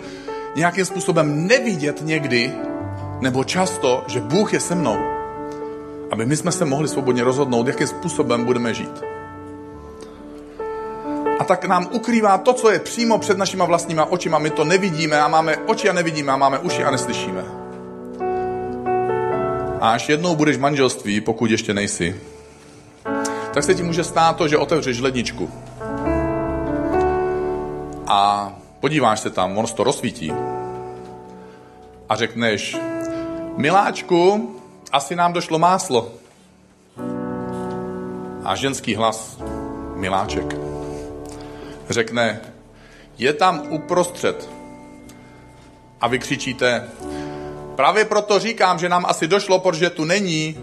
nějakým 0.56 0.86
způsobem 0.86 1.48
nevidět 1.48 2.02
někdy, 2.02 2.52
nebo 3.22 3.44
často, 3.44 4.04
že 4.08 4.20
Bůh 4.20 4.54
je 4.54 4.60
se 4.60 4.76
mnou. 4.76 4.98
Aby 6.12 6.26
my 6.26 6.38
jsme 6.38 6.52
se 6.52 6.66
mohli 6.66 6.88
svobodně 6.88 7.24
rozhodnout, 7.24 7.68
jakým 7.68 7.88
způsobem 7.88 8.46
budeme 8.46 8.74
žít. 8.74 9.04
A 11.40 11.44
tak 11.44 11.66
nám 11.66 11.88
ukrývá 11.92 12.38
to, 12.38 12.54
co 12.54 12.72
je 12.72 12.80
přímo 12.80 13.18
před 13.18 13.38
našima 13.38 13.66
vlastníma 13.66 14.06
očima. 14.06 14.40
My 14.40 14.50
to 14.50 14.64
nevidíme 14.64 15.22
a 15.22 15.28
máme 15.28 15.58
oči 15.58 15.90
a 15.90 15.94
nevidíme 15.94 16.32
a 16.32 16.38
máme 16.38 16.60
uši 16.60 16.84
a 16.84 16.92
neslyšíme. 16.92 17.63
A 19.84 19.90
až 19.90 20.10
jednou 20.10 20.36
budeš 20.36 20.58
v 20.58 20.60
manželství, 20.60 21.22
pokud 21.22 21.52
ještě 21.52 21.74
nejsi, 21.74 22.22
tak 23.54 23.64
se 23.64 23.76
ti 23.76 23.84
může 23.84 24.04
stát 24.04 24.38
to, 24.38 24.48
že 24.48 24.58
otevřeš 24.58 25.00
ledničku. 25.00 25.52
A 28.08 28.52
podíváš 28.80 29.20
se 29.20 29.30
tam, 29.30 29.58
on 29.58 29.66
to 29.66 29.84
rozsvítí. 29.84 30.34
A 32.10 32.16
řekneš, 32.16 32.78
miláčku, 33.58 34.52
asi 34.92 35.16
nám 35.16 35.34
došlo 35.34 35.60
máslo. 35.60 36.12
A 38.44 38.56
ženský 38.56 38.96
hlas, 38.96 39.38
miláček, 39.96 40.56
řekne, 41.90 42.42
je 43.18 43.34
tam 43.34 43.62
uprostřed. 43.70 44.50
A 46.02 46.08
vy 46.08 46.20
křičíte, 46.20 46.90
právě 47.76 48.06
proto 48.06 48.40
říkám, 48.40 48.80
že 48.80 48.90
nám 48.90 49.06
asi 49.06 49.28
došlo, 49.28 49.60
protože 49.60 49.90
tu 49.90 50.06
není. 50.06 50.58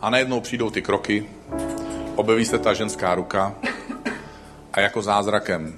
A 0.00 0.10
najednou 0.10 0.40
přijdou 0.40 0.70
ty 0.70 0.82
kroky, 0.82 1.26
objeví 2.16 2.44
se 2.44 2.58
ta 2.58 2.74
ženská 2.74 3.14
ruka 3.14 3.54
a 4.72 4.80
jako 4.80 5.02
zázrakem 5.02 5.74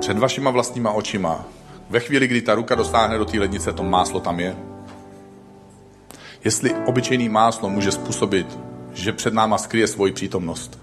před 0.00 0.18
vašima 0.18 0.50
vlastníma 0.50 0.92
očima, 0.92 1.44
ve 1.90 2.00
chvíli, 2.00 2.28
kdy 2.28 2.42
ta 2.42 2.54
ruka 2.54 2.74
dostáhne 2.74 3.18
do 3.18 3.24
té 3.24 3.38
lednice, 3.38 3.72
to 3.72 3.82
máslo 3.82 4.20
tam 4.20 4.40
je. 4.40 4.56
Jestli 6.44 6.74
obyčejný 6.86 7.28
máslo 7.28 7.70
může 7.70 7.92
způsobit, 7.92 8.58
že 8.92 9.12
před 9.12 9.34
náma 9.34 9.58
skryje 9.58 9.86
svoji 9.86 10.12
přítomnost. 10.12 10.78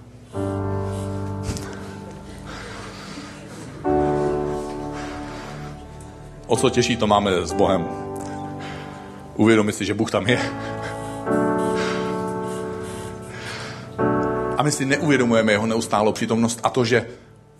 O 6.47 6.57
co 6.57 6.69
těžší 6.69 6.97
to 6.97 7.07
máme 7.07 7.45
s 7.45 7.53
Bohem. 7.53 8.10
Uvědomit 9.35 9.73
si, 9.73 9.85
že 9.85 9.93
Bůh 9.93 10.11
tam 10.11 10.27
je. 10.27 10.39
A 14.57 14.63
my 14.63 14.71
si 14.71 14.85
neuvědomujeme 14.85 15.51
jeho 15.51 15.67
neustálou 15.67 16.11
přítomnost 16.11 16.59
a 16.63 16.69
to, 16.69 16.85
že 16.85 17.07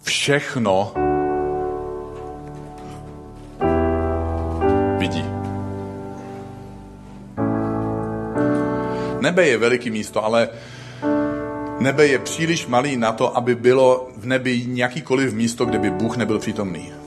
všechno 0.03 0.93
vidí. 4.97 5.25
Nebe 9.21 9.47
je 9.47 9.57
veliký 9.57 9.89
místo, 9.89 10.25
ale 10.25 10.49
nebe 11.79 12.07
je 12.07 12.19
příliš 12.19 12.67
malý 12.67 12.97
na 12.97 13.11
to, 13.11 13.37
aby 13.37 13.55
bylo 13.55 14.09
v 14.17 14.25
nebi 14.25 14.63
nějakýkoliv 14.67 15.33
místo, 15.33 15.65
kde 15.65 15.79
by 15.79 15.89
Bůh 15.89 16.17
nebyl 16.17 16.39
přítomný. 16.39 17.00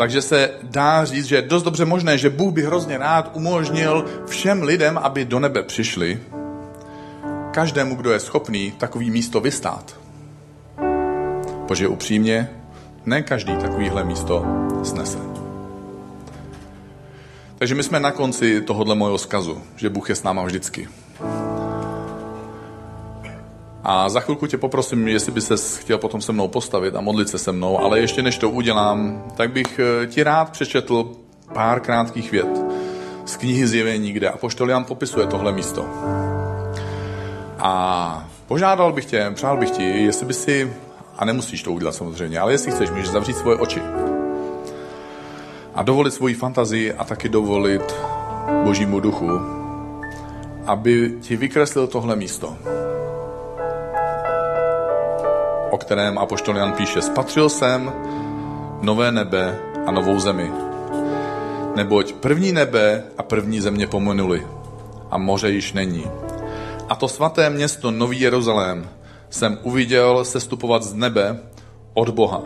Takže 0.00 0.22
se 0.22 0.50
dá 0.62 1.04
říct, 1.04 1.24
že 1.24 1.36
je 1.36 1.42
dost 1.42 1.62
dobře 1.62 1.84
možné, 1.84 2.18
že 2.18 2.30
Bůh 2.30 2.54
by 2.54 2.62
hrozně 2.62 2.98
rád 2.98 3.30
umožnil 3.34 4.04
všem 4.26 4.62
lidem, 4.62 4.98
aby 4.98 5.24
do 5.24 5.40
nebe 5.40 5.62
přišli, 5.62 6.20
každému, 7.50 7.94
kdo 7.94 8.12
je 8.12 8.20
schopný 8.20 8.72
takový 8.72 9.10
místo 9.10 9.40
vystát. 9.40 10.00
Protože 11.68 11.88
upřímně, 11.88 12.50
ne 13.06 13.22
každý 13.22 13.56
takovýhle 13.56 14.04
místo 14.04 14.44
snese. 14.82 15.18
Takže 17.58 17.74
my 17.74 17.82
jsme 17.82 18.00
na 18.00 18.12
konci 18.12 18.60
tohohle 18.60 18.94
mojho 18.94 19.18
zkazu, 19.18 19.62
že 19.76 19.90
Bůh 19.90 20.08
je 20.08 20.14
s 20.14 20.22
náma 20.22 20.44
vždycky. 20.44 20.88
A 23.84 24.08
za 24.08 24.20
chvilku 24.20 24.46
tě 24.46 24.58
poprosím, 24.58 25.08
jestli 25.08 25.32
by 25.32 25.40
se 25.40 25.80
chtěl 25.80 25.98
potom 25.98 26.20
se 26.20 26.32
mnou 26.32 26.48
postavit 26.48 26.96
a 26.96 27.00
modlit 27.00 27.28
se 27.28 27.38
se 27.38 27.52
mnou, 27.52 27.78
ale 27.78 28.00
ještě 28.00 28.22
než 28.22 28.38
to 28.38 28.50
udělám, 28.50 29.24
tak 29.36 29.52
bych 29.52 29.80
eh, 29.80 30.06
ti 30.06 30.22
rád 30.22 30.50
přečetl 30.50 31.10
pár 31.54 31.80
krátkých 31.80 32.30
vět 32.30 32.60
z 33.24 33.36
knihy 33.36 33.66
Zjevení, 33.66 34.12
kde 34.12 34.28
Apoštol 34.28 34.70
Jan 34.70 34.84
popisuje 34.84 35.26
tohle 35.26 35.52
místo. 35.52 35.86
A 37.58 38.28
požádal 38.46 38.92
bych 38.92 39.04
tě, 39.04 39.30
přál 39.34 39.56
bych 39.56 39.70
ti, 39.70 39.82
jestli 39.82 40.26
by 40.26 40.34
si, 40.34 40.72
a 41.18 41.24
nemusíš 41.24 41.62
to 41.62 41.72
udělat 41.72 41.94
samozřejmě, 41.94 42.40
ale 42.40 42.52
jestli 42.52 42.70
chceš, 42.70 42.90
můžeš 42.90 43.08
zavřít 43.08 43.36
svoje 43.36 43.56
oči 43.56 43.82
a 45.74 45.82
dovolit 45.82 46.14
svoji 46.14 46.34
fantazii 46.34 46.92
a 46.92 47.04
taky 47.04 47.28
dovolit 47.28 47.94
Božímu 48.64 49.00
duchu, 49.00 49.30
aby 50.66 51.14
ti 51.20 51.36
vykreslil 51.36 51.86
tohle 51.86 52.16
místo 52.16 52.56
o 55.70 55.78
kterém 55.78 56.18
Apoštol 56.18 56.56
Jan 56.56 56.72
píše, 56.72 57.02
spatřil 57.02 57.48
jsem 57.48 57.92
nové 58.82 59.12
nebe 59.12 59.58
a 59.86 59.90
novou 59.90 60.20
zemi. 60.20 60.52
Neboť 61.76 62.12
první 62.12 62.52
nebe 62.52 63.04
a 63.18 63.22
první 63.22 63.60
země 63.60 63.86
pominuli 63.86 64.46
a 65.10 65.18
moře 65.18 65.50
již 65.50 65.72
není. 65.72 66.10
A 66.88 66.94
to 66.94 67.08
svaté 67.08 67.50
město 67.50 67.90
Nový 67.90 68.20
Jeruzalém 68.20 68.88
jsem 69.30 69.58
uviděl 69.62 70.24
sestupovat 70.24 70.82
z 70.82 70.94
nebe 70.94 71.38
od 71.94 72.08
Boha. 72.08 72.42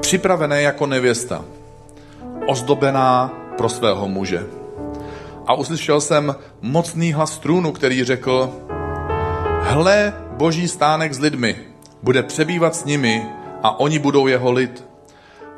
Připravené 0.00 0.62
jako 0.62 0.86
nevěsta, 0.86 1.44
ozdobená 2.46 3.30
pro 3.56 3.68
svého 3.68 4.08
muže. 4.08 4.46
A 5.46 5.54
uslyšel 5.54 6.00
jsem 6.00 6.36
mocný 6.60 7.12
hlas 7.12 7.38
trůnu, 7.38 7.72
který 7.72 8.04
řekl, 8.04 8.50
hle 9.60 10.14
boží 10.36 10.68
stánek 10.68 11.14
s 11.14 11.18
lidmi, 11.18 11.69
bude 12.02 12.22
přebývat 12.22 12.74
s 12.74 12.84
nimi 12.84 13.26
a 13.62 13.80
oni 13.80 13.98
budou 13.98 14.26
jeho 14.26 14.52
lid. 14.52 14.84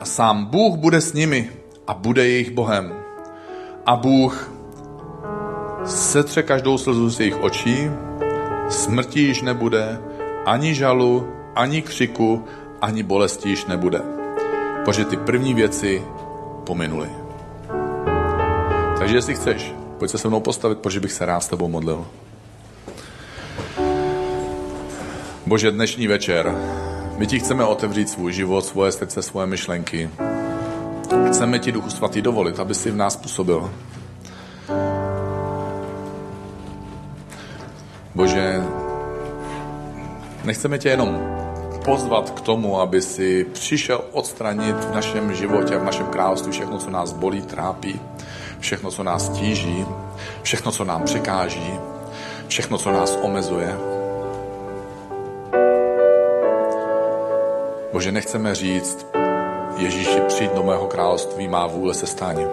A 0.01 0.05
sám 0.05 0.45
Bůh 0.45 0.77
bude 0.77 1.01
s 1.01 1.13
nimi 1.13 1.51
a 1.87 1.95
bude 1.95 2.29
jejich 2.29 2.51
Bohem. 2.51 2.95
A 3.87 3.97
Bůh 3.97 4.53
setře 5.85 6.43
každou 6.43 6.79
slzu 6.79 7.11
z 7.11 7.21
jejich 7.21 7.43
očí, 7.43 7.91
smrti 8.69 9.21
již 9.21 9.43
nebude, 9.43 9.99
ani 10.47 10.75
žalu, 10.75 11.29
ani 11.55 11.83
křiku, 11.83 12.45
ani 12.81 13.03
bolesti 13.03 13.49
již 13.49 13.67
nebude. 13.67 14.01
Protože 14.85 15.05
ty 15.05 15.17
první 15.17 15.55
věci 15.55 16.03
pominuly. 16.65 17.09
Takže 18.99 19.17
jestli 19.17 19.35
chceš, 19.35 19.75
pojď 19.99 20.11
se 20.11 20.19
se 20.19 20.29
mnou 20.29 20.41
postavit, 20.41 20.79
protože 20.79 21.01
bych 21.01 21.13
se 21.13 21.27
rád 21.27 21.41
s 21.41 21.49
tebou 21.49 21.69
modlil. 21.69 22.07
Bože, 25.53 25.71
dnešní 25.71 26.07
večer, 26.07 26.55
my 27.19 27.27
ti 27.27 27.39
chceme 27.39 27.65
otevřít 27.65 28.09
svůj 28.09 28.33
život, 28.33 28.65
svoje 28.65 28.93
srdce, 28.93 29.23
svoje 29.23 29.47
myšlenky. 29.47 30.11
Chceme 31.29 31.59
ti, 31.59 31.73
Duchu 31.73 31.91
Svatý, 31.91 32.23
dovolit, 32.23 32.61
aby 32.61 32.75
si 32.75 32.91
v 32.91 32.97
nás 32.97 33.17
působil. 33.17 33.71
Bože, 38.15 38.63
nechceme 40.45 40.79
tě 40.79 40.89
jenom 40.89 41.21
pozvat 41.85 42.31
k 42.31 42.41
tomu, 42.41 42.81
aby 42.81 43.03
si 43.03 43.47
přišel 43.53 44.01
odstranit 44.13 44.77
v 44.77 44.95
našem 44.95 45.35
životě, 45.35 45.77
v 45.77 45.85
našem 45.85 46.07
království 46.07 46.53
všechno, 46.53 46.79
co 46.79 46.91
nás 46.91 47.13
bolí, 47.13 47.43
trápí, 47.43 48.01
všechno, 48.59 48.91
co 48.91 49.03
nás 49.03 49.29
tíží, 49.29 49.87
všechno, 50.43 50.73
co 50.73 50.85
nám 50.85 51.03
překáží, 51.03 51.73
všechno, 52.49 52.79
co 52.79 52.93
nás 52.93 53.19
omezuje. 53.23 53.92
Bože, 57.93 58.13
nechceme 58.13 58.55
říct, 58.55 59.07
Ježíši, 59.77 60.21
přijď 60.21 60.51
do 60.55 60.63
mého 60.63 60.87
království, 60.87 61.49
má 61.49 61.67
vůle 61.67 61.95
se 61.95 62.07
stání. 62.07 62.47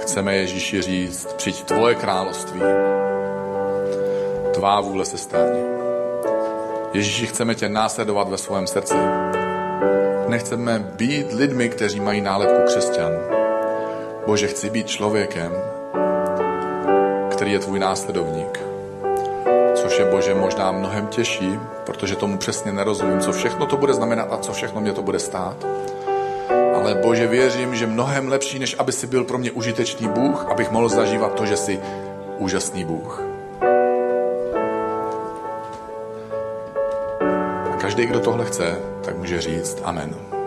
Chceme 0.00 0.36
Ježíši 0.36 0.82
říct, 0.82 1.32
přijď 1.32 1.64
tvoje 1.64 1.94
království, 1.94 2.60
tvá 4.54 4.80
vůle 4.80 5.04
se 5.04 5.18
stání. 5.18 5.62
Ježíši, 6.92 7.26
chceme 7.26 7.54
tě 7.54 7.68
následovat 7.68 8.28
ve 8.28 8.38
svém 8.38 8.66
srdci. 8.66 8.96
Nechceme 10.28 10.78
být 10.78 11.32
lidmi, 11.32 11.68
kteří 11.68 12.00
mají 12.00 12.20
nálepku 12.20 12.62
křesťan. 12.66 13.12
Bože, 14.26 14.46
chci 14.46 14.70
být 14.70 14.86
člověkem, 14.86 15.52
který 17.30 17.52
je 17.52 17.58
tvůj 17.58 17.78
následovník 17.78 18.61
je 20.02 20.10
Bože 20.10 20.34
možná 20.34 20.72
mnohem 20.72 21.06
těžší, 21.06 21.58
protože 21.86 22.16
tomu 22.16 22.38
přesně 22.38 22.72
nerozumím, 22.72 23.20
co 23.20 23.32
všechno 23.32 23.66
to 23.66 23.76
bude 23.76 23.94
znamenat 23.94 24.32
a 24.32 24.36
co 24.36 24.52
všechno 24.52 24.80
mě 24.80 24.92
to 24.92 25.02
bude 25.02 25.18
stát. 25.18 25.56
ale 26.74 26.94
Bože, 26.94 27.26
věřím, 27.26 27.74
že 27.74 27.86
mnohem 27.86 28.28
lepší, 28.28 28.58
než 28.58 28.76
aby 28.78 28.92
si 28.92 29.06
byl 29.06 29.24
pro 29.24 29.38
mě 29.38 29.50
užitečný 29.50 30.08
Bůh, 30.08 30.46
abych 30.50 30.70
mohl 30.70 30.88
zažívat 30.88 31.34
to, 31.34 31.46
že 31.46 31.56
jsi 31.56 31.80
úžasný 32.38 32.84
Bůh. 32.84 33.22
A 37.72 37.76
každý, 37.80 38.06
kdo 38.06 38.20
tohle 38.20 38.44
chce, 38.44 38.78
tak 39.04 39.16
může 39.16 39.40
říct 39.40 39.78
Amen. 39.84 40.41